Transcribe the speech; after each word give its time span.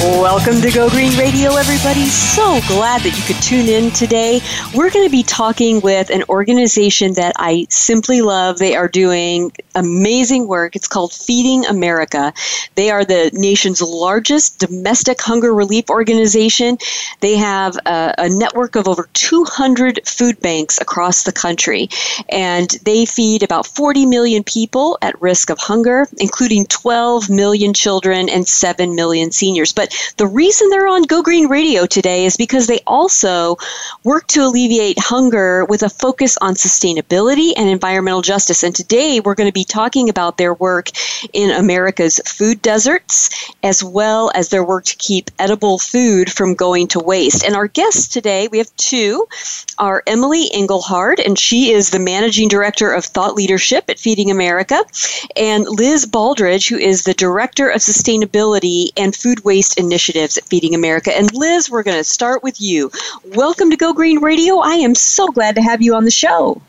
Welcome 0.00 0.60
to 0.62 0.72
Go 0.72 0.90
Green 0.90 1.16
Radio, 1.16 1.54
everybody. 1.54 2.06
So 2.06 2.60
glad 2.66 3.02
that 3.02 3.16
you 3.16 3.22
could 3.32 3.40
tune 3.40 3.68
in 3.68 3.92
today. 3.92 4.40
We're 4.74 4.90
going 4.90 5.06
to 5.06 5.10
be 5.10 5.22
talking 5.22 5.80
with 5.82 6.10
an 6.10 6.24
organization 6.28 7.14
that 7.14 7.32
I 7.36 7.68
simply 7.70 8.20
love. 8.20 8.58
They 8.58 8.74
are 8.74 8.88
doing 8.88 9.52
amazing 9.76 10.48
work. 10.48 10.74
It's 10.74 10.88
called 10.88 11.12
Feeding 11.12 11.64
America. 11.66 12.32
They 12.74 12.90
are 12.90 13.04
the 13.04 13.30
nation's 13.34 13.80
largest 13.80 14.58
domestic 14.58 15.20
hunger 15.20 15.54
relief 15.54 15.88
organization. 15.88 16.76
They 17.20 17.36
have 17.36 17.76
a, 17.86 18.14
a 18.18 18.28
network 18.28 18.74
of 18.74 18.88
over 18.88 19.08
200 19.12 20.00
food 20.08 20.40
banks 20.40 20.80
across 20.80 21.22
the 21.22 21.32
country, 21.32 21.88
and 22.28 22.68
they 22.82 23.06
feed 23.06 23.44
about 23.44 23.64
40 23.64 24.06
million 24.06 24.42
people 24.42 24.98
at 25.02 25.20
risk 25.22 25.50
of 25.50 25.58
hunger, 25.58 26.08
including 26.18 26.66
12 26.66 27.30
million 27.30 27.72
children 27.72 28.28
and 28.28 28.46
7 28.46 28.96
million 28.96 29.30
seniors. 29.30 29.72
But 29.72 29.83
the 30.16 30.26
reason 30.26 30.68
they're 30.70 30.88
on 30.88 31.02
Go 31.02 31.22
Green 31.22 31.48
Radio 31.48 31.86
today 31.86 32.24
is 32.24 32.36
because 32.36 32.66
they 32.66 32.80
also 32.86 33.56
work 34.02 34.26
to 34.28 34.40
alleviate 34.40 34.98
hunger 34.98 35.64
with 35.64 35.82
a 35.82 35.88
focus 35.88 36.36
on 36.40 36.54
sustainability 36.54 37.52
and 37.56 37.68
environmental 37.68 38.22
justice. 38.22 38.62
And 38.62 38.74
today 38.74 39.20
we're 39.20 39.34
going 39.34 39.48
to 39.48 39.52
be 39.52 39.64
talking 39.64 40.08
about 40.08 40.38
their 40.38 40.54
work 40.54 40.88
in 41.32 41.50
America's 41.50 42.20
food 42.26 42.62
deserts, 42.62 43.52
as 43.62 43.82
well 43.82 44.30
as 44.34 44.48
their 44.48 44.64
work 44.64 44.84
to 44.86 44.96
keep 44.96 45.30
edible 45.38 45.78
food 45.78 46.30
from 46.30 46.54
going 46.54 46.88
to 46.88 47.00
waste. 47.00 47.44
And 47.44 47.54
our 47.54 47.68
guests 47.68 48.08
today, 48.08 48.48
we 48.48 48.58
have 48.58 48.74
two, 48.76 49.26
are 49.78 50.02
Emily 50.06 50.48
Engelhard, 50.54 51.24
and 51.24 51.38
she 51.38 51.72
is 51.72 51.90
the 51.90 51.98
managing 51.98 52.48
director 52.48 52.92
of 52.92 53.04
thought 53.04 53.34
leadership 53.34 53.84
at 53.88 53.98
Feeding 53.98 54.30
America, 54.30 54.84
and 55.36 55.64
Liz 55.68 56.06
Baldridge, 56.06 56.68
who 56.68 56.76
is 56.76 57.04
the 57.04 57.14
director 57.14 57.68
of 57.68 57.80
sustainability 57.80 58.88
and 58.96 59.14
food 59.14 59.44
waste 59.44 59.73
initiatives 59.74 60.38
at 60.38 60.44
Feeding 60.44 60.74
America. 60.74 61.16
And 61.16 61.32
Liz, 61.34 61.70
we're 61.70 61.82
going 61.82 61.96
to 61.96 62.04
start 62.04 62.42
with 62.42 62.60
you. 62.60 62.90
Welcome 63.34 63.70
to 63.70 63.76
Go 63.76 63.92
Green 63.92 64.20
Radio. 64.20 64.58
I 64.58 64.74
am 64.74 64.94
so 64.94 65.28
glad 65.28 65.54
to 65.56 65.62
have 65.62 65.82
you 65.82 65.94
on 65.94 66.04
the 66.04 66.10
show. 66.10 66.60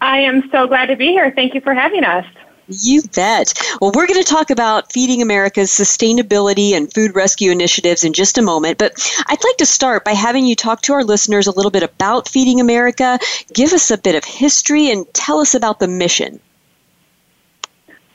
I 0.00 0.18
am 0.18 0.48
so 0.50 0.66
glad 0.66 0.86
to 0.86 0.96
be 0.96 1.08
here. 1.08 1.30
Thank 1.30 1.54
you 1.54 1.60
for 1.60 1.74
having 1.74 2.04
us. 2.04 2.26
You 2.68 3.02
bet. 3.14 3.54
Well, 3.80 3.92
we're 3.94 4.08
going 4.08 4.22
to 4.22 4.28
talk 4.28 4.50
about 4.50 4.92
Feeding 4.92 5.22
America's 5.22 5.70
sustainability 5.70 6.72
and 6.72 6.92
food 6.92 7.14
rescue 7.14 7.52
initiatives 7.52 8.02
in 8.02 8.12
just 8.12 8.38
a 8.38 8.42
moment, 8.42 8.78
but 8.78 8.92
I'd 9.26 9.44
like 9.44 9.56
to 9.58 9.66
start 9.66 10.04
by 10.04 10.12
having 10.12 10.46
you 10.46 10.56
talk 10.56 10.82
to 10.82 10.92
our 10.92 11.04
listeners 11.04 11.46
a 11.46 11.52
little 11.52 11.70
bit 11.70 11.84
about 11.84 12.28
Feeding 12.28 12.60
America, 12.60 13.20
give 13.52 13.72
us 13.72 13.90
a 13.92 13.98
bit 13.98 14.16
of 14.16 14.24
history, 14.24 14.90
and 14.90 15.06
tell 15.14 15.38
us 15.38 15.54
about 15.54 15.78
the 15.78 15.86
mission. 15.86 16.40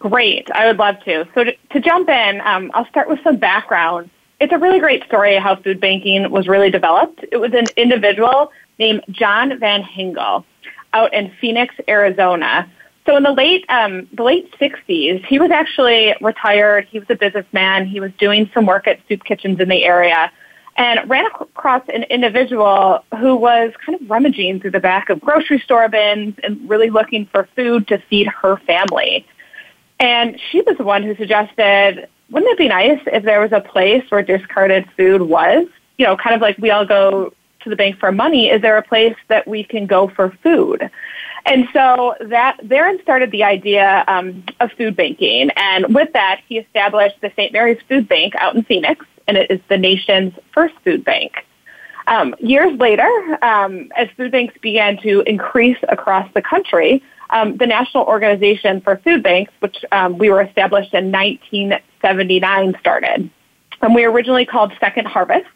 Great. 0.01 0.49
I 0.51 0.65
would 0.65 0.79
love 0.79 0.99
to. 1.05 1.27
So 1.35 1.43
to, 1.43 1.55
to 1.73 1.79
jump 1.79 2.09
in, 2.09 2.41
um, 2.41 2.71
I'll 2.73 2.87
start 2.87 3.07
with 3.07 3.19
some 3.23 3.37
background. 3.37 4.09
It's 4.39 4.51
a 4.51 4.57
really 4.57 4.79
great 4.79 5.05
story 5.05 5.35
how 5.35 5.55
food 5.57 5.79
banking 5.79 6.31
was 6.31 6.47
really 6.47 6.71
developed. 6.71 7.23
It 7.31 7.37
was 7.37 7.53
an 7.53 7.65
individual 7.77 8.51
named 8.79 9.03
John 9.11 9.59
Van 9.59 9.83
Hengel 9.83 10.43
out 10.93 11.13
in 11.13 11.31
Phoenix, 11.39 11.75
Arizona. 11.87 12.67
So 13.05 13.15
in 13.15 13.21
the 13.21 13.31
late 13.31 13.63
um, 13.69 14.07
the 14.13 14.23
late 14.23 14.51
60s, 14.59 15.23
he 15.23 15.37
was 15.37 15.51
actually 15.51 16.15
retired. 16.19 16.87
He 16.89 16.97
was 16.97 17.07
a 17.11 17.15
businessman. 17.15 17.85
He 17.85 17.99
was 17.99 18.11
doing 18.17 18.49
some 18.55 18.65
work 18.65 18.87
at 18.87 18.99
soup 19.07 19.23
kitchens 19.23 19.59
in 19.59 19.69
the 19.69 19.83
area 19.83 20.31
and 20.77 21.07
ran 21.07 21.27
across 21.27 21.83
an 21.93 22.03
individual 22.03 23.05
who 23.19 23.35
was 23.35 23.71
kind 23.85 24.01
of 24.01 24.09
rummaging 24.09 24.61
through 24.61 24.71
the 24.71 24.79
back 24.79 25.11
of 25.11 25.21
grocery 25.21 25.59
store 25.59 25.87
bins 25.89 26.33
and 26.43 26.67
really 26.67 26.89
looking 26.89 27.27
for 27.27 27.47
food 27.55 27.87
to 27.89 27.99
feed 28.09 28.25
her 28.25 28.57
family. 28.65 29.27
And 30.01 30.39
she 30.49 30.61
was 30.61 30.77
the 30.77 30.83
one 30.83 31.03
who 31.03 31.15
suggested, 31.15 32.09
wouldn't 32.31 32.51
it 32.51 32.57
be 32.57 32.67
nice 32.67 32.99
if 33.05 33.23
there 33.23 33.39
was 33.39 33.51
a 33.51 33.61
place 33.61 34.03
where 34.09 34.23
discarded 34.23 34.89
food 34.97 35.21
was? 35.21 35.67
You 35.99 36.07
know, 36.07 36.17
kind 36.17 36.35
of 36.35 36.41
like 36.41 36.57
we 36.57 36.71
all 36.71 36.85
go 36.85 37.33
to 37.61 37.69
the 37.69 37.75
bank 37.75 37.99
for 37.99 38.11
money. 38.11 38.49
Is 38.49 38.63
there 38.63 38.77
a 38.77 38.81
place 38.81 39.15
that 39.27 39.47
we 39.47 39.63
can 39.63 39.85
go 39.85 40.07
for 40.07 40.31
food? 40.41 40.89
And 41.45 41.67
so 41.71 42.15
that 42.19 42.59
therein 42.63 42.99
started 43.03 43.29
the 43.29 43.43
idea 43.43 44.03
um, 44.07 44.43
of 44.59 44.71
food 44.71 44.95
banking. 44.95 45.51
And 45.55 45.93
with 45.93 46.11
that, 46.13 46.41
he 46.47 46.57
established 46.57 47.21
the 47.21 47.31
St. 47.35 47.53
Mary's 47.53 47.81
Food 47.87 48.09
Bank 48.09 48.33
out 48.35 48.55
in 48.55 48.63
Phoenix, 48.63 49.05
and 49.27 49.37
it 49.37 49.51
is 49.51 49.59
the 49.69 49.77
nation's 49.77 50.33
first 50.51 50.73
food 50.83 51.05
bank. 51.05 51.45
Um, 52.07 52.33
years 52.39 52.75
later, 52.79 53.07
um, 53.43 53.91
as 53.95 54.09
food 54.17 54.31
banks 54.31 54.55
began 54.61 54.97
to 55.03 55.21
increase 55.21 55.77
across 55.89 56.27
the 56.33 56.41
country, 56.41 57.03
um, 57.31 57.57
the 57.57 57.65
National 57.65 58.03
Organization 58.03 58.81
for 58.81 58.97
Food 58.97 59.23
Banks, 59.23 59.51
which 59.59 59.83
um, 59.91 60.17
we 60.17 60.29
were 60.29 60.41
established 60.41 60.93
in 60.93 61.11
1979, 61.11 62.75
started. 62.79 63.29
And 63.81 63.95
we 63.95 64.03
originally 64.05 64.45
called 64.45 64.73
Second 64.79 65.07
Harvest, 65.07 65.47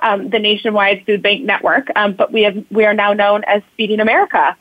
um, 0.00 0.30
the 0.30 0.38
nationwide 0.38 1.04
food 1.04 1.22
bank 1.22 1.44
network, 1.44 1.88
um, 1.96 2.12
but 2.14 2.32
we 2.32 2.42
have 2.42 2.64
we 2.70 2.84
are 2.84 2.94
now 2.94 3.12
known 3.12 3.44
as 3.44 3.62
Feeding 3.76 4.00
America. 4.00 4.56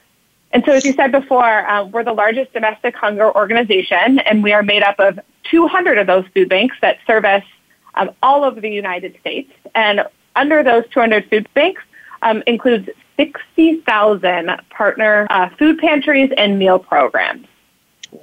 And 0.52 0.64
so, 0.66 0.72
as 0.72 0.86
you 0.86 0.94
said 0.94 1.12
before, 1.12 1.68
uh, 1.70 1.86
we're 1.86 2.04
the 2.04 2.14
largest 2.14 2.54
domestic 2.54 2.96
hunger 2.96 3.34
organization, 3.36 4.20
and 4.20 4.44
we 4.44 4.54
are 4.54 4.64
made 4.64 4.84
up 4.84 5.00
of 5.00 5.20
200 5.52 5.98
of 5.98 6.08
those 6.08 6.26
food 6.34 6.50
banks 6.50 6.76
that 6.82 6.98
service 7.06 7.44
um, 7.96 8.12
all 8.24 8.44
over 8.44 8.60
the 8.60 8.70
United 8.70 9.18
States. 9.20 9.52
And 9.74 10.06
under 10.36 10.64
those 10.64 10.84
200 10.92 11.30
food 11.30 11.48
banks 11.54 11.82
um, 12.22 12.44
includes 12.48 12.90
60,000 13.18 14.62
partner 14.70 15.28
uh, 15.30 15.50
food 15.58 15.78
pantries 15.80 16.32
and 16.38 16.60
meal 16.60 16.80
programs. 16.80 17.48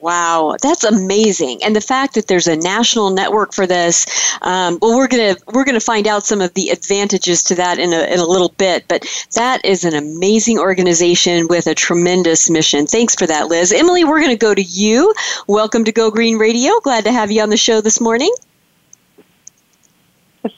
Wow, 0.00 0.56
that's 0.62 0.84
amazing! 0.84 1.62
And 1.62 1.76
the 1.76 1.80
fact 1.80 2.14
that 2.14 2.26
there's 2.26 2.46
a 2.46 2.56
national 2.56 3.10
network 3.10 3.52
for 3.52 3.66
this, 3.66 4.06
um, 4.40 4.78
well, 4.80 4.96
we're 4.96 5.08
gonna 5.08 5.36
we're 5.52 5.64
gonna 5.64 5.80
find 5.80 6.06
out 6.06 6.24
some 6.24 6.40
of 6.40 6.54
the 6.54 6.70
advantages 6.70 7.42
to 7.44 7.54
that 7.56 7.78
in 7.78 7.92
a 7.92 8.02
in 8.04 8.18
a 8.18 8.24
little 8.24 8.54
bit. 8.56 8.86
But 8.88 9.06
that 9.34 9.62
is 9.64 9.84
an 9.84 9.94
amazing 9.94 10.58
organization 10.58 11.46
with 11.48 11.66
a 11.66 11.74
tremendous 11.74 12.48
mission. 12.48 12.86
Thanks 12.86 13.14
for 13.14 13.26
that, 13.26 13.48
Liz. 13.48 13.72
Emily, 13.72 14.04
we're 14.04 14.20
gonna 14.20 14.36
go 14.36 14.54
to 14.54 14.62
you. 14.62 15.12
Welcome 15.46 15.84
to 15.84 15.92
Go 15.92 16.10
Green 16.10 16.38
Radio. 16.38 16.72
Glad 16.82 17.04
to 17.04 17.12
have 17.12 17.30
you 17.30 17.42
on 17.42 17.50
the 17.50 17.56
show 17.56 17.80
this 17.80 18.00
morning. 18.00 18.32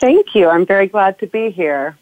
Thank 0.01 0.34
you. 0.34 0.49
I'm 0.49 0.65
very 0.65 0.87
glad 0.87 1.19
to 1.19 1.27
be 1.27 1.51
here. 1.51 1.97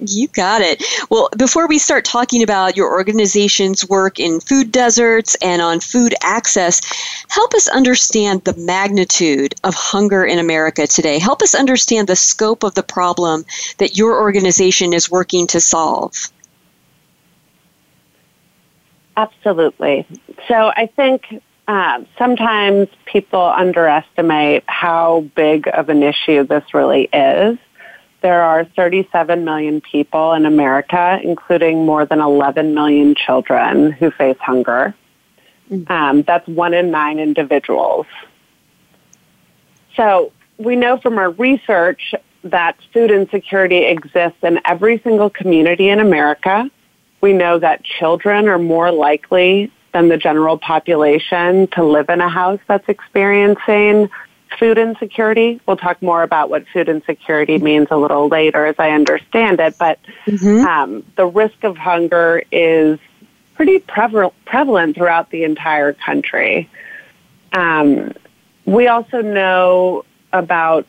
You 0.00 0.28
got 0.28 0.60
it. 0.60 0.84
Well, 1.10 1.28
before 1.36 1.66
we 1.66 1.78
start 1.78 2.04
talking 2.04 2.42
about 2.44 2.76
your 2.76 2.92
organization's 2.92 3.88
work 3.88 4.20
in 4.20 4.38
food 4.38 4.70
deserts 4.70 5.36
and 5.42 5.60
on 5.60 5.80
food 5.80 6.14
access, 6.22 6.80
help 7.28 7.52
us 7.54 7.66
understand 7.68 8.44
the 8.44 8.54
magnitude 8.56 9.54
of 9.64 9.74
hunger 9.74 10.24
in 10.24 10.38
America 10.38 10.86
today. 10.86 11.18
Help 11.18 11.42
us 11.42 11.54
understand 11.54 12.06
the 12.06 12.14
scope 12.14 12.62
of 12.62 12.74
the 12.74 12.82
problem 12.82 13.44
that 13.78 13.98
your 13.98 14.20
organization 14.20 14.92
is 14.92 15.10
working 15.10 15.48
to 15.48 15.60
solve. 15.60 16.30
Absolutely. 19.16 20.06
So 20.46 20.72
I 20.76 20.86
think 20.94 21.42
uh, 21.66 22.04
sometimes 22.16 22.88
people 23.04 23.42
underestimate 23.42 24.62
how 24.68 25.22
big 25.34 25.68
of 25.74 25.88
an 25.88 26.04
issue 26.04 26.44
this 26.44 26.72
really 26.72 27.08
is 27.12 27.58
there 28.20 28.42
are 28.42 28.64
37 28.64 29.44
million 29.44 29.80
people 29.80 30.32
in 30.32 30.44
America, 30.46 31.20
including 31.22 31.86
more 31.86 32.04
than 32.04 32.20
11 32.20 32.74
million 32.74 33.14
children 33.14 33.92
who 33.92 34.10
face 34.10 34.38
hunger. 34.40 34.94
Mm-hmm. 35.70 35.92
Um, 35.92 36.22
that's 36.22 36.46
one 36.48 36.74
in 36.74 36.90
nine 36.90 37.18
individuals. 37.18 38.06
So 39.96 40.32
we 40.56 40.76
know 40.76 40.98
from 40.98 41.18
our 41.18 41.30
research 41.30 42.14
that 42.44 42.76
food 42.92 43.10
insecurity 43.10 43.84
exists 43.84 44.38
in 44.42 44.60
every 44.64 44.98
single 44.98 45.30
community 45.30 45.88
in 45.88 46.00
America. 46.00 46.70
We 47.20 47.32
know 47.32 47.58
that 47.58 47.84
children 47.84 48.48
are 48.48 48.58
more 48.58 48.90
likely 48.90 49.72
than 49.92 50.08
the 50.08 50.16
general 50.16 50.58
population 50.58 51.66
to 51.68 51.84
live 51.84 52.08
in 52.08 52.20
a 52.20 52.28
house 52.28 52.60
that's 52.68 52.88
experiencing 52.88 54.08
food 54.58 54.78
insecurity. 54.78 55.60
We'll 55.66 55.76
talk 55.76 56.00
more 56.02 56.22
about 56.22 56.50
what 56.50 56.66
food 56.72 56.88
insecurity 56.88 57.58
means 57.58 57.88
a 57.90 57.96
little 57.96 58.28
later 58.28 58.66
as 58.66 58.76
I 58.78 58.90
understand 58.90 59.60
it, 59.60 59.76
but 59.78 59.98
mm-hmm. 60.26 60.66
um, 60.66 61.04
the 61.16 61.26
risk 61.26 61.64
of 61.64 61.76
hunger 61.76 62.42
is 62.50 62.98
pretty 63.54 63.80
prevalent 63.80 64.94
throughout 64.96 65.30
the 65.30 65.44
entire 65.44 65.92
country. 65.92 66.70
Um, 67.52 68.14
we 68.64 68.86
also 68.86 69.20
know 69.20 70.04
about 70.32 70.86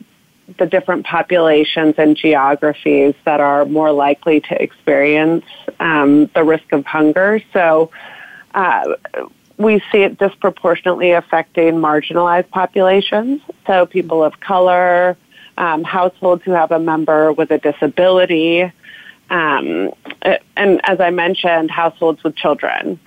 the 0.58 0.66
different 0.66 1.06
populations 1.06 1.94
and 1.98 2.16
geographies 2.16 3.14
that 3.24 3.40
are 3.40 3.64
more 3.64 3.92
likely 3.92 4.40
to 4.40 4.62
experience 4.62 5.44
um, 5.78 6.26
the 6.34 6.44
risk 6.44 6.72
of 6.72 6.84
hunger. 6.84 7.42
So, 7.52 7.90
uh, 8.54 8.94
we 9.60 9.82
see 9.92 9.98
it 9.98 10.18
disproportionately 10.18 11.12
affecting 11.12 11.74
marginalized 11.74 12.48
populations, 12.48 13.42
so 13.66 13.84
people 13.84 14.24
of 14.24 14.40
color, 14.40 15.18
um, 15.58 15.84
households 15.84 16.42
who 16.44 16.52
have 16.52 16.72
a 16.72 16.78
member 16.78 17.30
with 17.30 17.50
a 17.50 17.58
disability, 17.58 18.62
um, 19.28 19.92
and 20.56 20.80
as 20.84 20.98
I 20.98 21.10
mentioned, 21.10 21.70
households 21.70 22.24
with 22.24 22.34
children. 22.36 22.98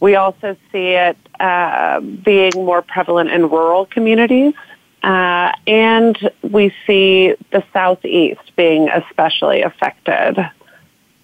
We 0.00 0.16
also 0.16 0.56
see 0.72 0.92
it 0.92 1.18
uh, 1.38 2.00
being 2.00 2.52
more 2.54 2.80
prevalent 2.80 3.30
in 3.30 3.50
rural 3.50 3.84
communities, 3.84 4.54
uh, 5.02 5.52
and 5.66 6.30
we 6.40 6.74
see 6.86 7.34
the 7.50 7.62
southeast 7.74 8.56
being 8.56 8.88
especially 8.88 9.60
affected. 9.60 10.36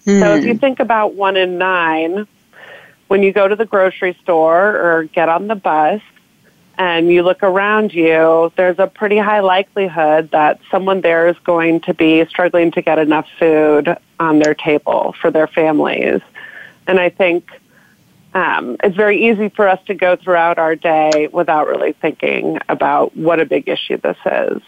Hmm. 0.05 0.19
So 0.19 0.35
if 0.35 0.45
you 0.45 0.55
think 0.55 0.79
about 0.79 1.15
one 1.15 1.35
in 1.35 1.57
nine, 1.57 2.27
when 3.11 3.23
you 3.23 3.33
go 3.33 3.45
to 3.45 3.57
the 3.57 3.65
grocery 3.65 4.17
store 4.23 4.69
or 4.69 5.03
get 5.03 5.27
on 5.27 5.47
the 5.49 5.55
bus 5.55 6.01
and 6.77 7.09
you 7.09 7.23
look 7.23 7.43
around 7.43 7.93
you, 7.93 8.53
there's 8.55 8.79
a 8.79 8.87
pretty 8.87 9.17
high 9.17 9.41
likelihood 9.41 10.31
that 10.31 10.61
someone 10.71 11.01
there 11.01 11.27
is 11.27 11.37
going 11.39 11.81
to 11.81 11.93
be 11.93 12.25
struggling 12.27 12.71
to 12.71 12.81
get 12.81 12.97
enough 12.99 13.27
food 13.37 13.97
on 14.17 14.39
their 14.39 14.55
table 14.55 15.13
for 15.19 15.29
their 15.29 15.47
families. 15.47 16.21
And 16.87 17.01
I 17.01 17.09
think 17.09 17.51
um, 18.33 18.77
it's 18.81 18.95
very 18.95 19.29
easy 19.29 19.49
for 19.49 19.67
us 19.67 19.83
to 19.87 19.93
go 19.93 20.15
throughout 20.15 20.57
our 20.57 20.77
day 20.77 21.27
without 21.33 21.67
really 21.67 21.91
thinking 21.91 22.59
about 22.69 23.13
what 23.17 23.41
a 23.41 23.45
big 23.45 23.67
issue 23.67 23.97
this 23.97 24.15
is. 24.25 24.61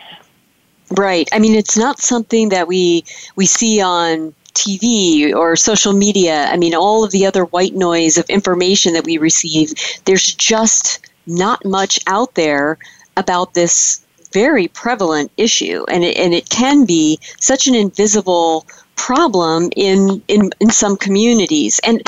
Right. 0.91 1.29
I 1.31 1.39
mean, 1.39 1.55
it's 1.55 1.77
not 1.77 1.99
something 1.99 2.49
that 2.49 2.67
we 2.67 3.05
we 3.37 3.45
see 3.45 3.79
on 3.79 4.35
TV 4.53 5.33
or 5.33 5.55
social 5.55 5.93
media. 5.93 6.45
I 6.45 6.57
mean, 6.57 6.73
all 6.75 7.03
of 7.03 7.11
the 7.11 7.25
other 7.25 7.45
white 7.45 7.73
noise 7.73 8.17
of 8.17 8.25
information 8.29 8.93
that 8.93 9.05
we 9.05 9.17
receive. 9.17 9.73
There's 10.05 10.33
just 10.33 10.99
not 11.25 11.63
much 11.65 11.99
out 12.07 12.35
there 12.35 12.77
about 13.17 13.53
this 13.53 14.03
very 14.31 14.67
prevalent 14.67 15.31
issue, 15.37 15.85
and 15.89 16.03
it, 16.03 16.17
and 16.17 16.33
it 16.33 16.49
can 16.49 16.85
be 16.85 17.19
such 17.39 17.67
an 17.67 17.75
invisible 17.75 18.65
problem 18.95 19.69
in, 19.75 20.21
in 20.27 20.51
in 20.59 20.69
some 20.69 20.97
communities. 20.97 21.79
And 21.83 22.01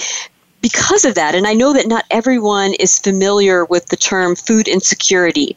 because 0.65 1.05
of 1.05 1.13
that, 1.13 1.35
and 1.35 1.45
I 1.45 1.53
know 1.53 1.73
that 1.73 1.85
not 1.85 2.05
everyone 2.09 2.73
is 2.79 2.97
familiar 2.97 3.65
with 3.65 3.85
the 3.89 3.95
term 3.95 4.35
food 4.35 4.67
insecurity, 4.67 5.55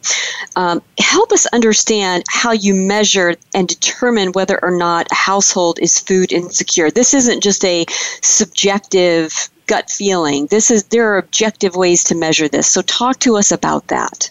um, 0.55 0.83
help 0.99 1.31
us 1.31 1.47
understand 1.47 2.23
how 2.29 2.51
you 2.51 2.75
measure 2.75 3.33
and 3.55 3.67
determine 3.67 4.33
whether 4.33 4.63
or 4.63 4.69
not 4.69 5.07
a 5.11 5.15
household 5.15 5.79
is 5.81 5.99
food 5.99 6.31
insecure. 6.31 6.91
This 6.91 7.15
isn't 7.15 7.41
just 7.41 7.65
a 7.65 7.87
subjective 8.21 9.49
gut 9.65 9.89
feeling. 9.89 10.45
This 10.51 10.69
is 10.69 10.83
there 10.83 11.11
are 11.11 11.17
objective 11.17 11.75
ways 11.75 12.03
to 12.03 12.15
measure 12.15 12.47
this. 12.47 12.67
So 12.69 12.83
talk 12.83 13.17
to 13.21 13.35
us 13.35 13.51
about 13.51 13.87
that. 13.87 14.29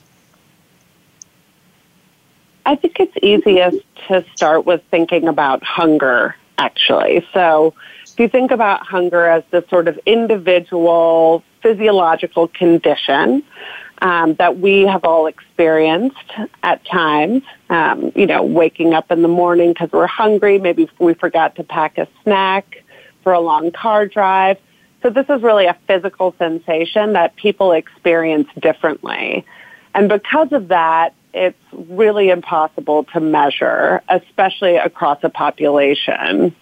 I 2.66 2.76
think 2.76 3.00
it's 3.00 3.16
easiest 3.20 3.78
to 4.06 4.25
start 4.36 4.64
with 4.64 4.80
thinking 4.92 5.26
about 5.26 5.60
hunger 5.64 6.36
actually. 6.56 7.26
So 7.32 7.75
if 8.19 8.23
you 8.23 8.29
think 8.29 8.50
about 8.50 8.85
hunger 8.85 9.26
as 9.26 9.44
this 9.53 9.62
sort 9.70 9.87
of 9.87 9.97
individual 10.05 11.44
physiological 11.62 12.49
condition 12.49 13.44
um, 14.03 14.35
that 14.35 14.59
we 14.59 14.82
have 14.87 15.05
all 15.05 15.29
experienced 15.29 16.17
at 16.65 16.85
times, 16.85 17.44
um, 17.70 18.11
you 18.17 18.26
know, 18.26 18.43
waking 18.43 18.93
up 18.93 19.12
in 19.12 19.23
the 19.23 19.29
morning 19.29 19.69
because 19.69 19.93
we're 19.93 20.09
hungry, 20.09 20.59
maybe 20.59 20.91
we 20.99 21.15
forgot 21.15 21.55
to 21.55 21.62
pack 21.62 21.97
a 21.97 22.09
snack 22.25 22.82
for 23.23 23.32
a 23.32 23.38
long 23.38 23.70
car 23.70 24.06
drive. 24.06 24.59
So 25.00 25.11
this 25.11 25.26
is 25.29 25.41
really 25.41 25.67
a 25.67 25.79
physical 25.87 26.35
sensation 26.38 27.12
that 27.12 27.37
people 27.37 27.71
experience 27.71 28.49
differently. 28.59 29.47
And 29.94 30.09
because 30.09 30.50
of 30.50 30.67
that, 30.69 31.14
it's 31.32 31.56
really 31.73 32.31
impossible 32.31 33.05
to 33.12 33.21
measure, 33.21 34.03
especially 34.09 34.75
across 34.75 35.19
a 35.23 35.29
population. 35.29 36.53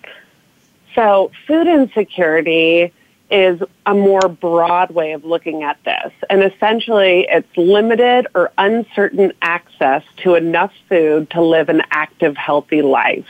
So 0.96 1.30
food 1.46 1.68
insecurity 1.68 2.92
is 3.30 3.60
a 3.84 3.94
more 3.94 4.28
broad 4.28 4.90
way 4.90 5.12
of 5.12 5.24
looking 5.24 5.62
at 5.62 5.78
this. 5.84 6.12
And 6.30 6.42
essentially, 6.42 7.26
it's 7.28 7.56
limited 7.56 8.26
or 8.34 8.50
uncertain 8.56 9.32
access 9.42 10.02
to 10.18 10.34
enough 10.34 10.72
food 10.88 11.30
to 11.30 11.42
live 11.42 11.68
an 11.68 11.82
active, 11.90 12.36
healthy 12.36 12.82
life. 12.82 13.26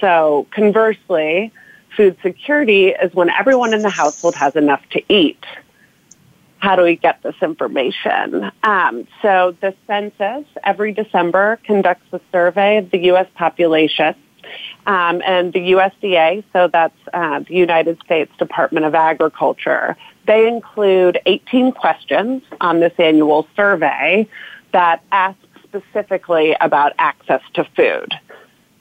So 0.00 0.46
conversely, 0.50 1.52
food 1.96 2.16
security 2.22 2.88
is 2.88 3.12
when 3.14 3.30
everyone 3.30 3.74
in 3.74 3.82
the 3.82 3.90
household 3.90 4.34
has 4.36 4.54
enough 4.54 4.82
to 4.90 5.02
eat. 5.12 5.44
How 6.58 6.76
do 6.76 6.82
we 6.82 6.96
get 6.96 7.22
this 7.22 7.36
information? 7.42 8.50
Um, 8.62 9.06
so 9.22 9.56
the 9.60 9.74
census 9.86 10.46
every 10.62 10.92
December 10.92 11.58
conducts 11.64 12.06
a 12.12 12.20
survey 12.32 12.78
of 12.78 12.90
the 12.90 12.98
U.S. 13.04 13.28
population 13.34 14.14
um, 14.86 15.22
and 15.24 15.52
the 15.52 15.72
USDA, 15.72 16.44
so 16.52 16.68
that's 16.68 16.96
uh, 17.12 17.40
the 17.40 17.54
United 17.54 17.98
States 18.04 18.32
Department 18.38 18.86
of 18.86 18.94
Agriculture. 18.94 19.96
They 20.26 20.48
include 20.48 21.20
18 21.26 21.72
questions 21.72 22.42
on 22.60 22.80
this 22.80 22.92
annual 22.98 23.46
survey 23.56 24.28
that 24.72 25.02
ask 25.12 25.38
specifically 25.64 26.56
about 26.60 26.92
access 26.98 27.42
to 27.54 27.64
food. 27.76 28.12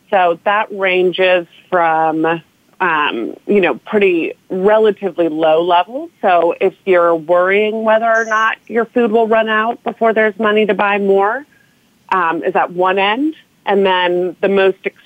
So 0.10 0.40
that 0.44 0.68
ranges 0.72 1.48
from 1.70 2.42
um, 2.80 3.36
you 3.48 3.62
know, 3.62 3.76
pretty 3.76 4.34
relatively 4.50 5.30
low 5.30 5.64
levels. 5.64 6.12
So 6.22 6.56
if 6.60 6.74
you're 6.86 7.16
worrying 7.16 7.84
whether 7.84 8.06
or 8.06 8.26
not 8.26 8.58
your 8.68 8.86
food 8.86 9.12
will 9.12 9.28
run 9.28 9.48
out 9.48 9.84
before 9.84 10.14
there's 10.14 10.38
money 10.38 10.66
to 10.66 10.74
buy 10.74 10.98
more, 10.98 11.46
um, 12.10 12.44
is 12.44 12.56
at 12.56 12.72
one 12.72 13.00
end. 13.00 13.36
And 13.66 13.86
then 13.86 14.36
the 14.42 14.50
most 14.50 14.78
extreme 14.86 15.05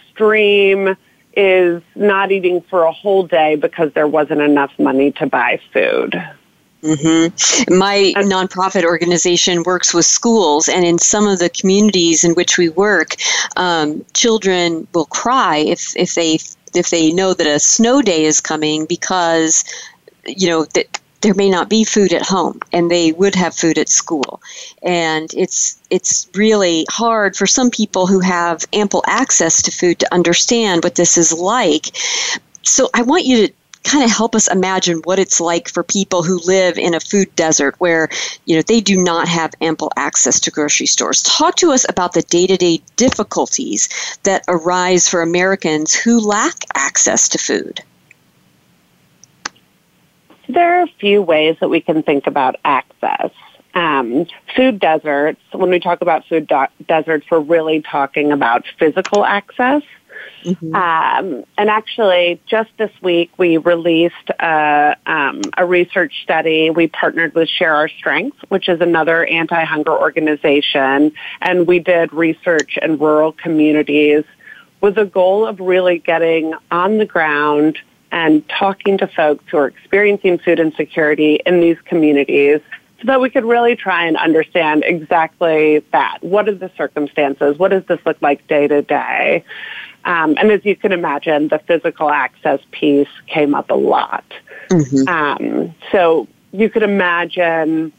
is 1.35 1.81
not 1.95 2.31
eating 2.31 2.61
for 2.61 2.83
a 2.83 2.91
whole 2.91 3.23
day 3.23 3.55
because 3.55 3.93
there 3.93 4.07
wasn't 4.07 4.41
enough 4.41 4.71
money 4.77 5.11
to 5.13 5.25
buy 5.25 5.59
food. 5.71 6.21
Mm-hmm. 6.81 7.77
My 7.77 8.13
nonprofit 8.17 8.83
organization 8.83 9.63
works 9.63 9.93
with 9.93 10.05
schools, 10.05 10.69
and 10.69 10.85
in 10.85 10.97
some 10.97 11.27
of 11.27 11.39
the 11.39 11.49
communities 11.49 12.23
in 12.23 12.33
which 12.35 12.57
we 12.57 12.69
work, 12.69 13.15
um, 13.57 14.05
children 14.13 14.87
will 14.93 15.05
cry 15.05 15.57
if, 15.57 15.95
if 15.97 16.15
they 16.15 16.39
if 16.75 16.89
they 16.89 17.11
know 17.11 17.33
that 17.33 17.47
a 17.47 17.59
snow 17.59 18.01
day 18.01 18.23
is 18.23 18.39
coming 18.39 18.85
because 18.85 19.65
you 20.25 20.47
know 20.47 20.65
that 20.73 20.99
there 21.21 21.33
may 21.33 21.49
not 21.49 21.69
be 21.69 21.83
food 21.83 22.13
at 22.13 22.21
home 22.21 22.59
and 22.71 22.89
they 22.89 23.11
would 23.11 23.35
have 23.35 23.55
food 23.55 23.77
at 23.77 23.89
school. 23.89 24.41
And 24.81 25.33
it's 25.33 25.77
it's 25.89 26.29
really 26.33 26.85
hard 26.89 27.35
for 27.35 27.47
some 27.47 27.69
people 27.69 28.07
who 28.07 28.19
have 28.19 28.65
ample 28.73 29.03
access 29.07 29.61
to 29.63 29.71
food 29.71 29.99
to 29.99 30.13
understand 30.13 30.83
what 30.83 30.95
this 30.95 31.17
is 31.17 31.33
like. 31.33 31.95
So 32.63 32.89
i 32.93 33.01
want 33.01 33.25
you 33.25 33.47
to 33.47 33.53
kind 33.83 34.03
of 34.03 34.11
help 34.11 34.35
us 34.35 34.51
imagine 34.51 34.97
what 35.05 35.19
it's 35.19 35.39
like 35.39 35.69
for 35.69 35.83
people 35.83 36.21
who 36.21 36.39
live 36.45 36.77
in 36.77 36.93
a 36.93 36.99
food 36.99 37.33
desert 37.35 37.75
where 37.79 38.09
you 38.45 38.55
know 38.55 38.61
they 38.61 38.81
do 38.81 39.01
not 39.01 39.27
have 39.27 39.53
ample 39.61 39.91
access 39.95 40.39
to 40.41 40.51
grocery 40.51 40.85
stores. 40.85 41.23
Talk 41.23 41.55
to 41.57 41.71
us 41.71 41.85
about 41.87 42.13
the 42.13 42.21
day-to-day 42.23 42.81
difficulties 42.97 43.89
that 44.23 44.43
arise 44.47 45.07
for 45.07 45.21
americans 45.21 45.93
who 45.93 46.19
lack 46.19 46.55
access 46.75 47.29
to 47.29 47.37
food 47.37 47.81
there 50.49 50.79
are 50.79 50.83
a 50.83 50.91
few 50.99 51.21
ways 51.21 51.55
that 51.61 51.69
we 51.69 51.79
can 51.79 52.03
think 52.03 52.27
about 52.27 52.55
access. 52.65 53.31
Um, 53.75 54.25
food 54.55 54.79
deserts, 54.79 55.39
when 55.51 55.69
we 55.69 55.79
talk 55.79 56.01
about 56.01 56.25
food 56.27 56.47
do- 56.47 56.85
deserts, 56.87 57.27
we're 57.29 57.39
really 57.39 57.81
talking 57.81 58.31
about 58.31 58.65
physical 58.79 59.23
access. 59.23 59.83
Mm-hmm. 60.43 60.75
Um, 60.75 61.43
and 61.57 61.69
actually, 61.69 62.41
just 62.47 62.71
this 62.77 62.91
week, 63.01 63.29
we 63.37 63.57
released 63.57 64.29
a, 64.39 64.95
um, 65.05 65.41
a, 65.55 65.65
research 65.65 66.23
study. 66.23 66.69
We 66.71 66.87
partnered 66.87 67.35
with 67.35 67.47
Share 67.47 67.75
Our 67.75 67.87
Strength, 67.89 68.37
which 68.49 68.67
is 68.69 68.81
another 68.81 69.25
anti-hunger 69.25 69.91
organization, 69.91 71.11
and 71.41 71.67
we 71.67 71.79
did 71.79 72.11
research 72.11 72.77
in 72.81 72.97
rural 72.97 73.33
communities 73.33 74.23
with 74.81 74.95
the 74.95 75.05
goal 75.05 75.45
of 75.45 75.59
really 75.59 75.99
getting 75.99 76.53
on 76.71 76.97
the 76.97 77.05
ground 77.05 77.77
and 78.11 78.47
talking 78.49 78.97
to 78.97 79.07
folks 79.07 79.43
who 79.49 79.57
are 79.57 79.67
experiencing 79.67 80.39
food 80.39 80.59
insecurity 80.59 81.39
in 81.45 81.59
these 81.59 81.77
communities 81.85 82.61
so 82.99 83.05
that 83.05 83.21
we 83.21 83.29
could 83.29 83.45
really 83.45 83.75
try 83.75 84.05
and 84.05 84.17
understand 84.17 84.83
exactly 84.85 85.79
that. 85.91 86.17
What 86.21 86.49
are 86.49 86.55
the 86.55 86.71
circumstances? 86.75 87.57
What 87.57 87.69
does 87.71 87.85
this 87.85 87.99
look 88.05 88.21
like 88.21 88.45
day 88.47 88.67
to 88.67 88.81
day? 88.81 89.43
Um, 90.05 90.35
and 90.37 90.51
as 90.51 90.65
you 90.65 90.75
can 90.75 90.91
imagine, 90.91 91.47
the 91.47 91.59
physical 91.59 92.09
access 92.09 92.59
piece 92.71 93.07
came 93.27 93.55
up 93.55 93.69
a 93.69 93.75
lot. 93.75 94.25
Mm-hmm. 94.69 95.07
Um, 95.07 95.75
so 95.91 96.27
you 96.51 96.69
could 96.69 96.83
imagine 96.83 97.93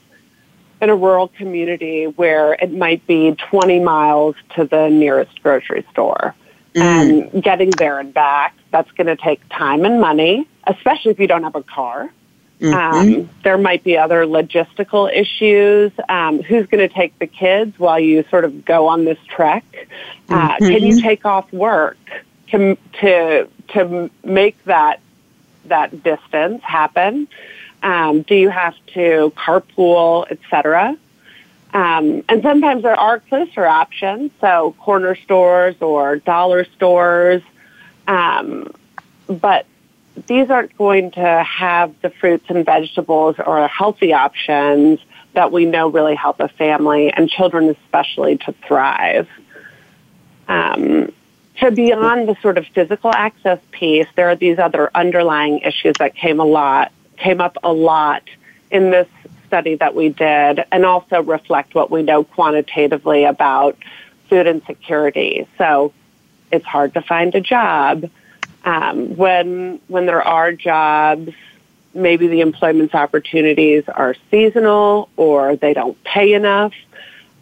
in 0.81 0.89
a 0.89 0.97
rural 0.97 1.29
community 1.29 2.07
where 2.07 2.55
it 2.55 2.73
might 2.73 3.07
be 3.07 3.35
20 3.51 3.81
miles 3.81 4.35
to 4.57 4.65
the 4.65 4.89
nearest 4.89 5.43
grocery 5.43 5.87
store 5.93 6.35
mm. 6.75 6.81
and 6.81 7.43
getting 7.43 7.71
there 7.71 7.99
and 7.99 8.15
back. 8.15 8.55
That's 8.71 8.91
going 8.93 9.09
to 9.09 9.17
take 9.17 9.41
time 9.49 9.85
and 9.85 10.01
money, 10.01 10.47
especially 10.67 11.13
if 11.13 11.19
you 11.19 11.27
don't 11.27 11.43
have 11.43 11.57
a 11.57 11.63
car. 11.63 12.11
Mm-hmm. 12.61 13.21
Um, 13.21 13.31
there 13.43 13.57
might 13.57 13.83
be 13.83 13.97
other 13.97 14.27
logistical 14.27 15.11
issues. 15.13 15.93
Um, 16.09 16.43
who's 16.43 16.67
going 16.67 16.87
to 16.87 16.95
take 16.95 17.19
the 17.19 17.27
kids 17.27 17.79
while 17.79 17.99
you 17.99 18.25
sort 18.31 18.45
of 18.45 18.65
go 18.65 18.87
on 18.87 19.05
this 19.05 19.19
trek? 19.29 19.65
Uh, 20.29 20.57
mm-hmm. 20.57 20.67
Can 20.67 20.83
you 20.83 21.01
take 21.01 21.25
off 21.25 21.51
work 21.53 21.97
to 22.51 22.77
to 23.01 23.49
to 23.69 24.11
make 24.25 24.63
that 24.65 25.01
that 25.67 26.03
distance 26.03 26.63
happen? 26.63 27.29
Um, 27.83 28.23
do 28.23 28.35
you 28.35 28.51
have 28.51 28.75
to 28.95 29.33
carpool, 29.37 30.31
etc.? 30.31 30.99
Um, 31.73 32.25
and 32.29 32.43
sometimes 32.43 32.83
there 32.83 32.99
are 32.99 33.21
closer 33.21 33.65
options, 33.65 34.33
so 34.41 34.75
corner 34.81 35.15
stores 35.15 35.77
or 35.81 36.17
dollar 36.17 36.67
stores. 36.77 37.43
Um, 38.11 38.75
but 39.29 39.67
these 40.27 40.51
aren't 40.51 40.77
going 40.77 41.13
to 41.13 41.45
have 41.45 41.95
the 42.03 42.11
fruits 42.11 42.45
and 42.49 42.67
vegetables 42.67 43.37
or 43.39 43.67
healthy 43.69 44.13
options 44.13 44.99
that 45.33 45.53
we 45.53 45.65
know 45.65 45.89
really 45.89 46.17
help 46.17 46.41
a 46.41 46.49
family 46.49 47.13
and 47.13 47.31
children 47.31 47.69
especially 47.69 48.37
to 48.39 48.53
thrive. 48.67 49.29
Um, 50.49 51.13
so 51.61 51.71
beyond 51.71 52.29
the 52.29 52.37
sort 52.43 52.59
of 52.59 52.67
physical 52.75 53.13
access 53.13 53.61
piece, 53.71 54.09
there 54.17 54.29
are 54.29 54.35
these 54.35 54.59
other 54.59 54.91
underlying 54.93 55.61
issues 55.61 55.95
that 56.01 56.17
came 56.17 56.41
a 56.41 56.45
lot, 56.45 56.91
came 57.17 57.41
up 57.41 57.59
a 57.63 57.73
lot 57.73 58.25
in 58.73 58.91
this 58.91 59.07
study 59.47 59.77
that 59.77 59.95
we 59.95 60.09
did 60.09 60.65
and 60.73 60.85
also 60.85 61.23
reflect 61.23 61.77
what 61.77 61.93
we 61.93 62.03
know 62.03 62.25
quantitatively 62.25 63.23
about 63.23 63.77
food 64.29 64.49
insecurity. 64.49 65.47
So 65.59 65.93
it's 66.51 66.65
hard 66.65 66.95
to 66.95 67.03
find 67.03 67.35
a 67.35 67.41
job. 67.41 68.11
Um, 68.65 69.17
when 69.17 69.81
when 69.89 70.07
there 70.07 70.23
are 70.23 70.53
jobs, 70.53 71.33
maybe 71.95 72.29
the 72.29 72.41
employment 72.41 72.95
opportunities 72.95 73.85
are 73.89 74.15
seasonal 74.31 75.09
or 75.17 75.57
they 75.57 75.75
don't 75.75 76.03
pay 76.05 76.35
enough. 76.35 76.75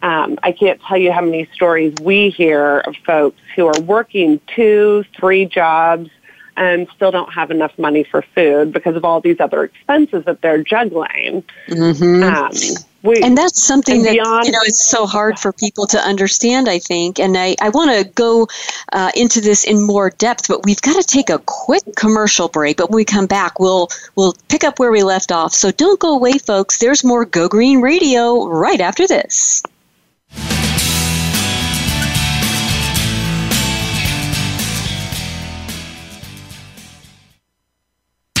Um, 0.01 0.39
I 0.41 0.53
can't 0.53 0.81
tell 0.81 0.97
you 0.97 1.11
how 1.11 1.21
many 1.21 1.45
stories 1.53 1.93
we 2.01 2.29
hear 2.29 2.79
of 2.79 2.95
folks 3.05 3.41
who 3.55 3.67
are 3.67 3.81
working 3.81 4.39
two, 4.55 5.03
three 5.17 5.45
jobs 5.45 6.09
and 6.57 6.87
still 6.95 7.11
don't 7.11 7.33
have 7.33 7.51
enough 7.51 7.77
money 7.77 8.03
for 8.03 8.21
food 8.35 8.73
because 8.73 8.95
of 8.95 9.05
all 9.05 9.21
these 9.21 9.39
other 9.39 9.63
expenses 9.63 10.25
that 10.25 10.41
they're 10.41 10.63
juggling. 10.63 11.43
Mm-hmm. 11.67 12.23
Um, 12.23 12.85
we, 13.01 13.21
and 13.21 13.37
that's 13.37 13.63
something 13.63 13.97
and 13.97 14.05
that 14.05 14.11
beyond, 14.11 14.45
you 14.45 14.51
know 14.51 14.59
it's 14.63 14.85
so 14.85 15.05
hard 15.05 15.39
for 15.39 15.53
people 15.53 15.87
to 15.87 15.97
understand. 15.99 16.67
I 16.67 16.79
think, 16.79 17.17
and 17.17 17.37
I, 17.37 17.55
I 17.61 17.69
want 17.69 17.91
to 17.91 18.11
go 18.13 18.47
uh, 18.91 19.11
into 19.15 19.39
this 19.39 19.63
in 19.63 19.85
more 19.85 20.09
depth, 20.09 20.49
but 20.49 20.65
we've 20.65 20.81
got 20.81 21.01
to 21.01 21.07
take 21.07 21.29
a 21.29 21.39
quick 21.45 21.83
commercial 21.95 22.49
break. 22.49 22.77
But 22.77 22.89
when 22.89 22.97
we 22.97 23.05
come 23.05 23.25
back, 23.25 23.59
we'll 23.59 23.87
we'll 24.15 24.35
pick 24.49 24.65
up 24.65 24.79
where 24.79 24.91
we 24.91 25.03
left 25.03 25.31
off. 25.31 25.53
So 25.53 25.71
don't 25.71 25.99
go 25.99 26.13
away, 26.13 26.39
folks. 26.39 26.79
There's 26.79 27.03
more 27.03 27.23
Go 27.23 27.47
Green 27.47 27.79
Radio 27.79 28.47
right 28.47 28.81
after 28.81 29.07
this. 29.07 29.63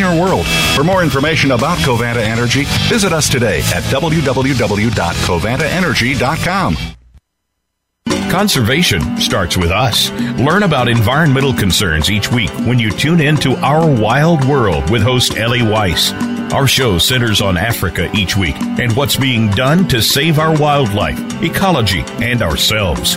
cleaner 0.00 0.20
world. 0.20 0.46
For 0.74 0.84
more 0.84 1.02
information 1.02 1.50
about 1.52 1.78
Covanta 1.78 2.22
Energy, 2.22 2.64
visit 2.88 3.12
us 3.12 3.28
today 3.28 3.58
at 3.58 3.82
www.covantaenergy.com. 3.84 6.76
Conservation 8.30 9.18
starts 9.18 9.56
with 9.56 9.70
us. 9.70 10.10
Learn 10.38 10.62
about 10.62 10.88
environmental 10.88 11.52
concerns 11.52 12.10
each 12.10 12.30
week 12.30 12.50
when 12.60 12.78
you 12.78 12.90
tune 12.90 13.20
in 13.20 13.36
to 13.38 13.56
Our 13.56 13.90
Wild 14.00 14.44
World 14.44 14.88
with 14.90 15.02
host 15.02 15.36
Ellie 15.36 15.62
Weiss. 15.62 16.12
Our 16.52 16.66
show 16.66 16.98
centers 16.98 17.42
on 17.42 17.58
Africa 17.58 18.10
each 18.14 18.36
week 18.36 18.56
and 18.58 18.96
what's 18.96 19.16
being 19.16 19.50
done 19.50 19.86
to 19.88 20.00
save 20.00 20.38
our 20.38 20.56
wildlife, 20.56 21.18
ecology, 21.42 22.04
and 22.22 22.40
ourselves. 22.42 23.16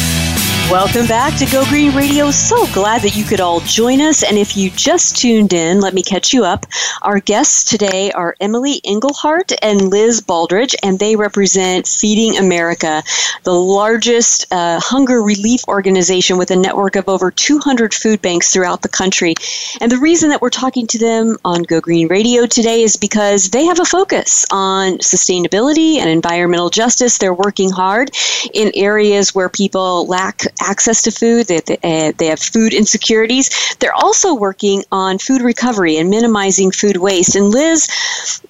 Welcome 0.71 1.05
back 1.05 1.37
to 1.39 1.45
Go 1.51 1.65
Green 1.65 1.93
Radio. 1.93 2.31
So 2.31 2.65
glad 2.67 3.01
that 3.01 3.13
you 3.13 3.25
could 3.25 3.41
all 3.41 3.59
join 3.59 3.99
us. 3.99 4.23
And 4.23 4.37
if 4.37 4.55
you 4.55 4.69
just 4.69 5.17
tuned 5.17 5.51
in, 5.51 5.81
let 5.81 5.93
me 5.93 6.01
catch 6.01 6.31
you 6.31 6.45
up. 6.45 6.65
Our 7.01 7.19
guests 7.19 7.65
today 7.65 8.09
are 8.13 8.37
Emily 8.39 8.79
Engelhard 8.85 9.53
and 9.61 9.89
Liz 9.89 10.21
Baldridge, 10.21 10.73
and 10.81 10.97
they 10.97 11.17
represent 11.17 11.89
Feeding 11.89 12.37
America, 12.37 13.03
the 13.43 13.53
largest 13.53 14.45
uh, 14.53 14.79
hunger 14.79 15.21
relief 15.21 15.61
organization 15.67 16.37
with 16.37 16.51
a 16.51 16.55
network 16.55 16.95
of 16.95 17.09
over 17.09 17.31
200 17.31 17.93
food 17.93 18.21
banks 18.21 18.53
throughout 18.53 18.81
the 18.81 18.87
country. 18.87 19.35
And 19.81 19.91
the 19.91 19.97
reason 19.97 20.29
that 20.29 20.41
we're 20.41 20.49
talking 20.49 20.87
to 20.87 20.97
them 20.97 21.35
on 21.43 21.63
Go 21.63 21.81
Green 21.81 22.07
Radio 22.07 22.45
today 22.45 22.81
is 22.81 22.95
because 22.95 23.49
they 23.49 23.65
have 23.65 23.81
a 23.81 23.85
focus 23.85 24.45
on 24.51 24.99
sustainability 24.99 25.97
and 25.97 26.09
environmental 26.09 26.69
justice. 26.69 27.17
They're 27.17 27.33
working 27.33 27.71
hard 27.71 28.11
in 28.53 28.71
areas 28.73 29.35
where 29.35 29.49
people 29.49 30.07
lack 30.07 30.45
access 30.61 31.01
to 31.03 31.11
food, 31.11 31.47
they, 31.47 31.57
uh, 31.57 32.11
they 32.17 32.27
have 32.27 32.39
food 32.39 32.73
insecurities. 32.73 33.49
They're 33.79 33.95
also 33.95 34.33
working 34.33 34.83
on 34.91 35.17
food 35.17 35.41
recovery 35.41 35.97
and 35.97 36.09
minimizing 36.09 36.71
food 36.71 36.97
waste. 36.97 37.35
And 37.35 37.49
Liz, 37.49 37.87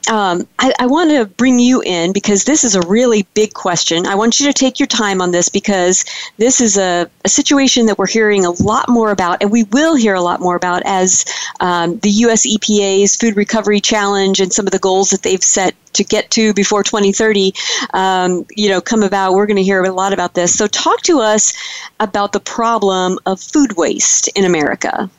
um, 0.09 0.47
I, 0.59 0.73
I 0.79 0.87
want 0.87 1.11
to 1.11 1.25
bring 1.25 1.59
you 1.59 1.81
in 1.81 2.13
because 2.13 2.43
this 2.43 2.63
is 2.63 2.75
a 2.75 2.81
really 2.81 3.25
big 3.33 3.53
question. 3.53 4.05
I 4.05 4.15
want 4.15 4.39
you 4.39 4.47
to 4.47 4.53
take 4.53 4.79
your 4.79 4.87
time 4.87 5.21
on 5.21 5.31
this 5.31 5.49
because 5.49 6.05
this 6.37 6.61
is 6.61 6.77
a, 6.77 7.09
a 7.25 7.29
situation 7.29 7.85
that 7.87 7.97
we're 7.97 8.07
hearing 8.07 8.45
a 8.45 8.51
lot 8.51 8.89
more 8.89 9.11
about, 9.11 9.41
and 9.41 9.51
we 9.51 9.63
will 9.63 9.95
hear 9.95 10.15
a 10.15 10.21
lot 10.21 10.39
more 10.39 10.55
about 10.55 10.81
as 10.85 11.25
um, 11.59 11.97
the 11.99 12.09
U.S. 12.09 12.45
EPA's 12.45 13.15
Food 13.15 13.35
Recovery 13.35 13.79
Challenge 13.79 14.39
and 14.39 14.51
some 14.51 14.67
of 14.67 14.71
the 14.71 14.79
goals 14.79 15.09
that 15.09 15.23
they've 15.23 15.43
set 15.43 15.75
to 15.93 16.03
get 16.03 16.29
to 16.31 16.53
before 16.53 16.83
2030, 16.83 17.53
um, 17.93 18.45
you 18.55 18.69
know, 18.69 18.81
come 18.81 19.03
about. 19.03 19.33
We're 19.33 19.45
going 19.45 19.57
to 19.57 19.63
hear 19.63 19.83
a 19.83 19.91
lot 19.91 20.13
about 20.13 20.33
this. 20.33 20.57
So, 20.57 20.67
talk 20.67 21.01
to 21.03 21.19
us 21.19 21.53
about 21.99 22.33
the 22.33 22.39
problem 22.39 23.19
of 23.25 23.39
food 23.39 23.77
waste 23.77 24.27
in 24.29 24.45
America. 24.45 25.09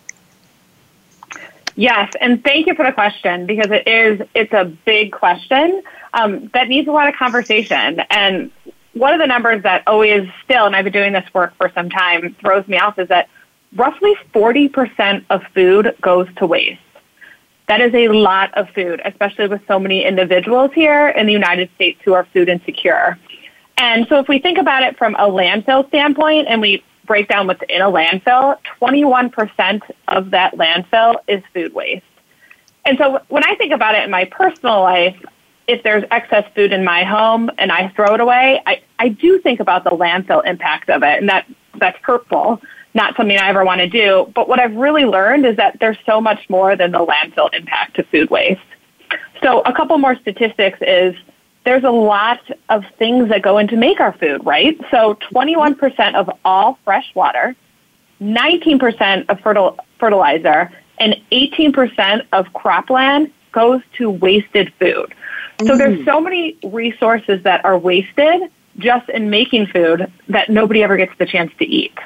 Yes, 1.74 2.12
and 2.20 2.42
thank 2.44 2.66
you 2.66 2.74
for 2.74 2.84
the 2.84 2.92
question 2.92 3.46
because 3.46 3.70
it 3.70 3.88
is 3.88 4.20
it's 4.34 4.52
a 4.52 4.64
big 4.84 5.12
question 5.12 5.82
um, 6.12 6.48
that 6.52 6.68
needs 6.68 6.88
a 6.88 6.92
lot 6.92 7.08
of 7.08 7.14
conversation. 7.14 8.00
And 8.10 8.50
one 8.92 9.14
of 9.14 9.20
the 9.20 9.26
numbers 9.26 9.62
that 9.62 9.82
always 9.86 10.28
still, 10.44 10.66
and 10.66 10.76
I've 10.76 10.84
been 10.84 10.92
doing 10.92 11.12
this 11.12 11.32
work 11.32 11.54
for 11.56 11.70
some 11.74 11.88
time, 11.88 12.34
throws 12.40 12.66
me 12.68 12.78
off 12.78 12.98
is 12.98 13.08
that 13.08 13.28
roughly 13.74 14.14
40% 14.34 15.24
of 15.30 15.42
food 15.54 15.96
goes 16.00 16.28
to 16.36 16.46
waste. 16.46 16.80
That 17.72 17.80
is 17.80 17.94
a 17.94 18.08
lot 18.08 18.52
of 18.52 18.68
food, 18.74 19.00
especially 19.02 19.48
with 19.48 19.62
so 19.66 19.78
many 19.78 20.04
individuals 20.04 20.72
here 20.74 21.08
in 21.08 21.24
the 21.24 21.32
United 21.32 21.70
States 21.74 21.98
who 22.04 22.12
are 22.12 22.26
food 22.30 22.50
insecure. 22.50 23.18
And 23.78 24.06
so 24.10 24.18
if 24.18 24.28
we 24.28 24.40
think 24.40 24.58
about 24.58 24.82
it 24.82 24.98
from 24.98 25.14
a 25.14 25.20
landfill 25.20 25.88
standpoint 25.88 26.48
and 26.48 26.60
we 26.60 26.84
break 27.06 27.28
down 27.28 27.46
what's 27.46 27.62
in 27.70 27.80
a 27.80 27.90
landfill, 27.90 28.58
21% 28.78 29.80
of 30.08 30.32
that 30.32 30.52
landfill 30.52 31.16
is 31.28 31.42
food 31.54 31.72
waste. 31.72 32.04
And 32.84 32.98
so 32.98 33.22
when 33.28 33.42
I 33.42 33.54
think 33.54 33.72
about 33.72 33.94
it 33.94 34.04
in 34.04 34.10
my 34.10 34.26
personal 34.26 34.82
life, 34.82 35.16
if 35.66 35.82
there's 35.82 36.04
excess 36.10 36.44
food 36.54 36.74
in 36.74 36.84
my 36.84 37.04
home 37.04 37.50
and 37.56 37.72
I 37.72 37.88
throw 37.96 38.12
it 38.12 38.20
away, 38.20 38.60
I, 38.66 38.82
I 38.98 39.08
do 39.08 39.40
think 39.40 39.60
about 39.60 39.84
the 39.84 39.92
landfill 39.92 40.44
impact 40.44 40.90
of 40.90 41.02
it, 41.02 41.20
and 41.20 41.28
that 41.30 41.46
that's 41.76 41.96
hurtful, 42.02 42.60
not 42.94 43.16
something 43.16 43.36
I 43.36 43.48
ever 43.48 43.64
want 43.64 43.80
to 43.80 43.88
do. 43.88 44.30
But 44.34 44.48
what 44.48 44.60
I've 44.60 44.74
really 44.74 45.04
learned 45.04 45.46
is 45.46 45.56
that 45.56 45.78
there's 45.80 45.98
so 46.04 46.20
much 46.20 46.48
more 46.48 46.76
than 46.76 46.92
the 46.92 47.04
landfill 47.04 47.52
impact 47.54 47.96
to 47.96 48.02
food 48.04 48.30
waste. 48.30 48.60
So 49.42 49.60
a 49.60 49.72
couple 49.72 49.96
more 49.98 50.16
statistics 50.16 50.78
is 50.82 51.14
there's 51.64 51.84
a 51.84 51.90
lot 51.90 52.40
of 52.68 52.84
things 52.98 53.28
that 53.28 53.42
go 53.42 53.58
into 53.58 53.76
make 53.76 54.00
our 54.00 54.12
food, 54.12 54.44
right? 54.44 54.78
So 54.90 55.14
21% 55.32 56.14
of 56.14 56.30
all 56.44 56.78
fresh 56.84 57.10
water, 57.14 57.54
19% 58.20 59.28
of 59.28 59.38
fertil- 59.38 59.78
fertilizer, 59.98 60.70
and 60.98 61.16
18% 61.30 62.26
of 62.32 62.46
cropland 62.52 63.32
goes 63.52 63.80
to 63.98 64.10
wasted 64.10 64.72
food. 64.78 65.14
So 65.66 65.76
there's 65.76 66.00
mm. 66.00 66.04
so 66.04 66.20
many 66.20 66.56
resources 66.64 67.42
that 67.44 67.64
are 67.64 67.78
wasted 67.78 68.50
just 68.78 69.08
in 69.10 69.30
making 69.30 69.66
food 69.66 70.10
that 70.28 70.48
nobody 70.48 70.82
ever 70.82 70.96
gets 70.96 71.12
the 71.18 71.26
chance 71.26 71.52
to 71.58 71.64
eat. 71.64 71.96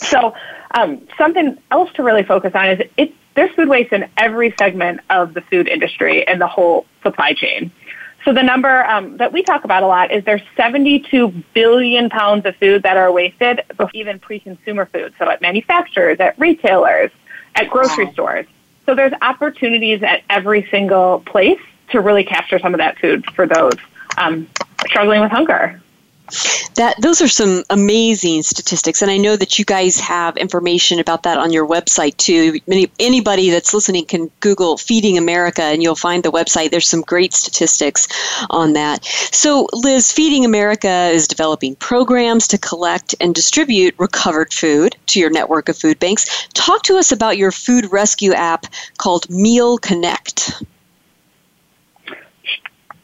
So 0.00 0.34
um, 0.72 1.06
something 1.18 1.58
else 1.70 1.92
to 1.94 2.02
really 2.02 2.22
focus 2.22 2.52
on 2.54 2.70
is 2.70 2.88
it, 2.96 3.14
there's 3.34 3.54
food 3.54 3.68
waste 3.68 3.92
in 3.92 4.08
every 4.16 4.54
segment 4.58 5.00
of 5.10 5.34
the 5.34 5.40
food 5.40 5.68
industry 5.68 6.26
and 6.26 6.40
the 6.40 6.46
whole 6.46 6.86
supply 7.02 7.32
chain. 7.32 7.70
So 8.24 8.34
the 8.34 8.42
number 8.42 8.84
um, 8.84 9.16
that 9.16 9.32
we 9.32 9.42
talk 9.42 9.64
about 9.64 9.82
a 9.82 9.86
lot 9.86 10.12
is 10.12 10.24
there's 10.24 10.42
72 10.56 11.28
billion 11.54 12.10
pounds 12.10 12.44
of 12.44 12.54
food 12.56 12.82
that 12.82 12.96
are 12.96 13.10
wasted, 13.10 13.62
even 13.94 14.18
pre-consumer 14.18 14.86
food. 14.86 15.14
So 15.18 15.30
at 15.30 15.40
manufacturers, 15.40 16.20
at 16.20 16.38
retailers, 16.38 17.10
at 17.54 17.70
grocery 17.70 18.06
wow. 18.06 18.12
stores. 18.12 18.46
So 18.84 18.94
there's 18.94 19.14
opportunities 19.22 20.02
at 20.02 20.22
every 20.28 20.68
single 20.70 21.20
place 21.20 21.60
to 21.90 22.00
really 22.00 22.24
capture 22.24 22.58
some 22.58 22.74
of 22.74 22.78
that 22.78 22.98
food 22.98 23.24
for 23.32 23.46
those 23.46 23.74
um, 24.18 24.48
struggling 24.86 25.20
with 25.20 25.30
hunger. 25.30 25.80
That 26.74 27.00
those 27.00 27.20
are 27.20 27.28
some 27.28 27.64
amazing 27.70 28.42
statistics, 28.42 29.02
and 29.02 29.10
I 29.10 29.16
know 29.16 29.36
that 29.36 29.58
you 29.58 29.64
guys 29.64 29.98
have 30.00 30.36
information 30.36 30.98
about 30.98 31.22
that 31.24 31.38
on 31.38 31.52
your 31.52 31.66
website 31.66 32.16
too. 32.16 32.58
Many, 32.66 32.90
anybody 32.98 33.50
that's 33.50 33.74
listening 33.74 34.06
can 34.06 34.30
Google 34.40 34.76
"Feeding 34.76 35.18
America" 35.18 35.62
and 35.62 35.82
you'll 35.82 35.94
find 35.94 36.22
the 36.22 36.32
website. 36.32 36.70
There's 36.70 36.88
some 36.88 37.02
great 37.02 37.34
statistics 37.34 38.08
on 38.50 38.72
that. 38.74 39.04
So, 39.04 39.68
Liz, 39.72 40.12
Feeding 40.12 40.44
America 40.44 41.10
is 41.12 41.26
developing 41.28 41.74
programs 41.76 42.46
to 42.48 42.58
collect 42.58 43.14
and 43.20 43.34
distribute 43.34 43.94
recovered 43.98 44.52
food 44.52 44.96
to 45.06 45.20
your 45.20 45.30
network 45.30 45.68
of 45.68 45.76
food 45.76 45.98
banks. 45.98 46.48
Talk 46.54 46.82
to 46.84 46.96
us 46.96 47.12
about 47.12 47.38
your 47.38 47.52
food 47.52 47.90
rescue 47.92 48.32
app 48.32 48.66
called 48.98 49.28
Meal 49.28 49.78
Connect. 49.78 50.62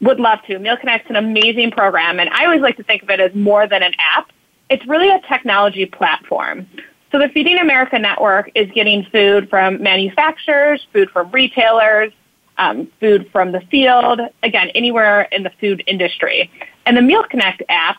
Would 0.00 0.20
love 0.20 0.40
to. 0.46 0.58
Meal 0.58 0.76
Connect's 0.76 1.08
an 1.08 1.16
amazing 1.16 1.70
program, 1.70 2.20
and 2.20 2.28
I 2.30 2.44
always 2.44 2.60
like 2.60 2.76
to 2.76 2.82
think 2.82 3.02
of 3.02 3.10
it 3.10 3.20
as 3.20 3.34
more 3.34 3.66
than 3.66 3.82
an 3.82 3.94
app. 3.98 4.30
It's 4.68 4.86
really 4.86 5.08
a 5.08 5.20
technology 5.28 5.86
platform. 5.86 6.66
So 7.12 7.18
the 7.18 7.28
Feeding 7.28 7.58
America 7.58 7.98
Network 7.98 8.50
is 8.54 8.70
getting 8.72 9.04
food 9.04 9.48
from 9.48 9.82
manufacturers, 9.82 10.86
food 10.92 11.08
from 11.10 11.30
retailers, 11.30 12.12
um, 12.58 12.88
food 13.00 13.30
from 13.30 13.52
the 13.52 13.60
field, 13.70 14.20
again, 14.42 14.70
anywhere 14.74 15.22
in 15.32 15.42
the 15.42 15.52
food 15.60 15.82
industry. 15.86 16.50
And 16.84 16.96
the 16.96 17.02
Meal 17.02 17.22
Connect 17.22 17.62
app 17.68 17.98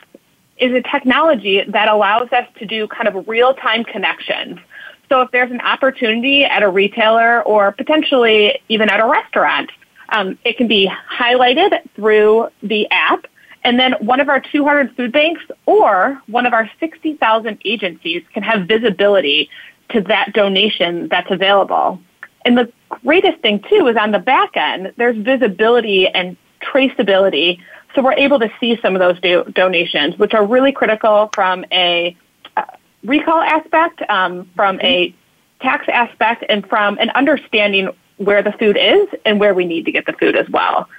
is 0.57 0.73
a 0.73 0.81
technology 0.81 1.63
that 1.67 1.87
allows 1.87 2.31
us 2.31 2.47
to 2.59 2.65
do 2.65 2.87
kind 2.87 3.07
of 3.07 3.27
real-time 3.27 3.83
connections. 3.83 4.59
So 5.09 5.21
if 5.21 5.31
there's 5.31 5.51
an 5.51 5.61
opportunity 5.61 6.43
at 6.43 6.63
a 6.63 6.69
retailer 6.69 7.41
or 7.43 7.71
potentially 7.71 8.59
even 8.67 8.89
at 8.89 8.99
a 8.99 9.05
restaurant 9.05 9.71
um, 10.09 10.37
it 10.43 10.57
can 10.57 10.67
be 10.67 10.89
highlighted 11.11 11.81
through 11.95 12.49
the 12.63 12.89
app, 12.91 13.27
and 13.63 13.79
then 13.79 13.93
one 13.99 14.19
of 14.19 14.29
our 14.29 14.39
200 14.39 14.95
food 14.95 15.11
banks 15.11 15.43
or 15.65 16.21
one 16.27 16.45
of 16.45 16.53
our 16.53 16.69
60,000 16.79 17.61
agencies 17.65 18.23
can 18.33 18.43
have 18.43 18.67
visibility 18.67 19.49
to 19.89 20.01
that 20.01 20.33
donation 20.33 21.07
that's 21.09 21.31
available. 21.31 21.99
And 22.45 22.57
the 22.57 22.71
greatest 22.89 23.39
thing, 23.41 23.63
too, 23.69 23.87
is 23.87 23.97
on 23.97 24.11
the 24.11 24.19
back 24.19 24.55
end, 24.55 24.93
there's 24.95 25.17
visibility 25.17 26.07
and 26.07 26.37
traceability. 26.61 27.59
So 27.93 28.01
we're 28.01 28.13
able 28.13 28.39
to 28.39 28.49
see 28.59 28.79
some 28.81 28.95
of 28.95 28.99
those 28.99 29.19
do- 29.19 29.43
donations, 29.51 30.17
which 30.17 30.33
are 30.33 30.45
really 30.45 30.71
critical 30.71 31.29
from 31.33 31.65
a 31.71 32.15
uh, 32.55 32.63
recall 33.03 33.41
aspect, 33.41 34.01
um, 34.09 34.49
from 34.55 34.79
a 34.81 35.13
tax 35.61 35.87
aspect, 35.89 36.45
and 36.47 36.65
from 36.67 36.97
an 36.99 37.09
understanding 37.11 37.89
where 38.17 38.41
the 38.41 38.51
food 38.53 38.77
is 38.77 39.07
and 39.25 39.39
where 39.39 39.53
we 39.53 39.65
need 39.65 39.85
to 39.85 39.91
get 39.91 40.05
the 40.05 40.13
food 40.13 40.35
as 40.35 40.49
well. 40.49 40.89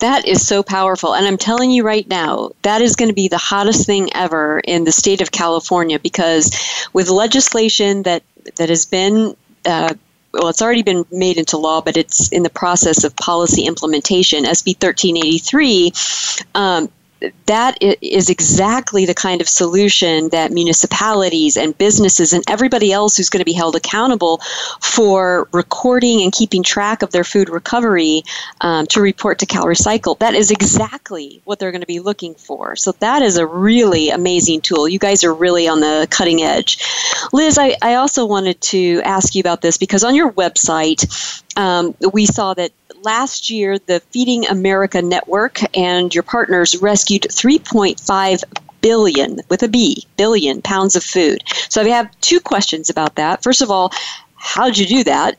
That 0.00 0.26
is 0.26 0.46
so 0.46 0.62
powerful. 0.62 1.14
And 1.14 1.26
I'm 1.26 1.36
telling 1.36 1.70
you 1.70 1.84
right 1.84 2.06
now, 2.08 2.50
that 2.62 2.82
is 2.82 2.96
going 2.96 3.08
to 3.08 3.14
be 3.14 3.28
the 3.28 3.38
hottest 3.38 3.86
thing 3.86 4.10
ever 4.14 4.60
in 4.60 4.84
the 4.84 4.92
state 4.92 5.20
of 5.20 5.30
California 5.30 5.98
because 5.98 6.88
with 6.92 7.08
legislation 7.08 8.02
that, 8.02 8.22
that 8.56 8.68
has 8.68 8.84
been 8.84 9.36
uh, 9.64 9.94
well, 10.32 10.48
it's 10.48 10.60
already 10.60 10.82
been 10.82 11.06
made 11.10 11.38
into 11.38 11.56
law, 11.56 11.80
but 11.80 11.96
it's 11.96 12.30
in 12.30 12.42
the 12.42 12.50
process 12.50 13.02
of 13.02 13.16
policy 13.16 13.64
implementation. 13.64 14.44
SB 14.44 14.82
1383 14.82 15.92
um, 16.54 16.88
that 17.46 17.78
is 17.80 18.30
exactly 18.30 19.04
the 19.04 19.14
kind 19.14 19.40
of 19.40 19.48
solution 19.48 20.28
that 20.30 20.52
municipalities 20.52 21.56
and 21.56 21.76
businesses 21.76 22.32
and 22.32 22.44
everybody 22.48 22.92
else 22.92 23.16
who's 23.16 23.28
going 23.28 23.40
to 23.40 23.44
be 23.44 23.52
held 23.52 23.74
accountable 23.74 24.40
for 24.80 25.48
recording 25.52 26.22
and 26.22 26.32
keeping 26.32 26.62
track 26.62 27.02
of 27.02 27.10
their 27.10 27.24
food 27.24 27.48
recovery 27.48 28.22
um, 28.60 28.86
to 28.86 29.00
report 29.00 29.38
to 29.38 29.46
CalRecycle. 29.46 30.18
That 30.18 30.34
is 30.34 30.50
exactly 30.50 31.40
what 31.44 31.58
they're 31.58 31.72
going 31.72 31.80
to 31.80 31.86
be 31.86 32.00
looking 32.00 32.34
for. 32.34 32.76
So 32.76 32.92
that 32.92 33.22
is 33.22 33.36
a 33.36 33.46
really 33.46 34.10
amazing 34.10 34.60
tool. 34.60 34.88
You 34.88 34.98
guys 34.98 35.24
are 35.24 35.34
really 35.34 35.66
on 35.66 35.80
the 35.80 36.06
cutting 36.10 36.42
edge. 36.42 36.78
Liz, 37.32 37.58
I, 37.58 37.76
I 37.82 37.94
also 37.94 38.26
wanted 38.26 38.60
to 38.60 39.00
ask 39.04 39.34
you 39.34 39.40
about 39.40 39.62
this 39.62 39.76
because 39.76 40.04
on 40.04 40.14
your 40.14 40.32
website, 40.32 41.42
um, 41.56 41.94
we 42.12 42.26
saw 42.26 42.54
that 42.54 42.70
last 43.08 43.48
year, 43.48 43.78
the 43.78 44.00
Feeding 44.10 44.46
America 44.48 45.00
Network 45.00 45.60
and 45.74 46.14
your 46.14 46.22
partners 46.22 46.76
rescued 46.82 47.22
3.5 47.22 48.44
billion 48.82 49.40
with 49.48 49.62
a 49.62 49.68
B 49.68 50.06
billion 50.18 50.60
pounds 50.60 50.94
of 50.94 51.02
food. 51.02 51.42
So 51.70 51.80
I 51.80 51.88
have 51.88 52.10
two 52.20 52.38
questions 52.38 52.90
about 52.90 53.14
that. 53.14 53.42
First 53.42 53.62
of 53.62 53.70
all, 53.70 53.92
how 54.34 54.66
did 54.66 54.78
you 54.78 54.86
do 54.86 55.04
that? 55.04 55.36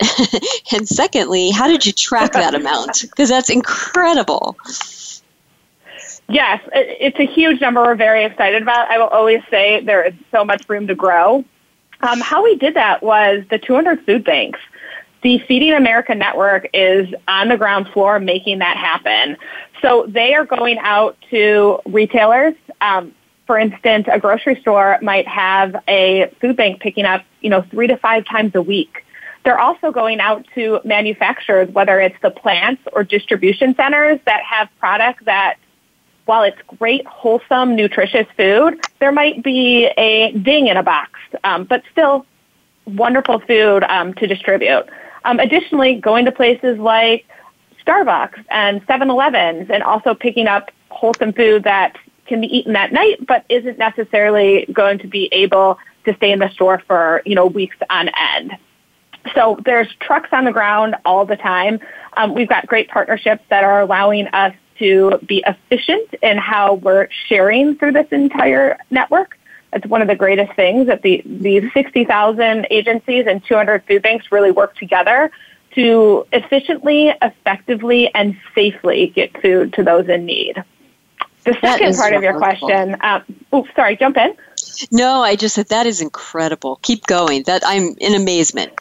and 0.72 0.90
secondly, 0.90 1.52
how 1.52 1.68
did 1.68 1.86
you 1.86 1.92
track 1.92 2.34
that 2.34 2.56
amount? 2.62 3.02
Because 3.02 3.30
that's 3.30 3.52
incredible. 3.52 4.58
Yes, 6.28 6.68
it's 6.74 7.20
a 7.20 7.28
huge 7.28 7.62
number 7.62 7.84
we're 7.84 7.94
very 7.94 8.26
excited 8.26 8.64
about. 8.64 8.90
I 8.90 8.98
will 8.98 9.10
always 9.10 9.44
say 9.52 9.80
there 9.82 10.04
is 10.04 10.16
so 10.32 10.44
much 10.44 10.68
room 10.68 10.88
to 10.88 10.96
grow. 10.96 11.46
Um, 12.02 12.20
how 12.20 12.44
we 12.44 12.56
did 12.56 12.74
that 12.74 13.04
was 13.04 13.44
the 13.52 13.60
200 13.60 14.04
food 14.08 14.24
banks 14.24 14.60
the 15.22 15.40
Feeding 15.48 15.74
America 15.74 16.16
Network 16.16 16.70
is 16.74 17.14
on 17.28 17.50
the 17.50 17.58
ground 17.58 17.88
floor 17.90 18.20
making 18.20 18.60
that 18.60 18.78
happen. 18.78 19.38
So 19.82 20.06
they 20.08 20.34
are 20.34 20.46
going 20.46 20.78
out 20.80 21.18
to 21.30 21.80
retailers. 21.86 22.56
Um, 22.82 23.14
for 23.46 23.58
instance, 23.58 24.08
a 24.12 24.20
grocery 24.20 24.60
store 24.62 25.00
might 25.02 25.28
have 25.28 25.76
a 25.88 26.32
food 26.40 26.56
bank 26.56 26.82
picking 26.82 27.06
up, 27.06 27.26
you 27.42 27.50
know, 27.50 27.64
three 27.64 27.88
to 27.88 27.98
five 27.98 28.26
times 28.26 28.54
a 28.56 28.62
week. 28.62 29.06
They're 29.44 29.60
also 29.60 29.92
going 29.92 30.20
out 30.20 30.46
to 30.56 30.82
manufacturers, 30.84 31.70
whether 31.70 32.00
it's 32.00 32.16
the 32.22 32.30
plants 32.30 32.84
or 32.94 33.04
distribution 33.04 33.74
centers 33.76 34.20
that 34.26 34.44
have 34.44 34.70
product 34.80 35.26
that, 35.26 35.56
while 36.26 36.44
it's 36.44 36.62
great, 36.78 37.08
wholesome, 37.08 37.76
nutritious 37.76 38.28
food, 38.38 38.80
there 39.00 39.12
might 39.12 39.42
be 39.44 39.90
a 39.98 40.32
ding 40.34 40.68
in 40.68 40.78
a 40.78 40.84
box, 40.84 41.12
um, 41.44 41.64
but 41.64 41.82
still 41.92 42.26
wonderful 42.86 43.40
food 43.40 43.84
um, 43.84 44.14
to 44.16 44.28
distribute. 44.28 44.86
Um, 45.26 45.40
additionally, 45.40 45.96
going 45.96 46.26
to 46.26 46.32
places 46.32 46.78
like 46.78 47.26
Starbucks 47.86 48.44
and 48.50 48.86
7-Elevens 48.88 49.70
and 49.70 49.84
also 49.84 50.14
picking 50.14 50.48
up 50.48 50.72
wholesome 50.90 51.34
food 51.34 51.64
that 51.64 51.98
can 52.26 52.42
be 52.42 52.48
eaten 52.48 52.74
that 52.74 52.94
night 52.94 53.26
but 53.26 53.44
isn't 53.50 53.78
necessarily 53.78 54.66
going 54.72 55.00
to 55.00 55.08
be 55.08 55.28
able 55.32 55.78
to 56.06 56.16
stay 56.16 56.32
in 56.32 56.40
the 56.40 56.50
store 56.50 56.82
for, 56.88 57.22
you 57.26 57.36
know, 57.36 57.46
weeks 57.46 57.78
on 57.90 58.10
end. 58.10 58.56
So 59.36 59.60
there's 59.66 59.88
trucks 60.00 60.30
on 60.32 60.46
the 60.46 60.52
ground 60.52 60.96
all 61.06 61.26
the 61.26 61.36
time. 61.36 61.80
Um, 62.16 62.34
we've 62.34 62.48
got 62.48 62.68
great 62.68 62.90
partnerships 62.90 63.44
that 63.50 63.64
are 63.64 63.82
allowing 63.82 64.28
us 64.28 64.54
to 64.80 65.20
be 65.28 65.44
efficient 65.46 66.14
in 66.22 66.38
how 66.38 66.76
we're 66.76 67.10
sharing 67.28 67.76
through 67.76 67.92
this 67.92 68.08
entire 68.12 68.78
network. 68.90 69.38
It's 69.74 69.86
one 69.86 70.02
of 70.02 70.08
the 70.08 70.16
greatest 70.16 70.54
things 70.54 70.88
that 70.88 71.02
the 71.02 71.22
these 71.26 71.72
60,000 71.74 72.68
agencies 72.72 73.26
and 73.28 73.44
200 73.44 73.84
food 73.86 74.02
banks 74.02 74.32
really 74.32 74.52
work 74.52 74.76
together 74.76 75.32
to 75.76 76.26
efficiently, 76.32 77.14
effectively, 77.22 78.14
and 78.16 78.36
safely 78.56 79.08
get 79.08 79.40
food 79.42 79.74
to 79.74 79.84
those 79.84 80.10
in 80.10 80.26
need. 80.26 80.64
The 81.44 81.58
second 81.62 81.96
part 81.96 82.14
of 82.14 82.24
your 82.24 82.38
question, 82.38 82.96
uh, 83.02 83.22
oh, 83.54 83.68
sorry, 83.76 83.96
jump 83.96 84.18
in. 84.18 84.36
No, 84.92 85.22
I 85.22 85.36
just 85.36 85.56
said 85.56 85.68
that 85.70 85.86
is 85.86 86.02
incredible. 86.02 86.78
Keep 86.82 87.06
going. 87.06 87.44
That 87.44 87.62
I'm 87.66 87.96
in 88.00 88.14
amazement. 88.14 88.74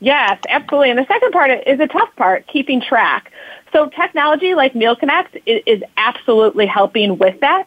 Yes, 0.00 0.38
absolutely. 0.48 0.90
And 0.90 0.98
the 0.98 1.06
second 1.06 1.32
part 1.32 1.50
is 1.66 1.80
a 1.80 1.86
tough 1.86 2.14
part, 2.16 2.46
keeping 2.46 2.80
track. 2.80 3.32
So 3.72 3.88
technology 3.88 4.54
like 4.54 4.74
Meal 4.74 4.94
Connect 4.96 5.36
is, 5.46 5.82
absolutely 5.96 6.66
helping 6.66 7.18
with 7.18 7.40
that. 7.40 7.66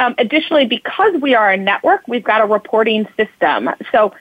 Um, 0.00 0.14
additionally, 0.16 0.66
because 0.66 1.20
we 1.20 1.34
are 1.34 1.50
a 1.50 1.58
network, 1.58 2.08
we've 2.08 2.24
got 2.24 2.40
a 2.40 2.46
reporting 2.46 3.06
system. 3.18 3.68
So 3.92 4.14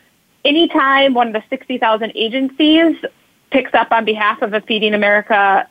anytime 0.43 1.13
one 1.13 1.27
of 1.27 1.33
the 1.33 1.43
60,000 1.49 2.11
agencies 2.15 2.97
picks 3.49 3.73
up 3.73 3.89
on 3.91 4.03
behalf 4.03 4.41
of 4.41 4.53
a 4.53 4.59
Feeding 4.59 4.93
America 4.93 5.67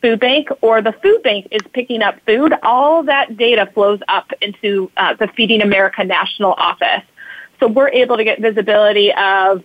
food 0.00 0.20
bank 0.20 0.48
or 0.60 0.80
the 0.80 0.92
food 0.92 1.24
bank 1.24 1.48
is 1.50 1.60
picking 1.72 2.02
up 2.02 2.20
food, 2.24 2.54
all 2.62 3.02
that 3.02 3.36
data 3.36 3.68
flows 3.74 3.98
up 4.06 4.30
into 4.40 4.92
uh, 4.96 5.14
the 5.14 5.26
Feeding 5.26 5.60
America 5.60 6.04
national 6.04 6.52
office. 6.52 7.02
So 7.58 7.66
we're 7.66 7.88
able 7.88 8.16
to 8.16 8.22
get 8.22 8.40
visibility 8.40 9.12
of 9.12 9.64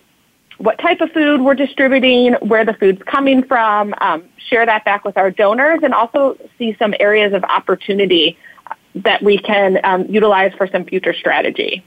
what 0.58 0.76
type 0.80 1.02
of 1.02 1.12
food 1.12 1.40
we're 1.40 1.54
distributing, 1.54 2.32
where 2.40 2.64
the 2.64 2.74
food's 2.74 3.02
coming 3.04 3.44
from, 3.44 3.94
um, 4.00 4.24
share 4.48 4.66
that 4.66 4.84
back 4.84 5.04
with 5.04 5.16
our 5.16 5.30
donors, 5.30 5.80
and 5.84 5.94
also 5.94 6.36
see 6.58 6.74
some 6.80 6.94
areas 6.98 7.32
of 7.32 7.44
opportunity 7.44 8.36
that 8.94 9.22
we 9.22 9.38
can 9.38 9.80
um, 9.84 10.06
utilize 10.06 10.52
for 10.54 10.66
some 10.66 10.84
future 10.84 11.12
strategy. 11.12 11.84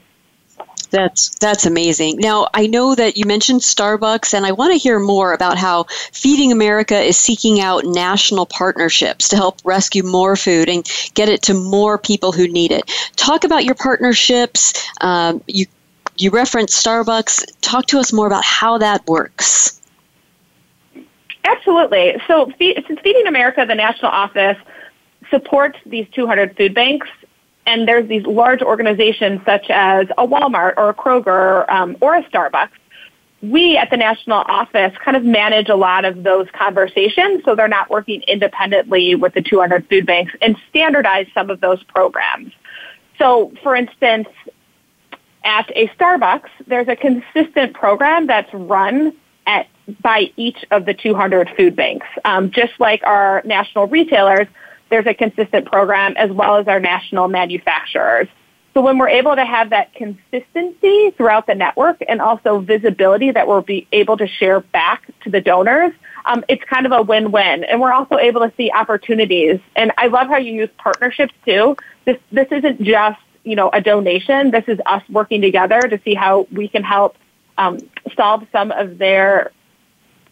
That's 0.90 1.36
that's 1.38 1.66
amazing. 1.66 2.18
Now, 2.18 2.48
I 2.54 2.66
know 2.66 2.94
that 2.94 3.16
you 3.16 3.26
mentioned 3.26 3.60
Starbucks 3.60 4.32
and 4.32 4.46
I 4.46 4.52
want 4.52 4.72
to 4.72 4.78
hear 4.78 4.98
more 4.98 5.34
about 5.34 5.58
how 5.58 5.84
Feeding 6.12 6.50
America 6.50 6.98
is 6.98 7.18
seeking 7.18 7.60
out 7.60 7.84
national 7.84 8.46
partnerships 8.46 9.28
to 9.28 9.36
help 9.36 9.60
rescue 9.64 10.02
more 10.02 10.34
food 10.34 10.68
and 10.68 10.88
get 11.14 11.28
it 11.28 11.42
to 11.42 11.54
more 11.54 11.98
people 11.98 12.32
who 12.32 12.48
need 12.48 12.72
it. 12.72 12.90
Talk 13.16 13.44
about 13.44 13.64
your 13.64 13.74
partnerships. 13.74 14.72
Um, 15.02 15.42
you 15.46 15.66
you 16.16 16.30
referenced 16.30 16.84
Starbucks. 16.84 17.44
Talk 17.60 17.86
to 17.86 17.98
us 17.98 18.12
more 18.12 18.26
about 18.26 18.44
how 18.44 18.78
that 18.78 19.06
works. 19.06 19.80
Absolutely. 21.44 22.20
So, 22.26 22.52
since 22.58 23.00
Feeding 23.00 23.26
America, 23.26 23.64
the 23.66 23.74
national 23.74 24.10
office, 24.10 24.58
supports 25.30 25.78
these 25.86 26.06
200 26.12 26.56
food 26.56 26.74
banks 26.74 27.08
and 27.68 27.86
there's 27.86 28.08
these 28.08 28.24
large 28.24 28.62
organizations 28.62 29.40
such 29.44 29.66
as 29.68 30.06
a 30.16 30.26
Walmart 30.26 30.74
or 30.78 30.88
a 30.88 30.94
Kroger 30.94 31.68
um, 31.70 31.96
or 32.00 32.16
a 32.16 32.22
Starbucks. 32.24 32.70
We 33.42 33.76
at 33.76 33.90
the 33.90 33.96
national 33.98 34.38
office 34.38 34.96
kind 35.04 35.16
of 35.16 35.22
manage 35.22 35.68
a 35.68 35.76
lot 35.76 36.04
of 36.04 36.24
those 36.24 36.48
conversations 36.52 37.42
so 37.44 37.54
they're 37.54 37.68
not 37.68 37.90
working 37.90 38.22
independently 38.22 39.14
with 39.14 39.34
the 39.34 39.42
200 39.42 39.86
food 39.88 40.06
banks 40.06 40.32
and 40.40 40.56
standardize 40.70 41.26
some 41.34 41.50
of 41.50 41.60
those 41.60 41.82
programs. 41.84 42.52
So, 43.18 43.52
for 43.62 43.76
instance, 43.76 44.28
at 45.44 45.70
a 45.76 45.88
Starbucks, 45.88 46.48
there's 46.66 46.88
a 46.88 46.96
consistent 46.96 47.74
program 47.74 48.26
that's 48.26 48.52
run 48.54 49.14
at 49.46 49.68
by 50.00 50.32
each 50.36 50.64
of 50.70 50.86
the 50.86 50.94
200 50.94 51.50
food 51.56 51.76
banks. 51.76 52.06
Um, 52.24 52.50
just 52.50 52.72
like 52.78 53.02
our 53.04 53.42
national 53.44 53.86
retailers, 53.86 54.46
there's 54.90 55.06
a 55.06 55.14
consistent 55.14 55.66
program 55.66 56.16
as 56.16 56.30
well 56.30 56.56
as 56.56 56.68
our 56.68 56.80
national 56.80 57.28
manufacturers. 57.28 58.28
So 58.74 58.82
when 58.82 58.98
we're 58.98 59.08
able 59.08 59.34
to 59.34 59.44
have 59.44 59.70
that 59.70 59.92
consistency 59.94 61.10
throughout 61.16 61.46
the 61.46 61.54
network 61.54 61.96
and 62.08 62.20
also 62.20 62.60
visibility 62.60 63.30
that 63.32 63.48
we'll 63.48 63.62
be 63.62 63.88
able 63.92 64.16
to 64.18 64.28
share 64.28 64.60
back 64.60 65.10
to 65.24 65.30
the 65.30 65.40
donors, 65.40 65.92
um, 66.26 66.44
it's 66.48 66.62
kind 66.64 66.86
of 66.86 66.92
a 66.92 67.02
win-win. 67.02 67.64
And 67.64 67.80
we're 67.80 67.92
also 67.92 68.18
able 68.18 68.40
to 68.42 68.52
see 68.56 68.70
opportunities. 68.70 69.58
And 69.74 69.92
I 69.98 70.06
love 70.06 70.28
how 70.28 70.36
you 70.36 70.52
use 70.52 70.68
partnerships 70.78 71.34
too. 71.44 71.76
This 72.04 72.18
this 72.30 72.46
isn't 72.52 72.82
just 72.82 73.18
you 73.44 73.56
know 73.56 73.70
a 73.72 73.80
donation. 73.80 74.50
This 74.50 74.64
is 74.68 74.78
us 74.86 75.02
working 75.08 75.40
together 75.40 75.80
to 75.80 76.00
see 76.04 76.14
how 76.14 76.46
we 76.52 76.68
can 76.68 76.84
help 76.84 77.16
um, 77.56 77.78
solve 78.14 78.46
some 78.52 78.70
of 78.70 78.98
their 78.98 79.50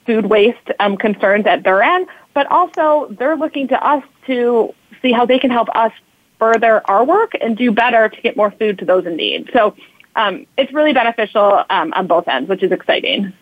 food 0.07 0.27
waste 0.27 0.71
um, 0.79 0.97
concerns 0.97 1.47
at 1.47 1.65
their 1.65 1.83
end, 1.83 2.07
but 2.37 2.47
also 2.51 3.07
they're 3.19 3.35
looking 3.35 3.67
to 3.67 3.83
us 3.83 4.05
to 4.27 4.75
see 5.01 5.11
how 5.11 5.25
they 5.25 5.39
can 5.39 5.51
help 5.51 5.71
us 5.75 5.91
further 6.39 6.83
our 6.85 7.03
work 7.03 7.33
and 7.41 7.57
do 7.57 7.73
better 7.73 8.11
to 8.11 8.21
get 8.21 8.37
more 8.37 8.51
food 8.51 8.79
to 8.79 8.85
those 8.85 9.07
in 9.07 9.17
need. 9.17 9.49
So 9.55 9.75
um, 10.17 10.47
it's 10.59 10.71
really 10.71 10.93
beneficial 10.93 11.65
um, 11.71 11.95
on 11.95 12.07
both 12.07 12.29
ends, 12.29 12.47
which 12.47 12.63
is 12.63 12.73
exciting. 12.73 13.33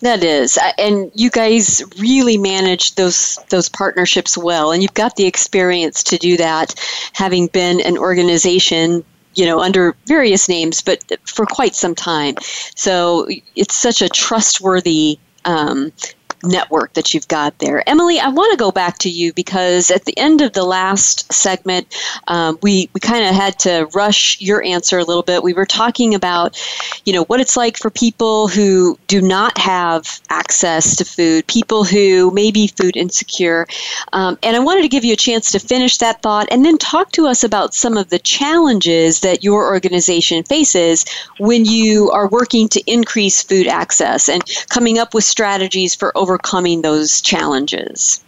That 0.00 0.24
is, 0.24 0.58
and 0.78 1.10
you 1.14 1.28
guys 1.28 1.82
really 1.98 2.38
manage 2.38 2.94
those 2.94 3.38
those 3.50 3.68
partnerships 3.68 4.38
well, 4.38 4.72
and 4.72 4.80
you've 4.80 4.94
got 4.94 5.16
the 5.16 5.26
experience 5.26 6.02
to 6.04 6.16
do 6.16 6.38
that, 6.38 6.74
having 7.12 7.48
been 7.48 7.82
an 7.82 7.98
organization 7.98 9.04
you 9.34 9.44
know 9.44 9.60
under 9.60 9.94
various 10.06 10.48
names 10.48 10.80
but 10.80 11.04
for 11.28 11.44
quite 11.44 11.74
some 11.74 11.94
time 11.94 12.34
so 12.74 13.28
it's 13.56 13.74
such 13.74 14.00
a 14.00 14.08
trustworthy 14.08 15.18
um, 15.44 15.92
network 16.42 16.92
that 16.94 17.14
you've 17.14 17.28
got 17.28 17.58
there. 17.58 17.88
Emily, 17.88 18.18
I 18.18 18.28
want 18.28 18.52
to 18.52 18.58
go 18.58 18.70
back 18.70 18.98
to 18.98 19.10
you 19.10 19.32
because 19.32 19.90
at 19.90 20.04
the 20.04 20.16
end 20.18 20.40
of 20.40 20.52
the 20.52 20.64
last 20.64 21.32
segment, 21.32 21.94
um, 22.28 22.58
we, 22.62 22.88
we 22.92 23.00
kind 23.00 23.24
of 23.24 23.34
had 23.34 23.58
to 23.60 23.88
rush 23.94 24.40
your 24.40 24.62
answer 24.64 24.98
a 24.98 25.04
little 25.04 25.22
bit. 25.22 25.42
We 25.42 25.52
were 25.52 25.66
talking 25.66 26.14
about, 26.14 26.60
you 27.04 27.12
know, 27.12 27.24
what 27.24 27.40
it's 27.40 27.56
like 27.56 27.76
for 27.76 27.90
people 27.90 28.48
who 28.48 28.98
do 29.06 29.20
not 29.20 29.58
have 29.58 30.20
access 30.30 30.96
to 30.96 31.04
food, 31.04 31.46
people 31.46 31.84
who 31.84 32.30
may 32.30 32.50
be 32.50 32.68
food 32.68 32.96
insecure. 32.96 33.66
Um, 34.12 34.38
and 34.42 34.56
I 34.56 34.60
wanted 34.60 34.82
to 34.82 34.88
give 34.88 35.04
you 35.04 35.12
a 35.12 35.16
chance 35.16 35.50
to 35.52 35.58
finish 35.58 35.98
that 35.98 36.22
thought 36.22 36.48
and 36.50 36.64
then 36.64 36.78
talk 36.78 37.12
to 37.12 37.26
us 37.26 37.44
about 37.44 37.74
some 37.74 37.96
of 37.96 38.10
the 38.10 38.18
challenges 38.18 39.20
that 39.20 39.42
your 39.42 39.66
organization 39.66 40.44
faces 40.44 41.04
when 41.38 41.64
you 41.64 42.10
are 42.10 42.28
working 42.28 42.68
to 42.68 42.82
increase 42.90 43.42
food 43.42 43.66
access 43.66 44.28
and 44.28 44.42
coming 44.68 44.98
up 44.98 45.14
with 45.14 45.24
strategies 45.24 45.94
for 45.94 46.16
overcoming 46.28 46.82
those 46.82 47.22
challenges? 47.22 48.22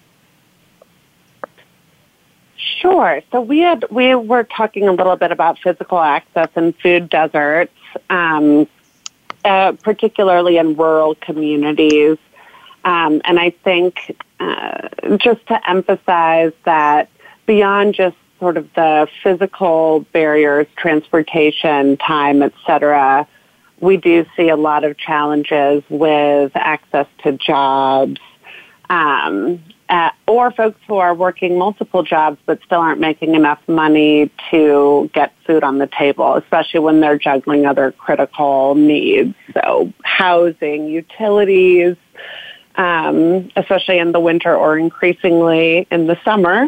Sure. 2.57 3.21
So 3.31 3.43
we 3.43 3.59
had 3.59 3.85
we 3.91 4.15
were 4.15 4.45
talking 4.45 4.89
a 4.89 4.93
little 4.93 5.17
bit 5.17 5.33
about 5.33 5.59
physical 5.59 5.99
access 5.99 6.49
and 6.55 6.75
food 6.79 7.11
deserts, 7.11 7.75
um, 8.09 8.67
uh, 9.45 9.73
particularly 9.83 10.57
in 10.57 10.77
rural 10.77 11.15
communities. 11.17 12.17
Um, 12.85 13.21
and 13.25 13.39
I 13.39 13.51
think 13.51 14.17
uh, 14.39 14.89
just 15.19 15.47
to 15.49 15.71
emphasize 15.71 16.53
that 16.65 17.11
beyond 17.45 17.95
just 17.95 18.17
sort 18.39 18.57
of 18.57 18.73
the 18.73 19.07
physical 19.23 20.01
barriers, 20.13 20.67
transportation, 20.77 21.99
time, 21.99 22.41
et 22.41 22.55
cetera, 22.67 23.29
we 23.81 23.97
do 23.97 24.27
see 24.37 24.49
a 24.49 24.57
lot 24.57 24.85
of 24.85 24.97
challenges 24.97 25.83
with 25.88 26.53
access 26.55 27.07
to 27.23 27.33
jobs, 27.33 28.21
um, 28.88 29.62
uh, 29.88 30.11
or 30.29 30.53
folks 30.53 30.79
who 30.87 30.99
are 30.99 31.14
working 31.14 31.59
multiple 31.59 32.03
jobs 32.03 32.38
but 32.47 32.61
still 32.64 32.79
aren't 32.79 33.01
making 33.01 33.35
enough 33.35 33.61
money 33.66 34.31
to 34.51 35.11
get 35.12 35.35
food 35.47 35.64
on 35.64 35.79
the 35.79 35.88
table, 35.88 36.35
especially 36.35 36.81
when 36.81 37.01
they're 37.01 37.19
juggling 37.19 37.66
other 37.66 37.90
critical 37.93 38.75
needs. 38.77 39.35
So, 39.55 39.93
housing, 40.05 40.87
utilities, 40.87 41.97
um, 42.77 43.51
especially 43.57 43.99
in 43.99 44.12
the 44.12 44.21
winter 44.21 44.55
or 44.55 44.79
increasingly 44.79 45.88
in 45.90 46.07
the 46.07 46.19
summer, 46.25 46.62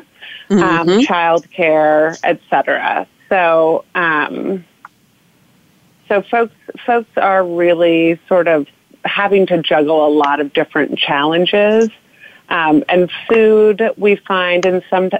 um, 0.50 0.58
mm-hmm. 0.58 0.62
um, 0.62 0.88
childcare, 1.00 2.18
etc. 2.24 3.06
So, 3.28 3.84
um, 3.94 4.64
so 6.12 6.20
folks 6.20 6.54
folks 6.84 7.16
are 7.16 7.42
really 7.42 8.20
sort 8.28 8.46
of 8.46 8.68
having 9.02 9.46
to 9.46 9.62
juggle 9.62 10.06
a 10.06 10.12
lot 10.12 10.40
of 10.40 10.52
different 10.52 10.98
challenges. 10.98 11.88
Um, 12.50 12.84
and 12.86 13.10
food, 13.28 13.82
we 13.96 14.16
find, 14.16 14.66
in 14.66 14.82
some 14.90 15.10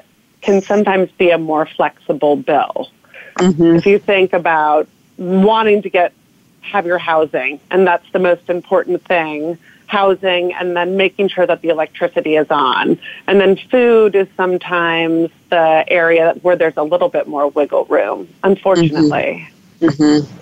can 0.43 0.61
sometimes 0.61 1.11
be 1.13 1.31
a 1.31 1.39
more 1.39 1.65
flexible 1.65 2.37
bill. 2.37 2.91
Mm-hmm. 3.37 3.77
If 3.77 3.87
you 3.87 3.99
think 3.99 4.35
about 4.35 4.87
wanting 5.17 5.81
to 5.83 5.89
get 5.89 6.13
have 6.61 6.85
your 6.85 6.99
housing, 6.99 7.59
and 7.71 7.87
that's 7.87 8.09
the 8.13 8.19
most 8.19 8.51
important 8.51 9.03
thing, 9.05 9.57
housing, 9.87 10.53
and 10.53 10.77
then 10.77 10.99
making 10.99 11.29
sure 11.29 11.47
that 11.47 11.63
the 11.63 11.71
electricity 11.71 12.37
is 12.37 12.51
on. 12.51 12.99
And 13.27 13.41
then 13.41 13.57
food 13.57 14.15
is 14.15 14.29
sometimes 14.37 15.31
the 15.49 15.85
area 15.89 16.35
where 16.43 16.57
there's 16.57 16.77
a 16.77 16.85
little 16.85 17.09
bit 17.09 17.27
more 17.27 17.49
wiggle 17.49 17.87
room, 17.87 18.29
unfortunately. 18.45 19.49
Mm-hmm. 19.81 19.87
Mm-hmm. 19.87 20.42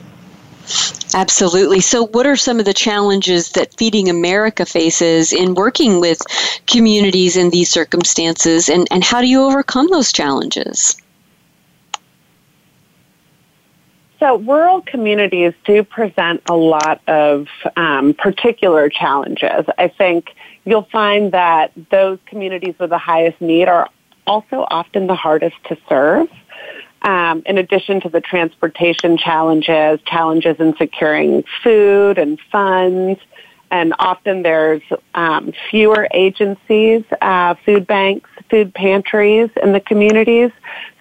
Absolutely. 1.14 1.80
So, 1.80 2.06
what 2.06 2.26
are 2.26 2.36
some 2.36 2.58
of 2.58 2.64
the 2.64 2.74
challenges 2.74 3.50
that 3.50 3.74
Feeding 3.74 4.08
America 4.08 4.64
faces 4.64 5.32
in 5.32 5.54
working 5.54 6.00
with 6.00 6.22
communities 6.66 7.36
in 7.36 7.50
these 7.50 7.70
circumstances, 7.70 8.68
and, 8.68 8.86
and 8.90 9.02
how 9.02 9.20
do 9.20 9.26
you 9.26 9.42
overcome 9.42 9.88
those 9.90 10.12
challenges? 10.12 10.96
So, 14.20 14.36
rural 14.38 14.82
communities 14.82 15.54
do 15.64 15.82
present 15.82 16.42
a 16.48 16.54
lot 16.54 17.00
of 17.08 17.48
um, 17.76 18.14
particular 18.14 18.88
challenges. 18.90 19.64
I 19.78 19.88
think 19.88 20.34
you'll 20.66 20.88
find 20.92 21.32
that 21.32 21.72
those 21.90 22.18
communities 22.26 22.74
with 22.78 22.90
the 22.90 22.98
highest 22.98 23.40
need 23.40 23.66
are 23.66 23.88
also 24.26 24.66
often 24.70 25.06
the 25.06 25.14
hardest 25.14 25.56
to 25.64 25.76
serve. 25.88 26.28
Um, 27.02 27.42
in 27.46 27.56
addition 27.56 28.00
to 28.02 28.10
the 28.10 28.20
transportation 28.20 29.16
challenges, 29.16 30.00
challenges 30.04 30.56
in 30.58 30.76
securing 30.76 31.44
food 31.62 32.18
and 32.18 32.38
funds, 32.52 33.18
and 33.70 33.94
often 33.98 34.42
there's 34.42 34.82
um, 35.14 35.52
fewer 35.70 36.08
agencies, 36.12 37.04
uh, 37.22 37.54
food 37.64 37.86
banks, 37.86 38.28
food 38.50 38.74
pantries 38.74 39.48
in 39.62 39.72
the 39.72 39.80
communities. 39.80 40.50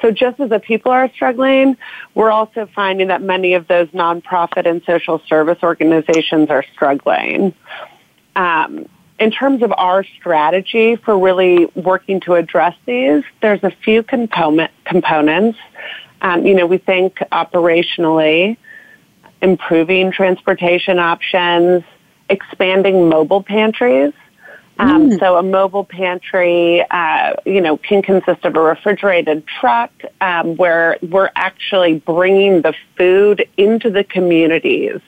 So 0.01 0.11
just 0.11 0.39
as 0.39 0.49
the 0.49 0.59
people 0.59 0.91
are 0.91 1.11
struggling, 1.13 1.75
we're 2.13 2.31
also 2.31 2.69
finding 2.75 3.07
that 3.07 3.21
many 3.21 3.55
of 3.55 3.67
those 3.67 3.87
nonprofit 3.89 4.67
and 4.67 4.83
social 4.85 5.19
service 5.27 5.57
organizations 5.63 6.49
are 6.49 6.63
struggling. 6.73 7.53
Um, 8.35 8.87
in 9.19 9.31
terms 9.31 9.63
of 9.63 9.73
our 9.75 10.03
strategy 10.03 10.95
for 10.95 11.17
really 11.17 11.65
working 11.75 12.21
to 12.21 12.35
address 12.35 12.75
these, 12.85 13.23
there's 13.41 13.63
a 13.63 13.71
few 13.83 14.03
component, 14.03 14.71
components. 14.85 15.57
Um, 16.21 16.45
you 16.45 16.53
know, 16.53 16.65
we 16.65 16.77
think 16.77 17.17
operationally, 17.31 18.57
improving 19.41 20.11
transportation 20.11 20.99
options, 20.99 21.83
expanding 22.29 23.09
mobile 23.09 23.43
pantries. 23.43 24.13
Um, 24.77 25.11
mm. 25.11 25.19
So 25.19 25.35
a 25.35 25.43
mobile 25.43 25.83
pantry, 25.83 26.85
uh, 26.89 27.33
you 27.45 27.59
know, 27.59 27.77
can 27.77 28.01
consist 28.01 28.45
of 28.45 28.55
a 28.55 28.61
refrigerated 28.61 29.45
truck 29.45 29.91
um, 30.21 30.55
where 30.55 30.97
we're 31.01 31.31
actually 31.35 31.99
bringing 31.99 32.61
the 32.61 32.73
food 32.97 33.45
into 33.57 33.89
the 33.89 34.03
communities 34.03 35.01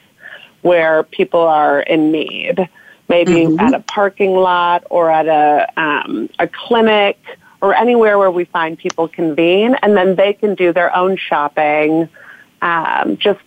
where 0.62 1.04
people 1.04 1.41
are 1.41 1.82
in 1.82 2.12
need 2.12 2.69
maybe 3.12 3.45
mm-hmm. 3.45 3.60
at 3.60 3.74
a 3.74 3.82
parking 3.82 4.32
lot 4.32 4.86
or 4.89 5.12
at 5.12 5.28
a 5.28 5.67
um, 5.80 6.30
a 6.39 6.47
clinic 6.47 7.19
or 7.62 7.76
anywhere 7.76 8.17
where 8.17 8.32
we 8.32 8.45
find 8.45 8.78
people 8.78 9.08
convene, 9.08 9.76
and 9.82 9.95
then 9.95 10.15
they 10.15 10.34
can 10.34 10.56
do 10.56 10.74
their 10.74 10.95
own 10.95 11.15
shopping, 11.15 12.10
um, 12.62 13.17
just 13.17 13.39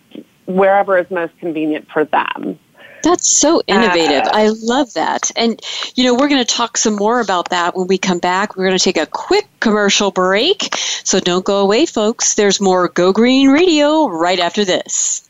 wherever 0.45 0.97
is 0.97 1.09
most 1.11 1.37
convenient 1.39 1.89
for 1.91 2.05
them. 2.05 2.57
That's 3.03 3.37
so 3.37 3.61
innovative. 3.67 4.23
Uh, 4.23 4.31
I 4.33 4.49
love 4.63 4.91
that. 4.93 5.29
And, 5.35 5.61
you 5.93 6.03
know, 6.05 6.15
we're 6.15 6.27
going 6.27 6.43
to 6.43 6.55
talk 6.55 6.75
some 6.75 6.95
more 6.95 7.19
about 7.19 7.49
that 7.49 7.75
when 7.75 7.85
we 7.85 7.99
come 7.99 8.17
back. 8.17 8.55
We're 8.55 8.65
going 8.65 8.77
to 8.79 8.83
take 8.83 8.97
a 8.97 9.05
quick 9.05 9.47
commercial 9.59 10.09
break. 10.09 10.75
So 11.03 11.19
don't 11.19 11.45
go 11.45 11.59
away, 11.59 11.85
folks. 11.85 12.33
There's 12.33 12.59
more 12.59 12.87
Go 12.87 13.13
Green 13.13 13.51
Radio 13.51 14.07
right 14.07 14.39
after 14.39 14.65
this. 14.65 15.29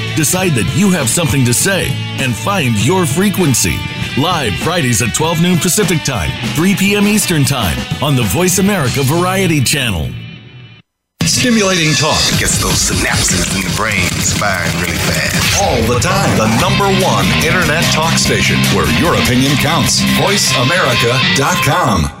decide 0.15 0.51
that 0.53 0.71
you 0.75 0.89
have 0.91 1.09
something 1.09 1.43
to 1.45 1.53
say, 1.53 1.87
and 2.19 2.35
find 2.35 2.75
your 2.85 3.05
frequency. 3.05 3.77
Live 4.17 4.53
Fridays 4.55 5.01
at 5.01 5.15
12 5.15 5.41
noon 5.41 5.57
Pacific 5.57 6.03
Time, 6.03 6.29
3 6.55 6.75
p.m. 6.75 7.07
Eastern 7.07 7.43
Time 7.43 7.77
on 8.03 8.15
the 8.15 8.23
Voice 8.23 8.59
America 8.59 9.01
Variety 9.03 9.63
Channel. 9.63 10.09
Stimulating 11.23 11.93
talk 11.95 12.19
gets 12.37 12.59
those 12.61 12.91
synapses 12.91 13.55
in 13.55 13.61
the 13.63 13.73
brain 13.75 14.09
firing 14.37 14.71
really 14.81 14.97
fast. 15.09 15.61
All 15.61 15.81
the 15.87 15.99
time. 15.99 16.37
The 16.37 16.47
number 16.59 16.85
one 17.01 17.25
internet 17.45 17.83
talk 17.93 18.17
station 18.17 18.57
where 18.75 18.89
your 18.99 19.15
opinion 19.15 19.55
counts. 19.57 20.01
VoiceAmerica.com. 20.19 22.20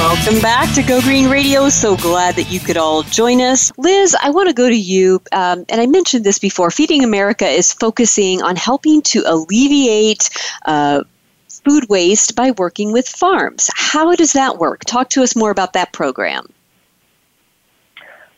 Welcome 0.00 0.40
back 0.40 0.74
to 0.76 0.82
Go 0.82 1.02
Green 1.02 1.28
Radio. 1.28 1.68
So 1.68 1.94
glad 1.94 2.34
that 2.36 2.50
you 2.50 2.58
could 2.58 2.78
all 2.78 3.02
join 3.02 3.42
us. 3.42 3.70
Liz, 3.76 4.16
I 4.22 4.30
want 4.30 4.48
to 4.48 4.54
go 4.54 4.66
to 4.66 4.74
you. 4.74 5.20
Um, 5.30 5.66
and 5.68 5.78
I 5.78 5.86
mentioned 5.86 6.24
this 6.24 6.38
before 6.38 6.70
Feeding 6.70 7.04
America 7.04 7.46
is 7.46 7.70
focusing 7.70 8.40
on 8.40 8.56
helping 8.56 9.02
to 9.02 9.22
alleviate. 9.26 10.30
Uh, 10.64 11.04
food 11.48 11.86
waste 11.90 12.34
by 12.34 12.52
working 12.52 12.92
with 12.92 13.06
farms. 13.06 13.68
How 13.74 14.14
does 14.16 14.32
that 14.32 14.56
work? 14.56 14.86
Talk 14.86 15.10
to 15.10 15.22
us 15.22 15.36
more 15.36 15.50
about 15.50 15.74
that 15.74 15.92
program. 15.92 16.50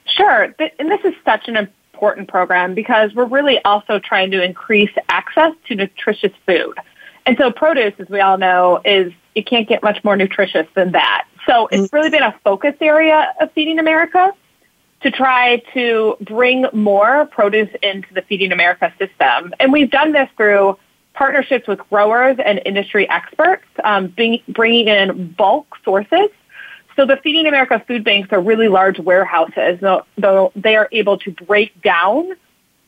Sure. 0.06 0.52
And 0.80 0.90
this 0.90 1.04
is 1.04 1.14
such 1.24 1.46
an 1.46 1.56
important 1.56 2.26
program 2.26 2.74
because 2.74 3.14
we're 3.14 3.26
really 3.26 3.64
also 3.64 4.00
trying 4.00 4.32
to 4.32 4.42
increase 4.42 4.90
access 5.08 5.54
to 5.68 5.76
nutritious 5.76 6.32
food. 6.44 6.76
And 7.24 7.38
so 7.38 7.52
produce, 7.52 7.94
as 8.00 8.08
we 8.08 8.20
all 8.20 8.36
know, 8.36 8.80
is 8.84 9.12
you 9.36 9.44
can't 9.44 9.68
get 9.68 9.84
much 9.84 10.02
more 10.02 10.16
nutritious 10.16 10.66
than 10.74 10.90
that. 10.92 11.26
So 11.46 11.68
it's 11.70 11.92
really 11.92 12.10
been 12.10 12.22
a 12.22 12.34
focus 12.44 12.74
area 12.80 13.34
of 13.40 13.52
Feeding 13.52 13.78
America 13.78 14.32
to 15.02 15.10
try 15.10 15.62
to 15.74 16.16
bring 16.20 16.66
more 16.72 17.26
produce 17.26 17.70
into 17.82 18.14
the 18.14 18.22
Feeding 18.22 18.52
America 18.52 18.92
system. 18.98 19.52
And 19.58 19.72
we've 19.72 19.90
done 19.90 20.12
this 20.12 20.28
through 20.36 20.78
partnerships 21.14 21.66
with 21.66 21.80
growers 21.90 22.38
and 22.44 22.60
industry 22.64 23.08
experts, 23.08 23.64
um, 23.84 24.14
bringing 24.48 24.88
in 24.88 25.32
bulk 25.32 25.76
sources 25.84 26.28
so 26.96 27.06
the 27.06 27.16
Feeding 27.16 27.46
America 27.46 27.82
food 27.86 28.04
banks 28.04 28.28
are 28.32 28.40
really 28.40 28.68
large 28.68 28.98
warehouses, 28.98 29.80
they 30.56 30.76
are 30.76 30.88
able 30.92 31.18
to 31.18 31.30
break 31.30 31.80
down 31.82 32.32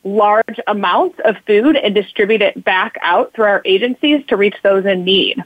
large 0.03 0.59
amounts 0.67 1.19
of 1.25 1.35
food 1.47 1.75
and 1.75 1.95
distribute 1.95 2.41
it 2.41 2.63
back 2.63 2.95
out 3.01 3.33
through 3.33 3.45
our 3.45 3.61
agencies 3.65 4.23
to 4.27 4.37
reach 4.37 4.55
those 4.61 4.85
in 4.85 5.03
need. 5.03 5.43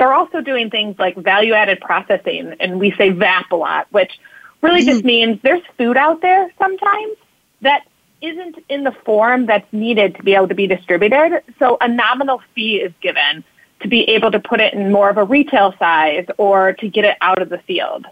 They're 0.00 0.14
also 0.14 0.40
doing 0.40 0.70
things 0.70 0.98
like 0.98 1.14
value 1.14 1.52
added 1.52 1.78
processing, 1.82 2.56
and 2.58 2.80
we 2.80 2.92
say 2.92 3.10
VAP 3.10 3.52
a 3.52 3.56
lot, 3.56 3.86
which 3.90 4.18
really 4.62 4.82
just 4.82 5.04
means 5.04 5.38
there's 5.42 5.62
food 5.76 5.98
out 5.98 6.22
there 6.22 6.50
sometimes 6.58 7.16
that 7.60 7.86
isn't 8.22 8.64
in 8.70 8.84
the 8.84 8.92
form 9.04 9.44
that's 9.44 9.70
needed 9.72 10.16
to 10.16 10.22
be 10.22 10.34
able 10.34 10.48
to 10.48 10.54
be 10.54 10.66
distributed. 10.66 11.42
So 11.58 11.76
a 11.82 11.86
nominal 11.86 12.40
fee 12.54 12.76
is 12.76 12.94
given 13.02 13.44
to 13.80 13.88
be 13.88 14.04
able 14.04 14.30
to 14.30 14.40
put 14.40 14.60
it 14.60 14.72
in 14.72 14.90
more 14.90 15.10
of 15.10 15.18
a 15.18 15.24
retail 15.24 15.74
size 15.78 16.24
or 16.38 16.72
to 16.72 16.88
get 16.88 17.04
it 17.04 17.18
out 17.20 17.42
of 17.42 17.50
the 17.50 17.58
field. 17.58 18.06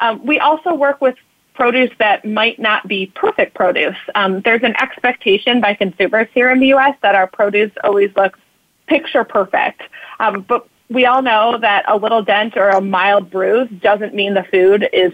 Um, 0.00 0.26
we 0.26 0.40
also 0.40 0.74
work 0.74 1.00
with 1.00 1.14
produce 1.54 1.92
that 2.00 2.24
might 2.24 2.58
not 2.58 2.88
be 2.88 3.06
perfect 3.14 3.54
produce. 3.54 3.96
Um, 4.16 4.40
there's 4.40 4.64
an 4.64 4.74
expectation 4.82 5.60
by 5.60 5.74
consumers 5.74 6.26
here 6.34 6.50
in 6.50 6.58
the 6.58 6.68
U.S. 6.68 6.96
that 7.02 7.14
our 7.14 7.28
produce 7.28 7.70
always 7.84 8.10
looks 8.16 8.40
picture 8.88 9.22
perfect. 9.22 9.82
Um, 10.18 10.44
but 10.48 10.66
we 10.90 11.06
all 11.06 11.22
know 11.22 11.56
that 11.58 11.84
a 11.88 11.96
little 11.96 12.22
dent 12.22 12.56
or 12.56 12.68
a 12.68 12.80
mild 12.80 13.30
bruise 13.30 13.68
doesn't 13.80 14.14
mean 14.14 14.34
the 14.34 14.44
food 14.44 14.88
is 14.92 15.12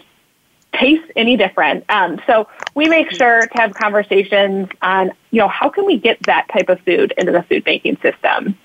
tastes 0.72 1.06
any 1.16 1.36
different. 1.36 1.84
Um, 1.88 2.20
so 2.26 2.48
we 2.74 2.88
make 2.88 3.10
sure 3.10 3.46
to 3.46 3.60
have 3.60 3.74
conversations 3.74 4.68
on, 4.82 5.12
you 5.30 5.40
know, 5.40 5.48
how 5.48 5.68
can 5.68 5.86
we 5.86 5.98
get 5.98 6.18
that 6.24 6.48
type 6.52 6.68
of 6.68 6.80
food 6.80 7.14
into 7.16 7.32
the 7.32 7.42
food 7.42 7.64
banking 7.64 7.96
system? 8.02 8.58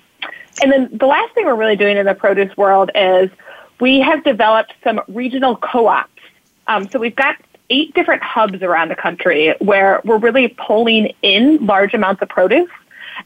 And 0.61 0.71
then 0.71 0.89
the 0.91 1.05
last 1.05 1.33
thing 1.33 1.45
we're 1.45 1.55
really 1.55 1.75
doing 1.75 1.97
in 1.97 2.05
the 2.05 2.15
produce 2.15 2.55
world 2.57 2.91
is 2.95 3.29
we 3.79 3.99
have 4.01 4.23
developed 4.23 4.73
some 4.83 5.01
regional 5.07 5.55
co-ops. 5.55 6.09
Um, 6.67 6.89
so 6.89 6.99
we've 6.99 7.15
got 7.15 7.37
eight 7.69 7.93
different 7.93 8.21
hubs 8.21 8.61
around 8.61 8.89
the 8.89 8.95
country 8.95 9.55
where 9.59 10.01
we're 10.03 10.17
really 10.17 10.49
pulling 10.49 11.13
in 11.21 11.65
large 11.65 11.93
amounts 11.93 12.21
of 12.21 12.29
produce 12.29 12.69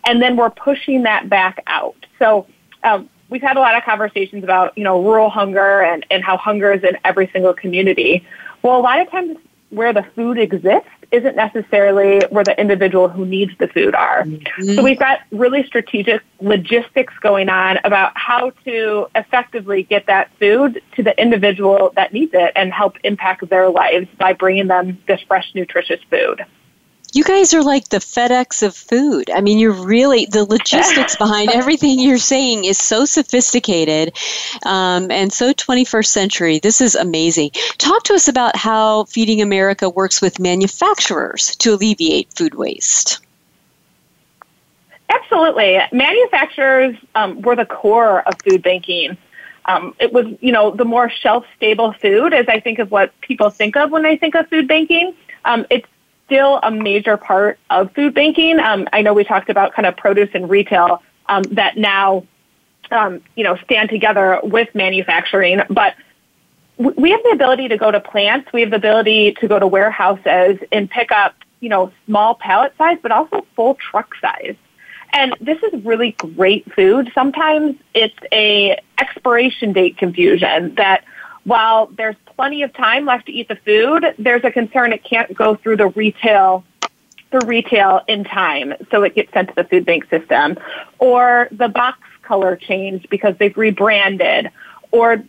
and 0.07 0.21
then 0.21 0.37
we're 0.37 0.51
pushing 0.51 1.03
that 1.03 1.29
back 1.29 1.63
out. 1.67 1.95
So 2.19 2.45
um, 2.83 3.09
we've 3.29 3.41
had 3.41 3.57
a 3.57 3.59
lot 3.59 3.75
of 3.75 3.83
conversations 3.83 4.43
about, 4.43 4.77
you 4.77 4.83
know, 4.83 5.01
rural 5.01 5.29
hunger 5.29 5.81
and, 5.81 6.05
and 6.11 6.23
how 6.23 6.37
hunger 6.37 6.73
is 6.73 6.83
in 6.83 6.97
every 7.03 7.29
single 7.31 7.53
community. 7.53 8.25
Well, 8.61 8.79
a 8.79 8.81
lot 8.81 8.99
of 8.99 9.09
times 9.09 9.37
where 9.69 9.93
the 9.93 10.03
food 10.15 10.37
exists 10.37 10.89
isn't 11.11 11.35
necessarily 11.35 12.21
where 12.29 12.43
the 12.43 12.59
individual 12.59 13.07
who 13.07 13.25
needs 13.25 13.51
the 13.57 13.67
food 13.67 13.95
are. 13.95 14.23
Mm-hmm. 14.23 14.73
So 14.73 14.83
we've 14.83 14.99
got 14.99 15.19
really 15.31 15.65
strategic 15.65 16.21
logistics 16.39 17.13
going 17.21 17.49
on 17.49 17.79
about 17.83 18.11
how 18.15 18.51
to 18.65 19.07
effectively 19.15 19.83
get 19.83 20.07
that 20.07 20.31
food 20.39 20.81
to 20.95 21.03
the 21.03 21.19
individual 21.19 21.93
that 21.95 22.13
needs 22.13 22.31
it 22.33 22.51
and 22.55 22.73
help 22.73 22.97
impact 23.03 23.47
their 23.49 23.69
lives 23.69 24.07
by 24.17 24.33
bringing 24.33 24.67
them 24.67 24.97
this 25.07 25.21
fresh, 25.27 25.51
nutritious 25.53 25.99
food 26.09 26.45
you 27.15 27.23
guys 27.23 27.53
are 27.53 27.63
like 27.63 27.87
the 27.89 27.97
FedEx 27.97 28.61
of 28.61 28.75
food. 28.75 29.29
I 29.33 29.39
mean, 29.39 29.57
you're 29.57 29.71
really, 29.71 30.25
the 30.25 30.43
logistics 30.43 31.15
behind 31.17 31.49
everything 31.49 31.97
you're 31.97 32.17
saying 32.17 32.65
is 32.65 32.77
so 32.77 33.05
sophisticated 33.05 34.13
um, 34.65 35.09
and 35.09 35.31
so 35.31 35.53
21st 35.53 36.07
century. 36.07 36.59
This 36.59 36.81
is 36.81 36.93
amazing. 36.93 37.51
Talk 37.77 38.03
to 38.03 38.15
us 38.15 38.27
about 38.27 38.57
how 38.57 39.05
Feeding 39.05 39.41
America 39.41 39.89
works 39.89 40.21
with 40.21 40.41
manufacturers 40.41 41.55
to 41.55 41.75
alleviate 41.75 42.33
food 42.33 42.55
waste. 42.55 43.19
Absolutely. 45.07 45.79
Manufacturers 45.93 46.97
um, 47.15 47.41
were 47.43 47.55
the 47.55 47.65
core 47.65 48.23
of 48.27 48.33
food 48.41 48.61
banking. 48.61 49.17
Um, 49.67 49.95
it 50.01 50.11
was, 50.11 50.25
you 50.41 50.51
know, 50.51 50.71
the 50.71 50.85
more 50.85 51.09
shelf 51.09 51.45
stable 51.55 51.93
food, 51.93 52.33
as 52.33 52.49
I 52.49 52.59
think 52.59 52.79
of 52.79 52.91
what 52.91 53.19
people 53.21 53.49
think 53.49 53.77
of 53.77 53.89
when 53.89 54.03
they 54.03 54.17
think 54.17 54.35
of 54.35 54.49
food 54.49 54.67
banking. 54.67 55.15
Um, 55.45 55.65
it's 55.69 55.87
still 56.25 56.59
a 56.63 56.71
major 56.71 57.17
part 57.17 57.59
of 57.69 57.93
food 57.93 58.13
banking. 58.13 58.59
Um, 58.59 58.87
I 58.93 59.01
know 59.01 59.13
we 59.13 59.23
talked 59.23 59.49
about 59.49 59.73
kind 59.73 59.85
of 59.85 59.95
produce 59.95 60.29
and 60.33 60.49
retail 60.49 61.01
um, 61.27 61.43
that 61.51 61.77
now, 61.77 62.25
um, 62.91 63.21
you 63.35 63.43
know, 63.43 63.57
stand 63.63 63.89
together 63.89 64.39
with 64.43 64.73
manufacturing, 64.73 65.61
but 65.69 65.95
we 66.77 67.11
have 67.11 67.23
the 67.23 67.31
ability 67.31 67.69
to 67.69 67.77
go 67.77 67.89
to 67.89 67.99
plants. 67.99 68.51
We 68.51 68.61
have 68.61 68.71
the 68.71 68.75
ability 68.75 69.33
to 69.39 69.47
go 69.47 69.59
to 69.59 69.67
warehouses 69.67 70.59
and 70.71 70.89
pick 70.89 71.11
up, 71.11 71.35
you 71.61 71.69
know, 71.69 71.91
small 72.05 72.35
pallet 72.35 72.73
size, 72.77 72.97
but 73.01 73.11
also 73.11 73.45
full 73.55 73.75
truck 73.75 74.13
size. 74.19 74.55
And 75.13 75.35
this 75.39 75.57
is 75.63 75.85
really 75.85 76.11
great 76.11 76.71
food. 76.73 77.09
Sometimes 77.15 77.77
it's 77.93 78.17
a 78.33 78.77
expiration 78.99 79.71
date 79.71 79.97
confusion 79.97 80.75
that 80.75 81.05
while 81.45 81.87
there's 81.87 82.17
plenty 82.35 82.63
of 82.63 82.73
time 82.73 83.05
left 83.05 83.25
to 83.27 83.31
eat 83.31 83.47
the 83.47 83.55
food, 83.55 84.05
there's 84.17 84.43
a 84.43 84.51
concern 84.51 84.93
it 84.93 85.03
can't 85.03 85.33
go 85.35 85.55
through 85.55 85.77
the 85.77 85.87
retail 85.87 86.63
through 87.31 87.47
retail 87.47 88.01
in 88.07 88.23
time, 88.23 88.73
so 88.91 89.03
it 89.03 89.15
gets 89.15 89.33
sent 89.33 89.49
to 89.49 89.55
the 89.55 89.63
food 89.63 89.85
bank 89.85 90.07
system, 90.09 90.57
or 90.99 91.47
the 91.51 91.67
box 91.67 91.99
color 92.21 92.55
changed 92.55 93.09
because 93.09 93.35
they've 93.39 93.57
rebranded, 93.57 94.51
or 94.91 95.23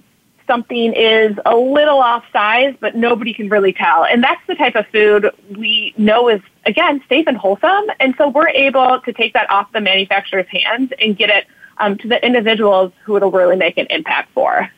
something 0.47 0.92
is 0.95 1.37
a 1.45 1.57
little 1.57 1.99
off 1.99 2.25
size, 2.33 2.75
but 2.81 2.95
nobody 2.95 3.35
can 3.35 3.49
really 3.49 3.73
tell. 3.73 4.05
And 4.05 4.23
that's 4.23 4.40
the 4.47 4.55
type 4.55 4.77
of 4.77 4.87
food 4.88 5.31
we 5.57 5.95
know 5.97 6.29
is, 6.29 6.40
again, 6.64 7.03
safe 7.09 7.27
and 7.27 7.37
wholesome. 7.37 7.87
And 7.99 8.14
so 8.16 8.29
we're 8.29 8.51
able 8.51 9.01
to 9.01 9.12
take 9.12 9.33
that 9.33 9.51
off 9.51 9.73
the 9.73 9.81
manufacturer's 9.81 10.47
hands 10.49 10.92
and 11.01 11.16
get 11.16 11.31
it 11.31 11.47
um, 11.79 11.99
to 11.99 12.09
the 12.09 12.25
individuals 12.25 12.92
who 13.05 13.16
it'll 13.16 13.33
really 13.33 13.57
make 13.57 13.77
an 13.77 13.87
impact 13.90 14.33
for. 14.33 14.71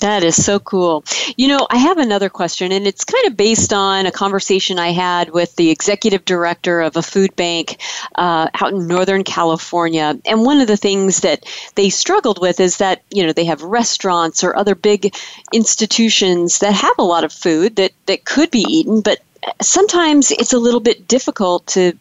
That 0.00 0.24
is 0.24 0.42
so 0.42 0.58
cool. 0.58 1.04
You 1.36 1.48
know, 1.48 1.66
I 1.68 1.76
have 1.76 1.98
another 1.98 2.30
question, 2.30 2.72
and 2.72 2.86
it's 2.86 3.04
kind 3.04 3.26
of 3.26 3.36
based 3.36 3.72
on 3.74 4.06
a 4.06 4.10
conversation 4.10 4.78
I 4.78 4.92
had 4.92 5.30
with 5.30 5.54
the 5.56 5.70
executive 5.70 6.24
director 6.24 6.80
of 6.80 6.96
a 6.96 7.02
food 7.02 7.36
bank 7.36 7.76
uh, 8.14 8.48
out 8.60 8.72
in 8.72 8.86
Northern 8.86 9.24
California. 9.24 10.18
And 10.24 10.42
one 10.42 10.62
of 10.62 10.68
the 10.68 10.78
things 10.78 11.20
that 11.20 11.44
they 11.74 11.90
struggled 11.90 12.40
with 12.40 12.60
is 12.60 12.78
that, 12.78 13.02
you 13.10 13.26
know, 13.26 13.34
they 13.34 13.44
have 13.44 13.62
restaurants 13.62 14.42
or 14.42 14.56
other 14.56 14.74
big 14.74 15.14
institutions 15.52 16.60
that 16.60 16.72
have 16.72 16.94
a 16.98 17.04
lot 17.04 17.24
of 17.24 17.32
food 17.32 17.76
that, 17.76 17.92
that 18.06 18.24
could 18.24 18.50
be 18.50 18.64
eaten, 18.66 19.02
but 19.02 19.20
sometimes 19.60 20.30
it's 20.30 20.54
a 20.54 20.58
little 20.58 20.80
bit 20.80 21.08
difficult 21.08 21.66
to, 21.68 21.92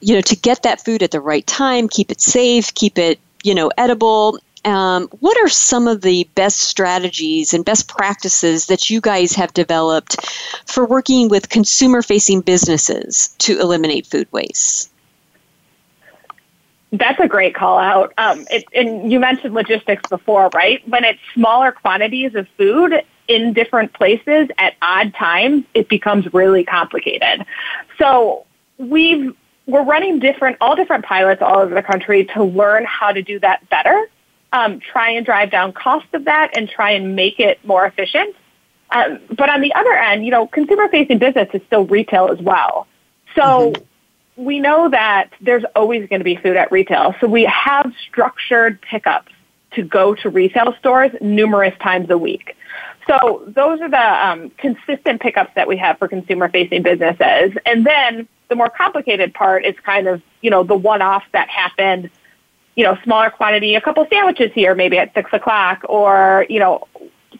you 0.00 0.14
know, 0.14 0.20
to 0.20 0.36
get 0.36 0.62
that 0.62 0.84
food 0.84 1.02
at 1.02 1.10
the 1.10 1.20
right 1.20 1.46
time, 1.46 1.88
keep 1.88 2.12
it 2.12 2.20
safe, 2.20 2.72
keep 2.72 2.98
it 2.98 3.18
you 3.46 3.54
know 3.54 3.70
edible 3.78 4.38
um, 4.66 5.08
what 5.20 5.38
are 5.38 5.48
some 5.48 5.86
of 5.86 6.00
the 6.00 6.28
best 6.34 6.58
strategies 6.58 7.54
and 7.54 7.64
best 7.64 7.88
practices 7.88 8.66
that 8.66 8.90
you 8.90 9.00
guys 9.00 9.32
have 9.32 9.54
developed 9.54 10.16
for 10.66 10.84
working 10.84 11.28
with 11.28 11.48
consumer 11.48 12.02
facing 12.02 12.40
businesses 12.40 13.28
to 13.38 13.60
eliminate 13.60 14.06
food 14.06 14.26
waste? 14.32 14.90
That's 16.92 17.20
a 17.20 17.28
great 17.28 17.54
call 17.54 17.78
out. 17.78 18.12
Um, 18.18 18.46
it, 18.50 18.64
and 18.74 19.10
you 19.10 19.20
mentioned 19.20 19.54
logistics 19.54 20.08
before, 20.08 20.50
right? 20.52 20.86
When 20.88 21.04
it's 21.04 21.20
smaller 21.32 21.70
quantities 21.70 22.34
of 22.34 22.48
food 22.56 23.02
in 23.28 23.52
different 23.52 23.92
places 23.92 24.48
at 24.58 24.74
odd 24.82 25.14
times, 25.14 25.64
it 25.74 25.88
becomes 25.88 26.32
really 26.32 26.64
complicated. 26.64 27.44
So 27.98 28.46
we've 28.78 29.34
we're 29.66 29.82
running 29.82 30.20
different 30.20 30.56
all 30.60 30.76
different 30.76 31.04
pilots 31.04 31.42
all 31.42 31.58
over 31.58 31.74
the 31.74 31.82
country 31.82 32.24
to 32.24 32.44
learn 32.44 32.84
how 32.84 33.10
to 33.12 33.20
do 33.20 33.38
that 33.40 33.68
better 33.68 34.08
um, 34.56 34.80
try 34.80 35.10
and 35.10 35.26
drive 35.26 35.50
down 35.50 35.72
cost 35.72 36.06
of 36.14 36.24
that 36.24 36.56
and 36.56 36.68
try 36.68 36.92
and 36.92 37.14
make 37.14 37.38
it 37.38 37.62
more 37.64 37.84
efficient. 37.84 38.34
Um, 38.90 39.20
but 39.36 39.50
on 39.50 39.60
the 39.60 39.74
other 39.74 39.92
end, 39.92 40.24
you 40.24 40.30
know, 40.30 40.46
consumer 40.46 40.88
facing 40.88 41.18
business 41.18 41.48
is 41.52 41.60
still 41.66 41.84
retail 41.84 42.28
as 42.30 42.40
well. 42.40 42.86
So 43.34 43.72
mm-hmm. 43.72 44.44
we 44.44 44.60
know 44.60 44.88
that 44.88 45.30
there's 45.42 45.64
always 45.74 46.08
going 46.08 46.20
to 46.20 46.24
be 46.24 46.36
food 46.36 46.56
at 46.56 46.72
retail. 46.72 47.14
So 47.20 47.26
we 47.26 47.44
have 47.44 47.92
structured 48.08 48.80
pickups 48.80 49.32
to 49.72 49.82
go 49.82 50.14
to 50.14 50.30
retail 50.30 50.74
stores 50.78 51.10
numerous 51.20 51.74
times 51.80 52.08
a 52.08 52.16
week. 52.16 52.56
So 53.06 53.44
those 53.46 53.80
are 53.82 53.90
the 53.90 54.26
um, 54.26 54.50
consistent 54.56 55.20
pickups 55.20 55.52
that 55.54 55.68
we 55.68 55.76
have 55.76 55.98
for 55.98 56.08
consumer 56.08 56.48
facing 56.48 56.82
businesses. 56.82 57.52
And 57.66 57.84
then 57.84 58.26
the 58.48 58.56
more 58.56 58.70
complicated 58.70 59.34
part 59.34 59.66
is 59.66 59.74
kind 59.84 60.08
of, 60.08 60.22
you 60.40 60.50
know, 60.50 60.62
the 60.62 60.74
one 60.74 61.02
off 61.02 61.24
that 61.32 61.48
happened 61.50 62.10
you 62.76 62.84
know, 62.84 62.96
smaller 63.02 63.30
quantity, 63.30 63.74
a 63.74 63.80
couple 63.80 64.06
sandwiches 64.08 64.52
here 64.54 64.74
maybe 64.74 64.98
at 64.98 65.12
six 65.14 65.30
o'clock 65.32 65.80
or, 65.88 66.46
you 66.48 66.60
know, 66.60 66.86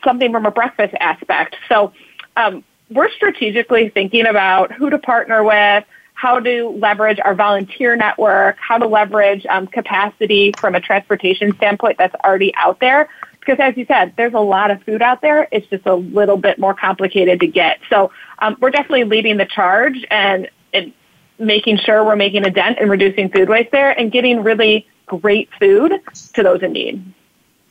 something 0.03 0.33
from 0.33 0.47
a 0.47 0.51
breakfast 0.51 0.95
aspect. 0.99 1.57
So 1.69 1.93
um, 2.37 2.65
we're 2.91 3.11
strategically 3.11 3.91
thinking 3.91 4.27
about 4.27 4.73
who 4.73 4.91
to 4.91 4.99
partner 4.99 5.45
with, 5.45 5.85
how 6.15 6.41
to 6.41 6.71
leverage 6.71 7.19
our 7.23 7.35
volunteer 7.35 7.95
network, 7.95 8.57
how 8.59 8.79
to 8.79 8.87
leverage 8.87 9.45
um, 9.47 9.67
capacity 9.67 10.53
from 10.59 10.75
a 10.75 10.81
transportation 10.81 11.55
standpoint 11.57 11.99
that's 11.99 12.15
already 12.25 12.55
out 12.57 12.81
there. 12.81 13.09
Because 13.39 13.59
as 13.61 13.77
you 13.77 13.85
said, 13.87 14.15
there's 14.17 14.35
a 14.35 14.41
lot 14.41 14.71
of 14.71 14.83
food 14.83 15.03
out 15.03 15.21
there. 15.21 15.47
It's 15.53 15.67
just 15.69 15.87
a 15.87 15.95
little 15.95 16.39
bit 16.39 16.59
more 16.59 16.75
complicated 16.75 17.41
to 17.41 17.47
get. 17.47 17.79
So 17.91 18.11
um, 18.39 18.57
we're 18.61 18.71
definitely 18.71 19.05
leading 19.05 19.37
the 19.37 19.47
charge 19.47 20.05
and, 20.11 20.49
and 20.73 20.93
making 21.39 21.77
sure 21.79 22.03
we're 22.05 22.17
making 22.17 22.45
a 22.45 22.51
dent 22.51 22.79
in 22.79 22.89
reducing 22.89 23.29
food 23.29 23.49
waste 23.49 23.71
there 23.71 23.91
and 23.91 24.11
getting 24.11 24.43
really 24.43 24.87
great 25.07 25.49
food 25.59 25.93
to 26.35 26.43
those 26.43 26.63
in 26.63 26.73
need. 26.73 27.15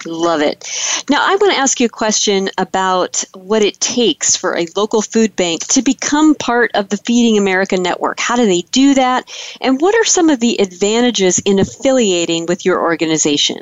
Love 0.05 0.41
it. 0.41 0.69
Now, 1.09 1.19
I 1.21 1.35
want 1.35 1.53
to 1.53 1.59
ask 1.59 1.79
you 1.79 1.87
a 1.87 1.89
question 1.89 2.49
about 2.57 3.23
what 3.33 3.63
it 3.63 3.79
takes 3.79 4.35
for 4.35 4.55
a 4.57 4.67
local 4.75 5.01
food 5.01 5.35
bank 5.35 5.65
to 5.67 5.81
become 5.81 6.35
part 6.35 6.71
of 6.75 6.89
the 6.89 6.97
Feeding 6.97 7.37
America 7.37 7.77
network. 7.77 8.19
How 8.19 8.35
do 8.35 8.45
they 8.45 8.61
do 8.71 8.93
that? 8.93 9.31
And 9.61 9.81
what 9.81 9.95
are 9.95 10.03
some 10.03 10.29
of 10.29 10.39
the 10.41 10.59
advantages 10.59 11.39
in 11.39 11.59
affiliating 11.59 12.45
with 12.45 12.65
your 12.65 12.81
organization? 12.81 13.61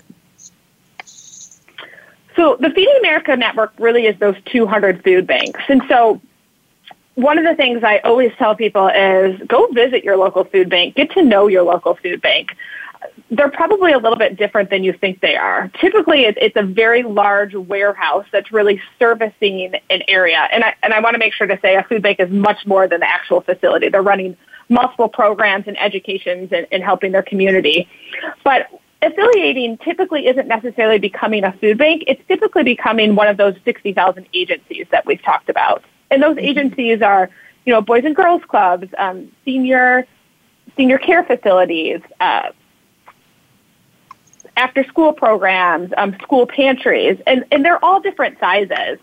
So, 2.35 2.57
the 2.59 2.71
Feeding 2.71 2.95
America 2.99 3.37
network 3.37 3.73
really 3.77 4.07
is 4.07 4.17
those 4.19 4.35
200 4.45 5.03
food 5.03 5.27
banks. 5.27 5.61
And 5.69 5.83
so, 5.87 6.19
one 7.15 7.37
of 7.37 7.45
the 7.45 7.53
things 7.55 7.83
I 7.83 7.99
always 7.99 8.33
tell 8.37 8.55
people 8.55 8.87
is 8.87 9.39
go 9.47 9.67
visit 9.67 10.03
your 10.03 10.17
local 10.17 10.43
food 10.43 10.67
bank, 10.67 10.95
get 10.95 11.11
to 11.11 11.21
know 11.21 11.47
your 11.47 11.61
local 11.61 11.93
food 11.93 12.21
bank 12.21 12.57
they're 13.31 13.49
probably 13.49 13.91
a 13.91 13.97
little 13.97 14.17
bit 14.17 14.37
different 14.37 14.69
than 14.69 14.83
you 14.83 14.93
think 14.93 15.21
they 15.21 15.35
are. 15.35 15.69
Typically, 15.79 16.25
it's 16.25 16.55
a 16.55 16.63
very 16.63 17.03
large 17.03 17.55
warehouse 17.55 18.25
that's 18.31 18.51
really 18.51 18.81
servicing 18.99 19.73
an 19.89 20.01
area. 20.07 20.47
And 20.51 20.63
I, 20.63 20.75
and 20.83 20.93
I 20.93 20.99
want 20.99 21.15
to 21.15 21.19
make 21.19 21.33
sure 21.33 21.47
to 21.47 21.59
say 21.61 21.75
a 21.75 21.83
food 21.83 22.01
bank 22.01 22.19
is 22.19 22.29
much 22.29 22.65
more 22.65 22.87
than 22.87 22.99
the 22.99 23.09
actual 23.09 23.41
facility. 23.41 23.89
They're 23.89 24.01
running 24.01 24.37
multiple 24.69 25.09
programs 25.09 25.67
and 25.67 25.79
educations 25.79 26.49
and, 26.51 26.67
and 26.71 26.83
helping 26.83 27.11
their 27.11 27.23
community. 27.23 27.87
But 28.43 28.67
affiliating 29.01 29.77
typically 29.79 30.27
isn't 30.27 30.47
necessarily 30.47 30.99
becoming 30.99 31.43
a 31.43 31.53
food 31.53 31.77
bank. 31.77 32.03
It's 32.07 32.21
typically 32.27 32.63
becoming 32.63 33.15
one 33.15 33.27
of 33.27 33.37
those 33.37 33.55
60,000 33.65 34.27
agencies 34.33 34.87
that 34.91 35.05
we've 35.05 35.21
talked 35.21 35.49
about. 35.49 35.83
And 36.09 36.21
those 36.21 36.37
agencies 36.37 37.01
are, 37.01 37.29
you 37.65 37.73
know, 37.73 37.81
Boys 37.81 38.03
and 38.05 38.15
Girls 38.15 38.43
Clubs, 38.47 38.87
um, 38.97 39.31
senior 39.45 40.07
senior 40.77 40.97
care 40.97 41.23
facilities, 41.23 42.01
uh, 42.19 42.49
after 44.55 44.83
school 44.85 45.13
programs, 45.13 45.91
um, 45.97 46.15
school 46.21 46.45
pantries, 46.45 47.19
and, 47.25 47.45
and 47.51 47.65
they're 47.65 47.83
all 47.83 47.99
different 47.99 48.39
sizes. 48.39 48.99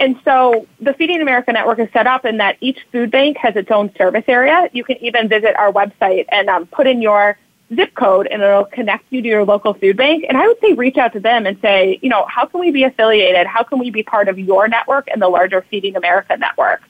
And 0.00 0.18
so 0.24 0.66
the 0.80 0.92
Feeding 0.94 1.20
America 1.20 1.52
Network 1.52 1.78
is 1.78 1.88
set 1.92 2.06
up 2.06 2.24
in 2.24 2.38
that 2.38 2.56
each 2.60 2.78
food 2.90 3.10
bank 3.10 3.36
has 3.36 3.54
its 3.54 3.70
own 3.70 3.94
service 3.96 4.24
area. 4.26 4.68
You 4.72 4.82
can 4.82 4.96
even 4.98 5.28
visit 5.28 5.54
our 5.56 5.72
website 5.72 6.26
and 6.30 6.48
um, 6.48 6.66
put 6.66 6.86
in 6.86 7.00
your 7.00 7.38
zip 7.74 7.94
code 7.94 8.26
and 8.26 8.42
it'll 8.42 8.64
connect 8.64 9.04
you 9.10 9.22
to 9.22 9.28
your 9.28 9.44
local 9.44 9.74
food 9.74 9.96
bank. 9.96 10.24
And 10.28 10.36
I 10.36 10.46
would 10.46 10.58
say 10.60 10.72
reach 10.72 10.96
out 10.96 11.12
to 11.12 11.20
them 11.20 11.46
and 11.46 11.58
say, 11.60 11.98
you 12.02 12.08
know, 12.08 12.26
how 12.28 12.44
can 12.46 12.60
we 12.60 12.70
be 12.70 12.84
affiliated? 12.84 13.46
How 13.46 13.62
can 13.62 13.78
we 13.78 13.90
be 13.90 14.02
part 14.02 14.28
of 14.28 14.38
your 14.38 14.68
network 14.68 15.08
and 15.10 15.22
the 15.22 15.28
larger 15.28 15.62
Feeding 15.70 15.96
America 15.96 16.36
network? 16.36 16.82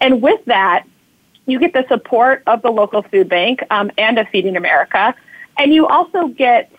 And 0.00 0.22
with 0.22 0.44
that, 0.46 0.86
you 1.46 1.58
get 1.58 1.72
the 1.72 1.84
support 1.88 2.42
of 2.46 2.62
the 2.62 2.70
local 2.70 3.02
food 3.02 3.28
bank 3.28 3.60
um, 3.70 3.90
and 3.98 4.18
of 4.18 4.28
Feeding 4.28 4.56
America. 4.56 5.14
And 5.58 5.74
you 5.74 5.86
also 5.86 6.28
get 6.28 6.72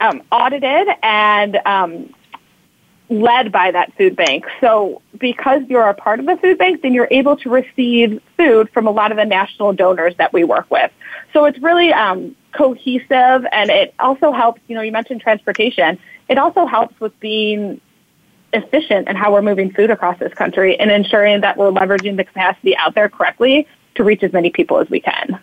um, 0.00 0.22
audited 0.32 0.88
and 1.02 1.56
um, 1.66 2.14
led 3.10 3.50
by 3.52 3.70
that 3.70 3.92
food 3.96 4.16
bank. 4.16 4.46
So 4.60 5.02
because 5.18 5.62
you're 5.68 5.88
a 5.88 5.94
part 5.94 6.20
of 6.20 6.26
the 6.26 6.36
food 6.36 6.58
bank, 6.58 6.82
then 6.82 6.94
you're 6.94 7.08
able 7.10 7.36
to 7.38 7.50
receive 7.50 8.22
food 8.36 8.70
from 8.70 8.86
a 8.86 8.90
lot 8.90 9.10
of 9.10 9.16
the 9.16 9.24
national 9.24 9.72
donors 9.72 10.14
that 10.18 10.32
we 10.32 10.44
work 10.44 10.70
with. 10.70 10.90
So 11.32 11.44
it's 11.44 11.58
really 11.58 11.92
um, 11.92 12.36
cohesive 12.52 13.46
and 13.52 13.70
it 13.70 13.94
also 13.98 14.32
helps, 14.32 14.60
you 14.68 14.74
know, 14.74 14.82
you 14.82 14.92
mentioned 14.92 15.20
transportation. 15.20 15.98
It 16.28 16.38
also 16.38 16.66
helps 16.66 16.98
with 17.00 17.18
being 17.20 17.80
efficient 18.52 19.08
in 19.08 19.16
how 19.16 19.32
we're 19.32 19.42
moving 19.42 19.72
food 19.72 19.90
across 19.90 20.18
this 20.18 20.34
country 20.34 20.78
and 20.78 20.90
ensuring 20.90 21.40
that 21.42 21.56
we're 21.56 21.70
leveraging 21.70 22.16
the 22.16 22.24
capacity 22.24 22.76
out 22.76 22.94
there 22.94 23.08
correctly 23.08 23.66
to 23.96 24.04
reach 24.04 24.22
as 24.22 24.32
many 24.32 24.50
people 24.50 24.78
as 24.78 24.88
we 24.88 25.00
can. 25.00 25.40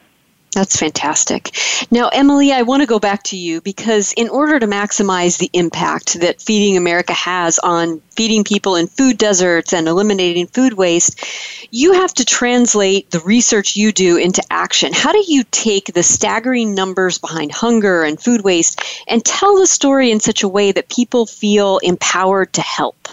That's 0.57 0.75
fantastic. 0.75 1.55
Now, 1.91 2.07
Emily, 2.07 2.51
I 2.51 2.63
want 2.63 2.81
to 2.81 2.87
go 2.87 2.97
back 2.97 3.21
to 3.25 3.37
you 3.37 3.61
because 3.61 4.11
in 4.13 4.27
order 4.27 4.59
to 4.59 4.65
maximize 4.65 5.37
the 5.37 5.51
impact 5.53 6.19
that 6.21 6.41
Feeding 6.41 6.77
America 6.77 7.13
has 7.13 7.59
on 7.59 8.01
feeding 8.15 8.43
people 8.43 8.75
in 8.75 8.87
food 8.87 9.19
deserts 9.19 9.71
and 9.71 9.87
eliminating 9.87 10.47
food 10.47 10.73
waste, 10.73 11.23
you 11.69 11.93
have 11.93 12.11
to 12.15 12.25
translate 12.25 13.11
the 13.11 13.19
research 13.19 13.75
you 13.75 13.91
do 13.91 14.17
into 14.17 14.41
action. 14.49 14.93
How 14.93 15.11
do 15.11 15.23
you 15.27 15.43
take 15.51 15.93
the 15.93 16.01
staggering 16.01 16.73
numbers 16.73 17.19
behind 17.19 17.51
hunger 17.51 18.01
and 18.01 18.19
food 18.19 18.41
waste 18.41 18.81
and 19.07 19.23
tell 19.23 19.59
the 19.59 19.67
story 19.67 20.09
in 20.09 20.19
such 20.19 20.41
a 20.41 20.47
way 20.47 20.71
that 20.71 20.89
people 20.89 21.27
feel 21.27 21.77
empowered 21.83 22.51
to 22.53 22.61
help? 22.61 23.07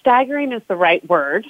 staggering 0.00 0.52
is 0.52 0.62
the 0.68 0.76
right 0.76 1.08
word. 1.08 1.46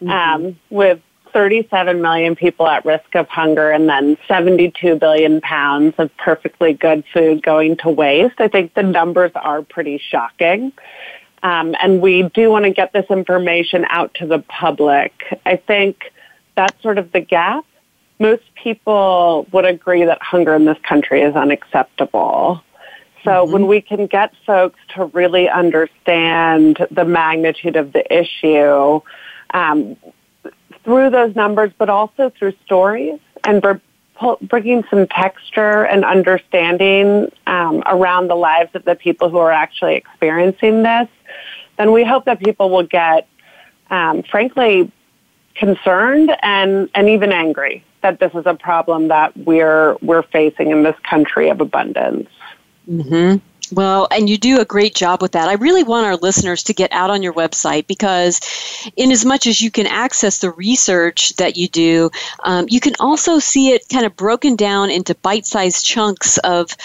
Mm-hmm. 0.00 0.10
Um, 0.10 0.58
with 0.70 1.02
37 1.32 2.00
million 2.00 2.36
people 2.36 2.66
at 2.66 2.84
risk 2.84 3.14
of 3.14 3.28
hunger 3.28 3.70
and 3.70 3.88
then 3.88 4.16
72 4.28 4.96
billion 4.96 5.40
pounds 5.40 5.94
of 5.98 6.14
perfectly 6.16 6.72
good 6.72 7.04
food 7.12 7.42
going 7.42 7.76
to 7.78 7.88
waste. 7.88 8.40
I 8.40 8.48
think 8.48 8.74
the 8.74 8.82
numbers 8.82 9.32
are 9.34 9.62
pretty 9.62 9.98
shocking. 9.98 10.72
Um, 11.42 11.74
and 11.80 12.02
we 12.02 12.24
do 12.34 12.50
want 12.50 12.64
to 12.64 12.70
get 12.70 12.92
this 12.92 13.06
information 13.10 13.86
out 13.88 14.14
to 14.14 14.26
the 14.26 14.40
public. 14.40 15.12
I 15.46 15.56
think 15.56 16.12
that's 16.54 16.80
sort 16.82 16.98
of 16.98 17.12
the 17.12 17.20
gap. 17.20 17.64
Most 18.18 18.42
people 18.54 19.46
would 19.50 19.64
agree 19.64 20.04
that 20.04 20.22
hunger 20.22 20.54
in 20.54 20.66
this 20.66 20.78
country 20.82 21.22
is 21.22 21.34
unacceptable. 21.34 22.62
So 23.24 23.30
mm-hmm. 23.30 23.52
when 23.52 23.66
we 23.66 23.80
can 23.80 24.06
get 24.06 24.32
folks 24.46 24.78
to 24.94 25.06
really 25.06 25.48
understand 25.48 26.86
the 26.90 27.04
magnitude 27.04 27.76
of 27.76 27.92
the 27.92 28.04
issue, 28.14 29.00
um, 29.54 29.96
through 30.84 31.10
those 31.10 31.34
numbers, 31.36 31.72
but 31.78 31.88
also 31.88 32.30
through 32.30 32.54
stories 32.64 33.18
and 33.44 33.62
bringing 34.42 34.84
some 34.90 35.06
texture 35.06 35.84
and 35.84 36.04
understanding 36.04 37.30
um, 37.46 37.82
around 37.86 38.28
the 38.28 38.34
lives 38.34 38.70
of 38.74 38.84
the 38.84 38.94
people 38.94 39.30
who 39.30 39.38
are 39.38 39.52
actually 39.52 39.94
experiencing 39.94 40.82
this, 40.82 41.08
then 41.78 41.92
we 41.92 42.04
hope 42.04 42.26
that 42.26 42.38
people 42.40 42.70
will 42.70 42.82
get, 42.82 43.28
um, 43.90 44.22
frankly, 44.22 44.90
concerned 45.54 46.30
and, 46.42 46.90
and 46.94 47.08
even 47.08 47.32
angry 47.32 47.84
that 48.02 48.18
this 48.18 48.32
is 48.34 48.46
a 48.46 48.54
problem 48.54 49.08
that 49.08 49.36
we're 49.36 49.96
we're 50.00 50.22
facing 50.22 50.70
in 50.70 50.82
this 50.82 50.96
country 51.08 51.50
of 51.50 51.60
abundance. 51.60 52.28
Mm-hmm. 52.88 53.38
Well, 53.72 54.08
and 54.10 54.28
you 54.28 54.36
do 54.36 54.60
a 54.60 54.64
great 54.64 54.94
job 54.94 55.22
with 55.22 55.32
that. 55.32 55.48
I 55.48 55.52
really 55.54 55.84
want 55.84 56.06
our 56.06 56.16
listeners 56.16 56.64
to 56.64 56.74
get 56.74 56.92
out 56.92 57.10
on 57.10 57.22
your 57.22 57.32
website 57.32 57.86
because, 57.86 58.40
in 58.96 59.12
as 59.12 59.24
much 59.24 59.46
as 59.46 59.60
you 59.60 59.70
can 59.70 59.86
access 59.86 60.38
the 60.38 60.50
research 60.50 61.34
that 61.36 61.56
you 61.56 61.68
do, 61.68 62.10
um, 62.44 62.66
you 62.68 62.80
can 62.80 62.94
also 62.98 63.38
see 63.38 63.70
it 63.70 63.88
kind 63.88 64.04
of 64.06 64.16
broken 64.16 64.56
down 64.56 64.90
into 64.90 65.14
bite-sized 65.14 65.84
chunks 65.84 66.38
of, 66.38 66.76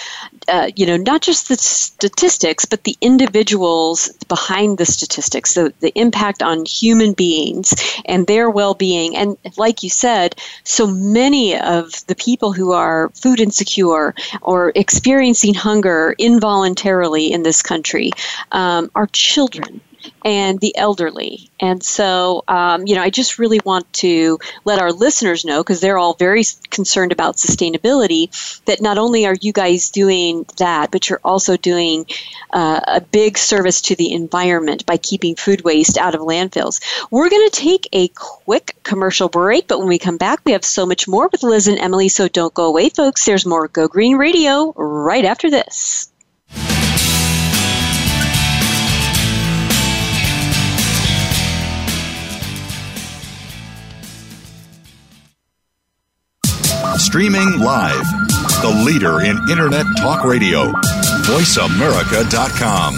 uh, 0.48 0.70
you 0.76 0.86
know, 0.86 0.96
not 0.96 1.22
just 1.22 1.48
the 1.48 1.56
statistics, 1.56 2.64
but 2.64 2.84
the 2.84 2.96
individuals 3.00 4.08
behind 4.28 4.78
the 4.78 4.86
statistics, 4.86 5.54
the, 5.54 5.72
the 5.80 5.92
impact 5.98 6.42
on 6.42 6.64
human 6.64 7.12
beings 7.12 7.74
and 8.04 8.26
their 8.26 8.50
well-being. 8.50 9.16
And 9.16 9.36
like 9.56 9.82
you 9.82 9.90
said, 9.90 10.36
so 10.64 10.86
many 10.86 11.58
of 11.58 12.06
the 12.06 12.14
people 12.14 12.52
who 12.52 12.72
are 12.72 13.10
food 13.10 13.40
insecure 13.40 14.14
or 14.42 14.72
experiencing 14.74 15.54
hunger 15.54 16.14
involuntarily 16.18 17.32
in 17.32 17.42
this 17.42 17.62
country 17.62 18.10
um, 18.52 18.90
are 18.94 19.06
children 19.08 19.80
and 20.24 20.60
the 20.60 20.76
elderly. 20.76 21.50
And 21.60 21.82
so, 21.82 22.44
um, 22.48 22.86
you 22.86 22.94
know, 22.94 23.02
I 23.02 23.10
just 23.10 23.38
really 23.38 23.60
want 23.64 23.90
to 23.94 24.38
let 24.64 24.78
our 24.78 24.92
listeners 24.92 25.44
know, 25.44 25.62
because 25.62 25.80
they're 25.80 25.98
all 25.98 26.14
very 26.14 26.44
concerned 26.70 27.12
about 27.12 27.36
sustainability, 27.36 28.30
that 28.64 28.80
not 28.80 28.98
only 28.98 29.26
are 29.26 29.36
you 29.40 29.52
guys 29.52 29.90
doing 29.90 30.46
that, 30.58 30.90
but 30.90 31.08
you're 31.08 31.20
also 31.24 31.56
doing 31.56 32.06
uh, 32.52 32.80
a 32.86 33.00
big 33.00 33.38
service 33.38 33.80
to 33.82 33.96
the 33.96 34.12
environment 34.12 34.84
by 34.86 34.96
keeping 34.96 35.34
food 35.34 35.62
waste 35.62 35.96
out 35.96 36.14
of 36.14 36.20
landfills. 36.20 36.80
We're 37.10 37.30
going 37.30 37.48
to 37.48 37.56
take 37.56 37.88
a 37.92 38.08
quick 38.08 38.76
commercial 38.82 39.28
break, 39.28 39.68
but 39.68 39.78
when 39.78 39.88
we 39.88 39.98
come 39.98 40.18
back, 40.18 40.40
we 40.44 40.52
have 40.52 40.64
so 40.64 40.84
much 40.86 41.08
more 41.08 41.28
with 41.28 41.42
Liz 41.42 41.68
and 41.68 41.78
Emily, 41.78 42.08
so 42.08 42.28
don't 42.28 42.54
go 42.54 42.66
away, 42.66 42.88
folks. 42.90 43.24
There's 43.24 43.46
more 43.46 43.68
Go 43.68 43.88
Green 43.88 44.16
Radio 44.16 44.72
right 44.76 45.24
after 45.24 45.50
this. 45.50 46.10
Streaming 56.98 57.58
live. 57.60 58.04
The 58.62 58.82
leader 58.84 59.20
in 59.20 59.36
Internet 59.50 59.86
talk 59.98 60.24
radio. 60.24 60.72
VoiceAmerica.com. 61.26 62.96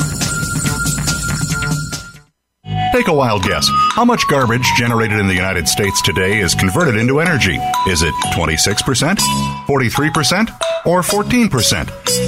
Take 2.92 3.08
a 3.08 3.12
wild 3.12 3.42
guess. 3.42 3.68
How 3.92 4.04
much 4.04 4.26
garbage 4.28 4.66
generated 4.76 5.18
in 5.18 5.26
the 5.26 5.34
United 5.34 5.68
States 5.68 6.00
today 6.02 6.38
is 6.40 6.54
converted 6.54 6.96
into 6.96 7.20
energy? 7.20 7.56
Is 7.88 8.02
it 8.02 8.14
26%, 8.34 9.18
43%, 9.66 10.86
or 10.86 11.02
14%? 11.02 12.27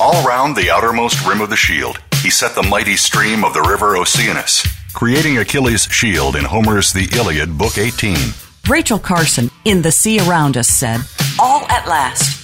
All 0.00 0.26
round 0.26 0.56
the 0.56 0.70
outermost 0.70 1.24
rim 1.24 1.40
of 1.40 1.50
the 1.50 1.56
shield, 1.56 1.98
he 2.20 2.28
set 2.28 2.56
the 2.56 2.64
mighty 2.64 2.96
stream 2.96 3.44
of 3.44 3.54
the 3.54 3.62
river 3.62 3.96
Oceanus, 3.96 4.66
creating 4.92 5.38
Achilles' 5.38 5.84
shield 5.84 6.34
in 6.34 6.44
Homer's 6.44 6.92
The 6.92 7.08
Iliad, 7.16 7.56
Book 7.56 7.78
18. 7.78 8.16
Rachel 8.68 8.98
Carson 8.98 9.50
in 9.64 9.82
The 9.82 9.92
Sea 9.92 10.18
Around 10.20 10.56
Us 10.56 10.66
said, 10.66 11.00
All 11.38 11.64
at 11.68 11.86
last, 11.86 12.43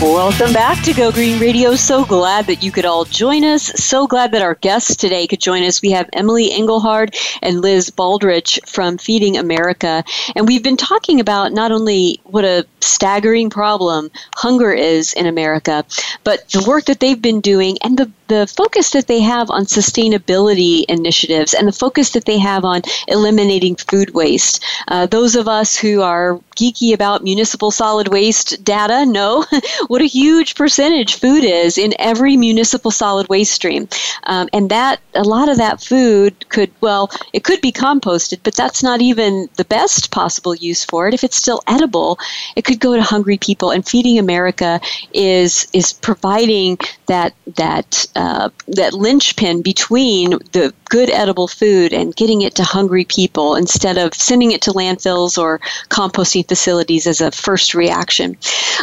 Welcome 0.00 0.54
back 0.54 0.82
to 0.84 0.94
Go 0.94 1.12
Green 1.12 1.38
Radio. 1.38 1.74
So 1.74 2.06
glad 2.06 2.46
that 2.46 2.62
you 2.62 2.72
could 2.72 2.86
all 2.86 3.04
join 3.04 3.44
us. 3.44 3.64
So 3.64 4.06
glad 4.06 4.32
that 4.32 4.40
our 4.40 4.54
guests 4.54 4.96
today 4.96 5.26
could 5.26 5.40
join 5.40 5.62
us. 5.62 5.82
We 5.82 5.90
have 5.90 6.08
Emily 6.14 6.48
Engelhard 6.48 7.14
and 7.42 7.60
Liz 7.60 7.90
Baldrich 7.90 8.66
from 8.66 8.96
Feeding 8.96 9.36
America. 9.36 10.02
And 10.34 10.48
we've 10.48 10.62
been 10.62 10.78
talking 10.78 11.20
about 11.20 11.52
not 11.52 11.70
only 11.70 12.18
what 12.24 12.46
a 12.46 12.66
staggering 12.80 13.50
problem 13.50 14.10
hunger 14.36 14.72
is 14.72 15.12
in 15.12 15.26
America, 15.26 15.84
but 16.24 16.48
the 16.48 16.64
work 16.66 16.86
that 16.86 17.00
they've 17.00 17.20
been 17.20 17.42
doing 17.42 17.76
and 17.82 17.98
the 17.98 18.10
the 18.30 18.46
focus 18.46 18.92
that 18.92 19.08
they 19.08 19.20
have 19.20 19.50
on 19.50 19.64
sustainability 19.64 20.84
initiatives 20.88 21.52
and 21.52 21.66
the 21.66 21.72
focus 21.72 22.10
that 22.10 22.26
they 22.26 22.38
have 22.38 22.64
on 22.64 22.80
eliminating 23.08 23.74
food 23.74 24.14
waste. 24.14 24.64
Uh, 24.86 25.04
those 25.06 25.34
of 25.34 25.48
us 25.48 25.76
who 25.76 26.00
are 26.00 26.38
geeky 26.56 26.94
about 26.94 27.24
municipal 27.24 27.72
solid 27.72 28.06
waste 28.06 28.62
data 28.62 29.04
know 29.04 29.44
what 29.88 30.00
a 30.00 30.06
huge 30.06 30.54
percentage 30.54 31.16
food 31.16 31.42
is 31.42 31.76
in 31.76 31.92
every 31.98 32.36
municipal 32.36 32.92
solid 32.92 33.28
waste 33.28 33.52
stream. 33.52 33.88
Um, 34.24 34.48
and 34.52 34.70
that 34.70 35.00
a 35.14 35.24
lot 35.24 35.48
of 35.48 35.56
that 35.56 35.82
food 35.82 36.48
could, 36.50 36.70
well, 36.80 37.10
it 37.32 37.42
could 37.42 37.60
be 37.60 37.72
composted, 37.72 38.38
but 38.44 38.54
that's 38.54 38.80
not 38.82 39.00
even 39.00 39.48
the 39.56 39.64
best 39.64 40.12
possible 40.12 40.54
use 40.54 40.84
for 40.84 41.08
it. 41.08 41.14
If 41.14 41.24
it's 41.24 41.36
still 41.36 41.62
edible, 41.66 42.18
it 42.54 42.64
could 42.64 42.78
go 42.78 42.94
to 42.94 43.02
hungry 43.02 43.38
people. 43.38 43.72
And 43.72 43.84
Feeding 43.84 44.20
America 44.20 44.80
is 45.12 45.66
is 45.72 45.92
providing 45.92 46.78
that 47.06 47.34
that 47.56 48.06
uh, 48.20 48.50
that 48.68 48.92
linchpin 48.92 49.62
between 49.62 50.32
the 50.52 50.74
good 50.90 51.08
edible 51.08 51.48
food 51.48 51.94
and 51.94 52.14
getting 52.14 52.42
it 52.42 52.54
to 52.54 52.62
hungry 52.62 53.04
people 53.04 53.54
instead 53.54 53.96
of 53.96 54.12
sending 54.12 54.52
it 54.52 54.60
to 54.60 54.72
landfills 54.72 55.38
or 55.38 55.58
composting 55.88 56.46
facilities 56.46 57.06
as 57.06 57.22
a 57.22 57.30
first 57.30 57.74
reaction. 57.74 58.36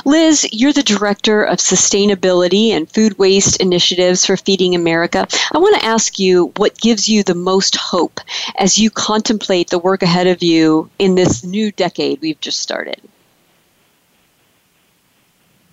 Liz, 0.06 0.48
you're 0.52 0.74
the 0.74 0.82
director 0.82 1.44
of 1.44 1.60
sustainability 1.60 2.70
and 2.70 2.90
food 2.90 3.20
waste 3.20 3.62
initiatives 3.62 4.26
for 4.26 4.38
Feeding 4.38 4.74
America. 4.74 5.28
I 5.54 5.60
want 5.60 5.80
to 5.80 5.86
ask 5.86 6.18
you 6.18 6.52
what 6.56 6.80
gives 6.80 7.08
you 7.08 7.22
the 7.22 7.36
most 7.36 7.76
hope 7.76 8.20
as 8.58 8.80
you 8.80 8.90
contemplate 8.90 9.70
the 9.70 9.78
work 9.78 10.02
ahead 10.02 10.26
of 10.26 10.42
you 10.42 10.90
in 10.98 11.14
this 11.14 11.44
new 11.44 11.72
decade 11.72 12.22
we've 12.22 12.42
just 12.42 12.60
started. 12.60 13.00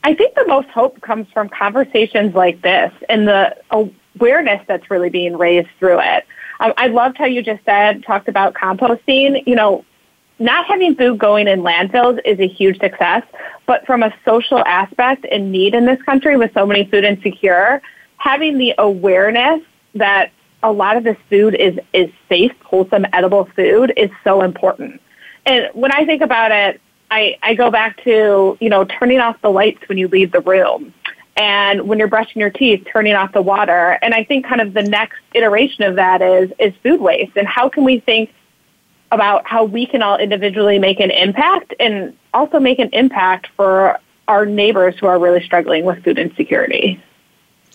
I 0.05 0.13
think 0.13 0.35
the 0.35 0.47
most 0.47 0.69
hope 0.69 1.01
comes 1.01 1.27
from 1.33 1.49
conversations 1.49 2.35
like 2.35 2.61
this 2.61 2.93
and 3.09 3.27
the 3.27 3.57
awareness 3.71 4.63
that's 4.69 4.91
really 4.91 5.09
being 5.09 5.37
raised 5.37 5.69
through 5.79 6.01
it. 6.01 6.27
Um, 6.61 6.75
I 6.77 6.89
loved 6.89 7.17
how 7.17 7.25
you 7.25 7.43
just 7.43 7.65
said, 7.65 8.05
talked 8.05 8.29
about 8.29 8.53
composting. 8.53 9.43
You 9.47 9.55
know, 9.55 9.85
not 10.39 10.67
having 10.67 10.95
food 10.95 11.19
going 11.19 11.49
in 11.49 11.63
landfills 11.63 12.21
is 12.27 12.39
a 12.39 12.47
huge 12.47 12.79
success, 12.81 13.23
but 13.67 13.87
from 13.87 14.03
a 14.03 14.13
social 14.27 14.59
aspect 14.67 15.25
and 15.33 15.51
need 15.51 15.75
in 15.75 15.87
this 15.87 16.01
country 16.03 16.37
with 16.37 16.53
so 16.53 16.67
many 16.67 16.85
food 16.85 17.05
insecure, 17.05 17.81
having 18.19 18.59
the 18.59 18.75
awareness 18.77 19.63
that 19.95 20.33
a 20.63 20.71
lot 20.71 20.99
of 20.99 21.05
this 21.05 21.17
food 21.31 21.55
is, 21.55 21.79
is 21.95 22.11
safe, 22.29 22.53
wholesome, 22.63 23.07
edible 23.15 23.49
food 23.57 23.93
is 23.97 24.11
so 24.23 24.43
important. 24.43 25.01
And 25.47 25.69
when 25.73 25.93
I 25.93 26.05
think 26.05 26.21
about 26.21 26.53
it, 26.53 26.81
I, 27.15 27.39
I 27.45 27.55
go 27.55 27.71
back 27.71 28.03
to, 28.03 28.59
you 28.61 28.69
know, 28.69 28.85
turning 28.85 29.21
off 29.21 29.41
the 29.41 29.49
lights 29.49 29.89
when 29.89 29.99
you 29.99 30.09
leave 30.09 30.33
the 30.33 30.41
room. 30.41 30.93
And 31.37 31.87
when 31.87 32.01
you're 32.01 32.09
brushing 32.09 32.41
your 32.41 32.51
teeth, 32.51 32.87
turning 32.93 33.15
off 33.15 33.33
the 33.33 33.43
water. 33.43 33.99
And 34.03 34.13
I 34.13 34.25
think 34.25 34.47
kind 34.47 34.61
of 34.61 34.75
the 34.75 34.83
next 34.83 35.19
iteration 35.33 35.85
of 35.85 35.95
that 35.97 36.23
is 36.23 36.51
is 36.59 36.75
food 36.83 37.01
waste. 37.01 37.37
And 37.37 37.47
how 37.47 37.69
can 37.69 37.85
we 37.85 38.01
think 38.01 38.33
about 39.13 39.47
how 39.47 39.63
we 39.65 39.87
can 39.87 40.03
all 40.03 40.19
individually 40.19 40.81
make 40.81 40.99
an 40.99 41.13
impact 41.13 41.73
and 41.79 42.17
also 42.33 42.59
make 42.59 42.81
an 42.81 42.91
impact 42.93 43.47
for 43.57 44.01
our 44.27 44.45
neighbors 44.45 44.97
who 44.99 45.07
are 45.07 45.19
really 45.21 45.45
struggling 45.45 45.85
with 45.85 46.03
food 46.03 46.19
insecurity? 46.19 47.01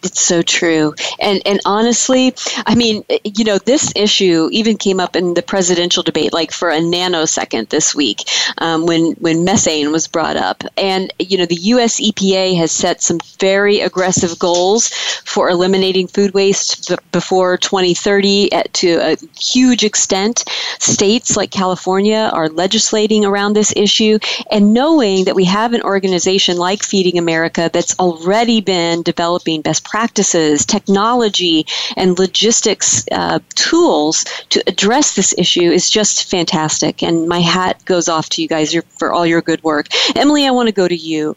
It's 0.03 0.21
so 0.21 0.41
true. 0.41 0.93
And 1.19 1.41
and 1.45 1.59
honestly, 1.65 2.33
I 2.65 2.75
mean, 2.75 3.03
you 3.23 3.43
know, 3.43 3.57
this 3.57 3.91
issue 3.95 4.47
even 4.51 4.77
came 4.77 4.99
up 4.99 5.15
in 5.15 5.33
the 5.33 5.41
presidential 5.41 6.03
debate, 6.03 6.31
like 6.31 6.51
for 6.51 6.69
a 6.69 6.79
nanosecond 6.79 7.69
this 7.69 7.93
week, 7.93 8.19
um, 8.59 8.85
when 8.85 9.11
when 9.13 9.43
methane 9.43 9.91
was 9.91 10.07
brought 10.07 10.37
up. 10.37 10.63
And 10.77 11.11
you 11.19 11.37
know, 11.37 11.45
the 11.45 11.55
U.S. 11.73 11.99
EPA 11.99 12.57
has 12.57 12.71
set 12.71 13.01
some 13.01 13.19
very 13.39 13.81
aggressive 13.81 14.39
goals 14.39 14.89
for 15.25 15.49
eliminating 15.49 16.07
food 16.07 16.33
waste 16.33 16.89
b- 16.89 16.95
before 17.11 17.57
2030 17.57 18.53
at, 18.53 18.73
to 18.75 18.97
a 19.01 19.17
huge 19.37 19.83
extent. 19.83 20.45
States 20.79 21.35
like 21.35 21.51
California 21.51 22.29
are 22.33 22.47
legislating 22.47 23.25
around 23.25 23.53
this 23.53 23.73
issue, 23.75 24.17
and 24.49 24.73
knowing 24.73 25.25
that 25.25 25.35
we 25.35 25.43
have 25.43 25.73
an 25.73 25.81
organization 25.81 26.57
like 26.57 26.83
Feeding 26.83 27.17
America 27.17 27.69
that's 27.73 27.97
already 27.99 28.61
been 28.61 29.03
developing 29.03 29.61
best 29.61 29.83
practices, 29.89 30.65
technology, 30.65 31.65
and 31.97 32.19
logistics 32.19 33.05
uh, 33.11 33.39
tools 33.55 34.23
to 34.49 34.63
address 34.67 35.15
this 35.15 35.33
issue 35.37 35.69
is 35.71 35.89
just 35.89 36.29
fantastic. 36.29 37.01
And 37.01 37.27
my 37.27 37.39
hat 37.39 37.83
goes 37.85 38.07
off 38.07 38.29
to 38.29 38.41
you 38.41 38.47
guys 38.47 38.75
for 38.97 39.11
all 39.11 39.25
your 39.25 39.41
good 39.41 39.63
work. 39.63 39.87
Emily, 40.15 40.45
I 40.45 40.51
want 40.51 40.67
to 40.67 40.73
go 40.73 40.87
to 40.87 40.95
you. 40.95 41.35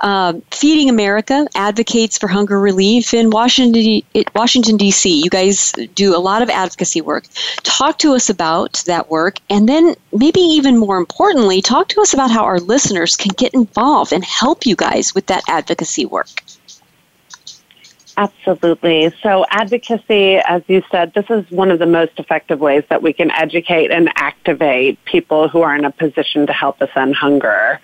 Um, 0.00 0.42
Feeding 0.50 0.88
America 0.88 1.46
advocates 1.54 2.16
for 2.16 2.28
hunger 2.28 2.58
relief 2.58 3.12
in 3.12 3.30
Washington, 3.30 4.02
Washington 4.34 4.76
D.C. 4.76 5.22
You 5.22 5.30
guys 5.30 5.72
do 5.94 6.16
a 6.16 6.18
lot 6.18 6.42
of 6.42 6.48
advocacy 6.48 7.00
work. 7.02 7.24
Talk 7.62 7.98
to 7.98 8.14
us 8.14 8.30
about 8.30 8.82
that 8.86 9.10
work, 9.10 9.38
and 9.50 9.68
then 9.68 9.94
maybe 10.12 10.40
even 10.40 10.78
more 10.78 10.96
importantly, 10.96 11.60
talk 11.60 11.88
to 11.88 12.00
us 12.00 12.14
about 12.14 12.30
how 12.30 12.44
our 12.44 12.60
listeners 12.60 13.16
can 13.16 13.32
get 13.36 13.52
involved 13.54 14.12
and 14.12 14.24
help 14.24 14.64
you 14.64 14.76
guys 14.76 15.14
with 15.14 15.26
that 15.26 15.42
advocacy 15.48 16.06
work. 16.06 16.28
Absolutely. 18.20 19.10
So, 19.22 19.46
advocacy, 19.48 20.36
as 20.36 20.60
you 20.66 20.82
said, 20.90 21.14
this 21.14 21.24
is 21.30 21.50
one 21.50 21.70
of 21.70 21.78
the 21.78 21.86
most 21.86 22.12
effective 22.18 22.60
ways 22.60 22.84
that 22.90 23.02
we 23.02 23.14
can 23.14 23.30
educate 23.30 23.90
and 23.90 24.12
activate 24.16 25.02
people 25.06 25.48
who 25.48 25.62
are 25.62 25.74
in 25.74 25.86
a 25.86 25.90
position 25.90 26.46
to 26.46 26.52
help 26.52 26.82
us 26.82 26.90
end 26.94 27.16
hunger. 27.16 27.80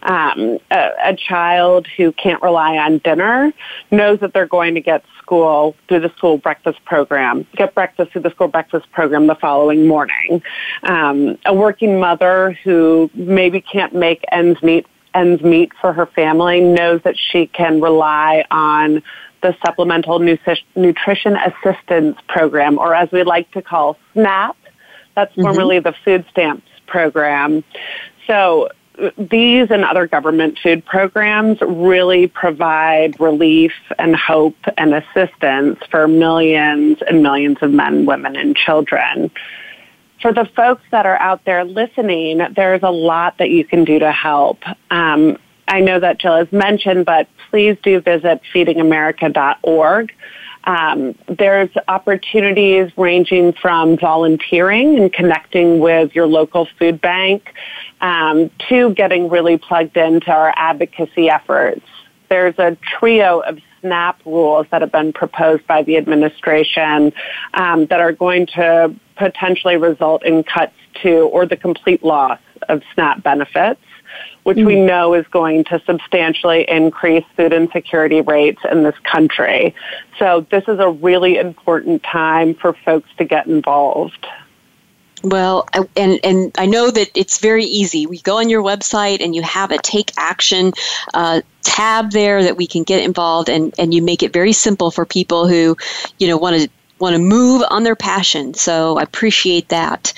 Um, 0.00 0.58
a, 0.70 0.90
a 1.04 1.16
child 1.16 1.86
who 1.98 2.12
can't 2.12 2.40
rely 2.40 2.78
on 2.78 2.96
dinner 2.96 3.52
knows 3.90 4.20
that 4.20 4.32
they're 4.32 4.46
going 4.46 4.74
to 4.76 4.80
get 4.80 5.04
school 5.18 5.76
through 5.86 6.00
the 6.00 6.12
school 6.16 6.38
breakfast 6.38 6.82
program, 6.86 7.46
get 7.54 7.74
breakfast 7.74 8.12
through 8.12 8.22
the 8.22 8.30
school 8.30 8.48
breakfast 8.48 8.90
program 8.90 9.26
the 9.26 9.34
following 9.34 9.86
morning. 9.86 10.42
Um, 10.84 11.36
a 11.44 11.52
working 11.52 12.00
mother 12.00 12.58
who 12.64 13.10
maybe 13.12 13.60
can't 13.60 13.94
make 13.94 14.24
ends 14.32 14.62
meet 14.62 14.86
ends 15.14 15.42
meet 15.42 15.72
for 15.80 15.92
her 15.92 16.06
family 16.06 16.60
knows 16.60 17.00
that 17.02 17.16
she 17.16 17.46
can 17.46 17.80
rely 17.80 18.44
on 18.50 19.02
the 19.44 19.54
Supplemental 19.64 20.18
Nutrition 20.18 21.36
Assistance 21.36 22.16
Program, 22.28 22.78
or 22.78 22.94
as 22.94 23.12
we 23.12 23.24
like 23.24 23.50
to 23.50 23.60
call 23.60 23.98
SNAP. 24.14 24.56
That's 25.14 25.30
mm-hmm. 25.32 25.42
formerly 25.42 25.80
the 25.80 25.94
food 26.02 26.24
stamps 26.30 26.66
program. 26.86 27.62
So 28.26 28.70
these 29.18 29.70
and 29.70 29.84
other 29.84 30.06
government 30.06 30.58
food 30.62 30.82
programs 30.86 31.60
really 31.60 32.26
provide 32.26 33.20
relief 33.20 33.74
and 33.98 34.16
hope 34.16 34.56
and 34.78 34.94
assistance 34.94 35.78
for 35.90 36.08
millions 36.08 36.98
and 37.06 37.22
millions 37.22 37.58
of 37.60 37.70
men, 37.70 38.06
women, 38.06 38.36
and 38.36 38.56
children. 38.56 39.30
For 40.22 40.32
the 40.32 40.46
folks 40.56 40.84
that 40.90 41.04
are 41.04 41.20
out 41.20 41.44
there 41.44 41.64
listening, 41.64 42.40
there's 42.56 42.82
a 42.82 42.90
lot 42.90 43.36
that 43.36 43.50
you 43.50 43.62
can 43.66 43.84
do 43.84 43.98
to 43.98 44.10
help. 44.10 44.60
Um, 44.90 45.36
I 45.68 45.80
know 45.80 45.98
that 46.00 46.18
Jill 46.18 46.36
has 46.36 46.52
mentioned, 46.52 47.06
but 47.06 47.28
please 47.50 47.76
do 47.82 48.00
visit 48.00 48.40
feedingamerica.org. 48.52 50.12
Um, 50.64 51.14
there's 51.28 51.70
opportunities 51.88 52.90
ranging 52.96 53.52
from 53.52 53.98
volunteering 53.98 54.98
and 54.98 55.12
connecting 55.12 55.78
with 55.78 56.14
your 56.14 56.26
local 56.26 56.66
food 56.78 57.00
bank 57.00 57.52
um, 58.00 58.50
to 58.68 58.94
getting 58.94 59.28
really 59.28 59.58
plugged 59.58 59.96
into 59.96 60.30
our 60.30 60.52
advocacy 60.56 61.28
efforts. 61.28 61.84
There's 62.30 62.58
a 62.58 62.76
trio 62.98 63.40
of 63.40 63.58
SNAP 63.80 64.20
rules 64.24 64.66
that 64.70 64.80
have 64.80 64.90
been 64.92 65.12
proposed 65.12 65.66
by 65.66 65.82
the 65.82 65.98
administration 65.98 67.12
um, 67.52 67.84
that 67.86 68.00
are 68.00 68.12
going 68.12 68.46
to 68.54 68.94
potentially 69.16 69.76
result 69.76 70.24
in 70.24 70.42
cuts 70.42 70.74
to 71.02 71.28
or 71.28 71.44
the 71.44 71.56
complete 71.56 72.02
loss 72.02 72.40
of 72.70 72.82
SNAP 72.94 73.22
benefits 73.22 73.80
which 74.44 74.58
mm-hmm. 74.58 74.66
we 74.66 74.74
mm. 74.76 74.86
know 74.86 75.14
is 75.14 75.26
going 75.28 75.64
to 75.64 75.82
substantially 75.84 76.64
increase 76.68 77.24
food 77.36 77.52
insecurity 77.52 78.20
rates 78.20 78.60
in 78.70 78.82
this 78.82 78.98
country. 79.02 79.74
So 80.18 80.46
this 80.50 80.64
is 80.68 80.78
a 80.78 80.90
really 80.90 81.38
important 81.38 82.02
time 82.02 82.54
for 82.54 82.72
folks 82.72 83.10
to 83.18 83.24
get 83.24 83.46
involved. 83.46 84.26
Well, 85.24 85.66
and 85.96 86.20
and 86.22 86.52
I 86.58 86.66
know 86.66 86.90
that 86.90 87.10
it's 87.14 87.38
very 87.38 87.64
easy. 87.64 88.06
We 88.06 88.18
go 88.20 88.38
on 88.38 88.50
your 88.50 88.62
website 88.62 89.24
and 89.24 89.34
you 89.34 89.40
have 89.42 89.70
a 89.70 89.78
take 89.78 90.12
action 90.18 90.72
uh, 91.14 91.40
tab 91.62 92.10
there 92.10 92.42
that 92.42 92.58
we 92.58 92.66
can 92.66 92.82
get 92.82 93.02
involved, 93.02 93.48
and 93.48 93.74
and 93.78 93.94
you 93.94 94.02
make 94.02 94.22
it 94.22 94.34
very 94.34 94.52
simple 94.52 94.90
for 94.90 95.06
people 95.06 95.48
who, 95.48 95.78
you 96.18 96.28
know, 96.28 96.36
want 96.36 96.60
to 96.60 96.68
want 96.98 97.14
to 97.14 97.22
move 97.22 97.62
on 97.70 97.82
their 97.82 97.96
passion. 97.96 98.54
So 98.54 98.98
I 98.98 99.02
appreciate 99.02 99.68
that. 99.68 100.12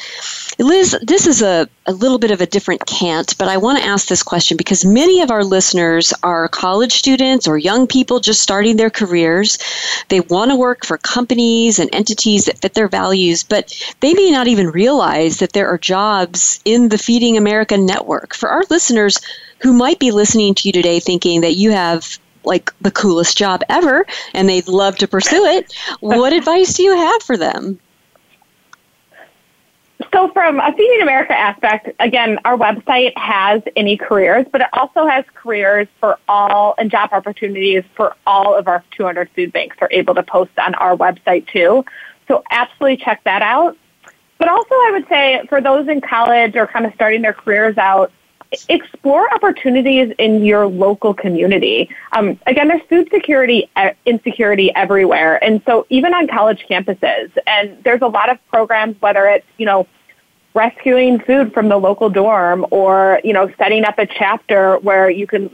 Liz, 0.58 0.96
this 1.02 1.26
is 1.26 1.42
a, 1.42 1.68
a 1.86 1.92
little 1.92 2.18
bit 2.18 2.30
of 2.30 2.40
a 2.40 2.46
different 2.46 2.86
cant, 2.86 3.36
but 3.38 3.48
I 3.48 3.56
want 3.56 3.78
to 3.78 3.84
ask 3.84 4.08
this 4.08 4.22
question 4.22 4.56
because 4.56 4.84
many 4.84 5.20
of 5.20 5.30
our 5.30 5.44
listeners 5.44 6.14
are 6.22 6.48
college 6.48 6.92
students 6.92 7.46
or 7.46 7.58
young 7.58 7.86
people 7.86 8.20
just 8.20 8.42
starting 8.42 8.76
their 8.76 8.90
careers. 8.90 9.58
They 10.08 10.20
want 10.20 10.50
to 10.50 10.56
work 10.56 10.86
for 10.86 10.96
companies 10.98 11.78
and 11.78 11.94
entities 11.94 12.46
that 12.46 12.58
fit 12.58 12.74
their 12.74 12.88
values, 12.88 13.42
but 13.42 13.74
they 14.00 14.14
may 14.14 14.30
not 14.30 14.46
even 14.46 14.70
realize 14.70 15.38
that 15.38 15.52
there 15.52 15.68
are 15.68 15.78
jobs 15.78 16.60
in 16.64 16.88
the 16.88 16.98
Feeding 16.98 17.36
America 17.36 17.76
network. 17.76 18.34
For 18.34 18.48
our 18.48 18.64
listeners 18.70 19.20
who 19.58 19.72
might 19.72 19.98
be 19.98 20.10
listening 20.10 20.54
to 20.54 20.68
you 20.68 20.72
today 20.72 21.00
thinking 21.00 21.40
that 21.40 21.54
you 21.54 21.70
have 21.70 22.18
like 22.46 22.72
the 22.80 22.90
coolest 22.90 23.36
job 23.36 23.62
ever 23.68 24.06
and 24.34 24.48
they'd 24.48 24.68
love 24.68 24.96
to 24.96 25.08
pursue 25.08 25.44
it, 25.44 25.72
what 26.00 26.32
advice 26.32 26.74
do 26.74 26.82
you 26.82 26.96
have 26.96 27.22
for 27.22 27.36
them? 27.36 27.78
So, 30.12 30.28
from 30.28 30.60
a 30.60 30.72
Feeding 30.72 31.02
America 31.02 31.38
aspect, 31.38 31.90
again, 32.00 32.38
our 32.44 32.56
website 32.56 33.16
has 33.16 33.62
any 33.76 33.96
careers, 33.96 34.46
but 34.52 34.60
it 34.60 34.68
also 34.74 35.06
has 35.06 35.24
careers 35.34 35.88
for 36.00 36.18
all 36.28 36.74
and 36.78 36.90
job 36.90 37.10
opportunities 37.12 37.82
for 37.94 38.14
all 38.26 38.54
of 38.54 38.68
our 38.68 38.84
200 38.90 39.30
food 39.30 39.52
banks 39.52 39.76
are 39.80 39.88
able 39.90 40.14
to 40.14 40.22
post 40.22 40.52
on 40.58 40.74
our 40.74 40.96
website 40.96 41.46
too. 41.48 41.84
So, 42.28 42.42
absolutely 42.50 42.98
check 42.98 43.24
that 43.24 43.42
out. 43.42 43.76
But 44.38 44.48
also, 44.48 44.74
I 44.74 44.90
would 44.92 45.08
say 45.08 45.42
for 45.48 45.62
those 45.62 45.88
in 45.88 46.02
college 46.02 46.56
or 46.56 46.66
kind 46.66 46.84
of 46.84 46.92
starting 46.94 47.22
their 47.22 47.32
careers 47.32 47.78
out, 47.78 48.12
explore 48.68 49.32
opportunities 49.34 50.14
in 50.18 50.44
your 50.44 50.66
local 50.66 51.12
community. 51.14 51.90
Um, 52.12 52.38
again, 52.46 52.68
there's 52.68 52.82
food 52.88 53.08
security 53.12 53.68
insecurity 54.04 54.74
everywhere, 54.74 55.42
and 55.42 55.62
so 55.66 55.86
even 55.90 56.14
on 56.14 56.28
college 56.28 56.64
campuses, 56.68 57.30
and 57.46 57.82
there's 57.84 58.02
a 58.02 58.06
lot 58.06 58.30
of 58.30 58.38
programs, 58.48 59.00
whether 59.00 59.26
it's 59.26 59.46
you 59.58 59.66
know 59.66 59.86
rescuing 60.54 61.20
food 61.20 61.52
from 61.52 61.68
the 61.68 61.76
local 61.76 62.08
dorm 62.08 62.66
or 62.70 63.20
you 63.24 63.32
know 63.32 63.50
setting 63.58 63.84
up 63.84 63.98
a 63.98 64.06
chapter 64.06 64.78
where 64.78 65.10
you 65.10 65.26
can 65.26 65.50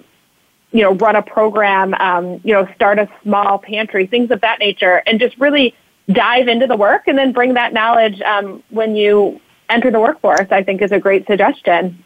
you 0.71 0.83
know 0.83 0.95
run 0.95 1.17
a 1.17 1.23
program, 1.23 1.95
um, 1.95 2.41
you 2.45 2.53
know 2.55 2.69
start 2.75 2.99
a 2.99 3.09
small 3.23 3.59
pantry, 3.59 4.07
things 4.07 4.31
of 4.31 4.41
that 4.43 4.59
nature, 4.59 5.03
and 5.07 5.19
just 5.19 5.37
really 5.39 5.75
dive 6.11 6.49
into 6.49 6.67
the 6.67 6.77
work 6.77 7.07
and 7.07 7.17
then 7.17 7.33
bring 7.33 7.55
that 7.55 7.73
knowledge 7.73 8.21
um, 8.23 8.63
when 8.71 8.97
you 8.97 9.41
enter 9.71 9.91
the 9.91 10.01
workforce. 10.01 10.49
I 10.51 10.63
think 10.63 10.83
is 10.83 10.93
a 10.93 11.01
great 11.01 11.27
suggestion. 11.27 12.05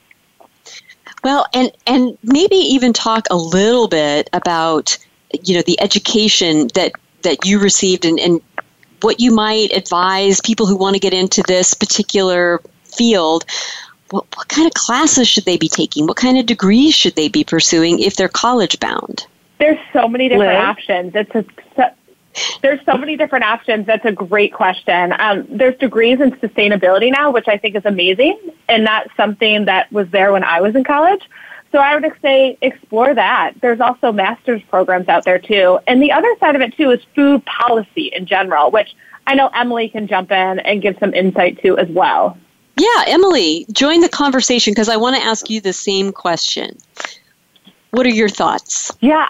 Well, 1.26 1.44
and 1.52 1.72
and 1.88 2.16
maybe 2.22 2.54
even 2.54 2.92
talk 2.92 3.26
a 3.32 3.36
little 3.36 3.88
bit 3.88 4.30
about 4.32 4.96
you 5.42 5.56
know 5.56 5.62
the 5.62 5.80
education 5.80 6.68
that 6.74 6.92
that 7.22 7.44
you 7.44 7.58
received 7.58 8.04
and, 8.04 8.20
and 8.20 8.40
what 9.00 9.18
you 9.18 9.34
might 9.34 9.72
advise 9.72 10.40
people 10.40 10.66
who 10.66 10.76
want 10.76 10.94
to 10.94 11.00
get 11.00 11.12
into 11.12 11.42
this 11.48 11.74
particular 11.74 12.60
field. 12.96 13.44
What, 14.10 14.24
what 14.36 14.46
kind 14.46 14.68
of 14.68 14.74
classes 14.74 15.26
should 15.26 15.46
they 15.46 15.56
be 15.56 15.68
taking? 15.68 16.06
What 16.06 16.16
kind 16.16 16.38
of 16.38 16.46
degrees 16.46 16.94
should 16.94 17.16
they 17.16 17.26
be 17.26 17.42
pursuing 17.42 17.98
if 17.98 18.14
they're 18.14 18.28
college 18.28 18.78
bound? 18.78 19.26
There's 19.58 19.80
so 19.92 20.06
many 20.06 20.28
different 20.28 20.52
Liz? 20.52 20.62
options. 20.62 21.12
It's 21.16 21.34
a, 21.34 21.44
there's 22.62 22.84
so 22.84 22.96
many 22.96 23.16
different 23.16 23.44
options. 23.44 23.86
That's 23.86 24.04
a 24.04 24.12
great 24.12 24.52
question. 24.52 25.14
Um, 25.18 25.46
there's 25.48 25.76
degrees 25.78 26.20
in 26.20 26.32
sustainability 26.32 27.10
now, 27.10 27.30
which 27.30 27.48
I 27.48 27.56
think 27.56 27.76
is 27.76 27.84
amazing, 27.84 28.38
and 28.68 28.86
that's 28.86 29.14
something 29.16 29.64
that 29.66 29.90
was 29.92 30.08
there 30.10 30.32
when 30.32 30.44
I 30.44 30.60
was 30.60 30.74
in 30.74 30.84
college. 30.84 31.22
So 31.72 31.78
I 31.78 31.96
would 31.96 32.12
say 32.22 32.56
explore 32.62 33.14
that. 33.14 33.52
There's 33.60 33.80
also 33.80 34.12
master's 34.12 34.62
programs 34.62 35.08
out 35.08 35.24
there 35.24 35.38
too. 35.38 35.78
And 35.86 36.02
the 36.02 36.12
other 36.12 36.34
side 36.40 36.54
of 36.54 36.62
it 36.62 36.76
too 36.76 36.90
is 36.90 37.00
food 37.14 37.44
policy 37.44 38.06
in 38.14 38.24
general, 38.26 38.70
which 38.70 38.94
I 39.26 39.34
know 39.34 39.48
Emily 39.48 39.88
can 39.88 40.06
jump 40.06 40.30
in 40.30 40.60
and 40.60 40.80
give 40.80 40.96
some 41.00 41.12
insight 41.12 41.60
to 41.62 41.76
as 41.76 41.88
well. 41.88 42.38
Yeah, 42.78 43.04
Emily, 43.06 43.66
join 43.72 44.00
the 44.00 44.08
conversation 44.08 44.72
because 44.72 44.88
I 44.88 44.96
want 44.96 45.16
to 45.16 45.22
ask 45.22 45.50
you 45.50 45.60
the 45.60 45.72
same 45.72 46.12
question. 46.12 46.76
What 47.90 48.06
are 48.06 48.10
your 48.10 48.28
thoughts? 48.28 48.92
Yeah, 49.00 49.28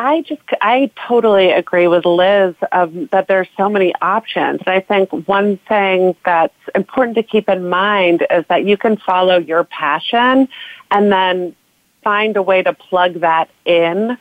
I 0.00 0.22
just 0.22 0.40
I 0.62 0.90
totally 1.06 1.50
agree 1.50 1.86
with 1.86 2.06
Liz 2.06 2.54
of, 2.72 3.10
that 3.10 3.28
there's 3.28 3.48
so 3.58 3.68
many 3.68 3.94
options. 4.00 4.62
I 4.66 4.80
think 4.80 5.10
one 5.28 5.58
thing 5.68 6.16
that's 6.24 6.54
important 6.74 7.16
to 7.16 7.22
keep 7.22 7.50
in 7.50 7.68
mind 7.68 8.26
is 8.30 8.46
that 8.48 8.64
you 8.64 8.78
can 8.78 8.96
follow 8.96 9.36
your 9.36 9.64
passion 9.64 10.48
and 10.90 11.12
then 11.12 11.54
find 12.02 12.38
a 12.38 12.42
way 12.42 12.62
to 12.62 12.72
plug 12.72 13.20
that 13.20 13.50
in 13.66 14.16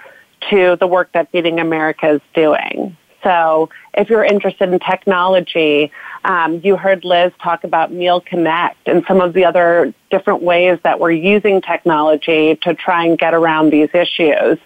to 0.49 0.75
the 0.75 0.85
work 0.85 1.13
that 1.13 1.31
Feeding 1.31 1.61
America 1.61 2.09
is 2.09 2.21
doing. 2.33 2.97
So 3.23 3.69
if 3.93 4.09
you're 4.09 4.25
interested 4.25 4.73
in 4.73 4.79
technology, 4.79 5.93
um, 6.25 6.59
you 6.61 6.75
heard 6.75 7.05
Liz 7.05 7.31
talk 7.41 7.63
about 7.63 7.93
Meal 7.93 8.19
Connect 8.19 8.85
and 8.85 9.05
some 9.07 9.21
of 9.21 9.31
the 9.31 9.45
other 9.45 9.93
different 10.11 10.41
ways 10.41 10.77
that 10.83 10.99
we're 10.99 11.11
using 11.11 11.61
technology 11.61 12.57
to 12.63 12.73
try 12.73 13.05
and 13.05 13.17
get 13.17 13.33
around 13.33 13.69
these 13.69 13.89
issues. 13.93 14.57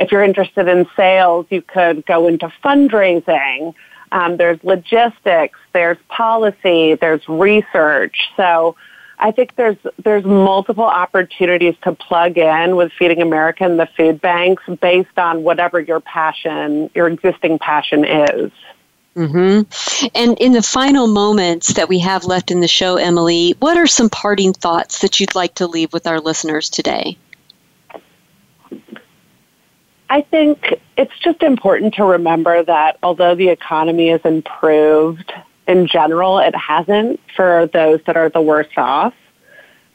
If 0.00 0.10
you're 0.10 0.24
interested 0.24 0.66
in 0.66 0.88
sales, 0.96 1.46
you 1.50 1.62
could 1.62 2.04
go 2.06 2.26
into 2.26 2.50
fundraising. 2.64 3.74
Um, 4.12 4.38
there's 4.38 4.58
logistics, 4.64 5.58
there's 5.72 5.98
policy, 6.08 6.94
there's 6.94 7.28
research. 7.28 8.30
So 8.36 8.74
I 9.20 9.30
think 9.30 9.54
there's 9.56 9.76
there's 10.02 10.24
multiple 10.24 10.84
opportunities 10.84 11.76
to 11.82 11.92
plug 11.92 12.38
in 12.38 12.76
with 12.76 12.90
Feeding 12.98 13.20
America 13.20 13.64
and 13.64 13.78
the 13.78 13.86
food 13.96 14.20
banks 14.20 14.62
based 14.80 15.18
on 15.18 15.44
whatever 15.44 15.78
your 15.78 16.00
passion, 16.00 16.90
your 16.94 17.06
existing 17.06 17.58
passion 17.58 18.04
is. 18.04 18.50
Mm-hmm. 19.16 20.08
And 20.14 20.38
in 20.38 20.52
the 20.52 20.62
final 20.62 21.06
moments 21.06 21.74
that 21.74 21.88
we 21.88 21.98
have 21.98 22.24
left 22.24 22.50
in 22.50 22.60
the 22.60 22.68
show, 22.68 22.96
Emily, 22.96 23.54
what 23.58 23.76
are 23.76 23.86
some 23.86 24.08
parting 24.08 24.52
thoughts 24.54 25.00
that 25.00 25.20
you'd 25.20 25.34
like 25.34 25.56
to 25.56 25.66
leave 25.66 25.92
with 25.92 26.06
our 26.06 26.20
listeners 26.20 26.70
today? 26.70 27.18
I 30.10 30.22
think 30.22 30.74
it's 30.96 31.16
just 31.20 31.40
important 31.44 31.94
to 31.94 32.04
remember 32.04 32.64
that 32.64 32.98
although 33.00 33.36
the 33.36 33.48
economy 33.48 34.08
has 34.08 34.20
improved 34.24 35.32
in 35.68 35.86
general, 35.86 36.40
it 36.40 36.54
hasn't 36.56 37.20
for 37.36 37.70
those 37.72 38.00
that 38.06 38.16
are 38.16 38.28
the 38.28 38.40
worst 38.40 38.76
off. 38.76 39.14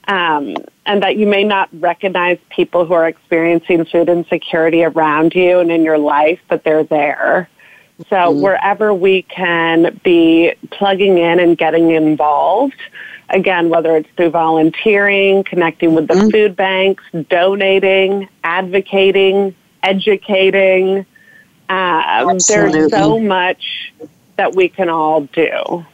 Um, 0.08 0.56
and 0.86 1.02
that 1.04 1.18
you 1.18 1.26
may 1.28 1.44
not 1.44 1.68
recognize 1.74 2.38
people 2.50 2.86
who 2.86 2.94
are 2.94 3.08
experiencing 3.08 3.86
food 3.86 4.08
insecurity 4.08 4.84
around 4.84 5.34
you 5.34 5.60
and 5.60 5.72
in 5.72 5.84
your 5.84 5.98
life, 5.98 6.40
but 6.48 6.64
they're 6.64 6.84
there. 6.84 7.50
So 8.10 8.16
mm. 8.16 8.42
wherever 8.42 8.94
we 8.94 9.24
can 9.24 10.00
be 10.04 10.54
plugging 10.70 11.18
in 11.18 11.40
and 11.40 11.58
getting 11.58 11.92
involved, 11.92 12.80
again, 13.30 13.70
whether 13.70 13.98
it's 13.98 14.10
through 14.16 14.30
volunteering, 14.30 15.44
connecting 15.44 15.96
with 15.96 16.08
the 16.08 16.14
mm. 16.14 16.32
food 16.32 16.56
banks, 16.56 17.04
donating, 17.30 18.30
advocating, 18.44 19.56
educating, 19.86 21.06
um, 21.70 22.38
there's 22.48 22.92
so 22.92 23.20
much 23.20 23.94
that 24.38 24.56
we 24.56 24.70
can 24.70 24.90
all 24.90 25.22
do. 25.22 25.86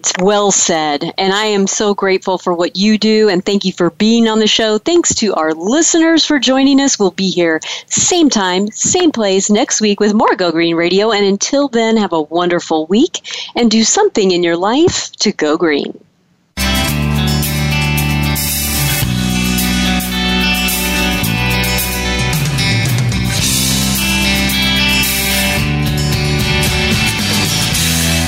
It's 0.00 0.14
well 0.18 0.50
said. 0.50 1.12
And 1.18 1.34
I 1.34 1.44
am 1.44 1.66
so 1.66 1.92
grateful 1.92 2.38
for 2.38 2.54
what 2.54 2.74
you 2.74 2.96
do 2.96 3.28
and 3.28 3.44
thank 3.44 3.66
you 3.66 3.72
for 3.72 3.90
being 3.90 4.28
on 4.28 4.38
the 4.38 4.46
show. 4.46 4.78
Thanks 4.78 5.14
to 5.16 5.34
our 5.34 5.52
listeners 5.52 6.24
for 6.24 6.38
joining 6.38 6.80
us. 6.80 6.98
We'll 6.98 7.10
be 7.10 7.28
here 7.28 7.60
same 7.84 8.30
time, 8.30 8.70
same 8.70 9.12
place 9.12 9.50
next 9.50 9.82
week 9.82 10.00
with 10.00 10.14
more 10.14 10.34
Go 10.36 10.52
Green 10.52 10.74
Radio. 10.74 11.10
And 11.10 11.26
until 11.26 11.68
then, 11.68 11.98
have 11.98 12.14
a 12.14 12.22
wonderful 12.22 12.86
week 12.86 13.20
and 13.54 13.70
do 13.70 13.84
something 13.84 14.30
in 14.30 14.42
your 14.42 14.56
life 14.56 15.12
to 15.16 15.32
go 15.32 15.58
green. 15.58 15.92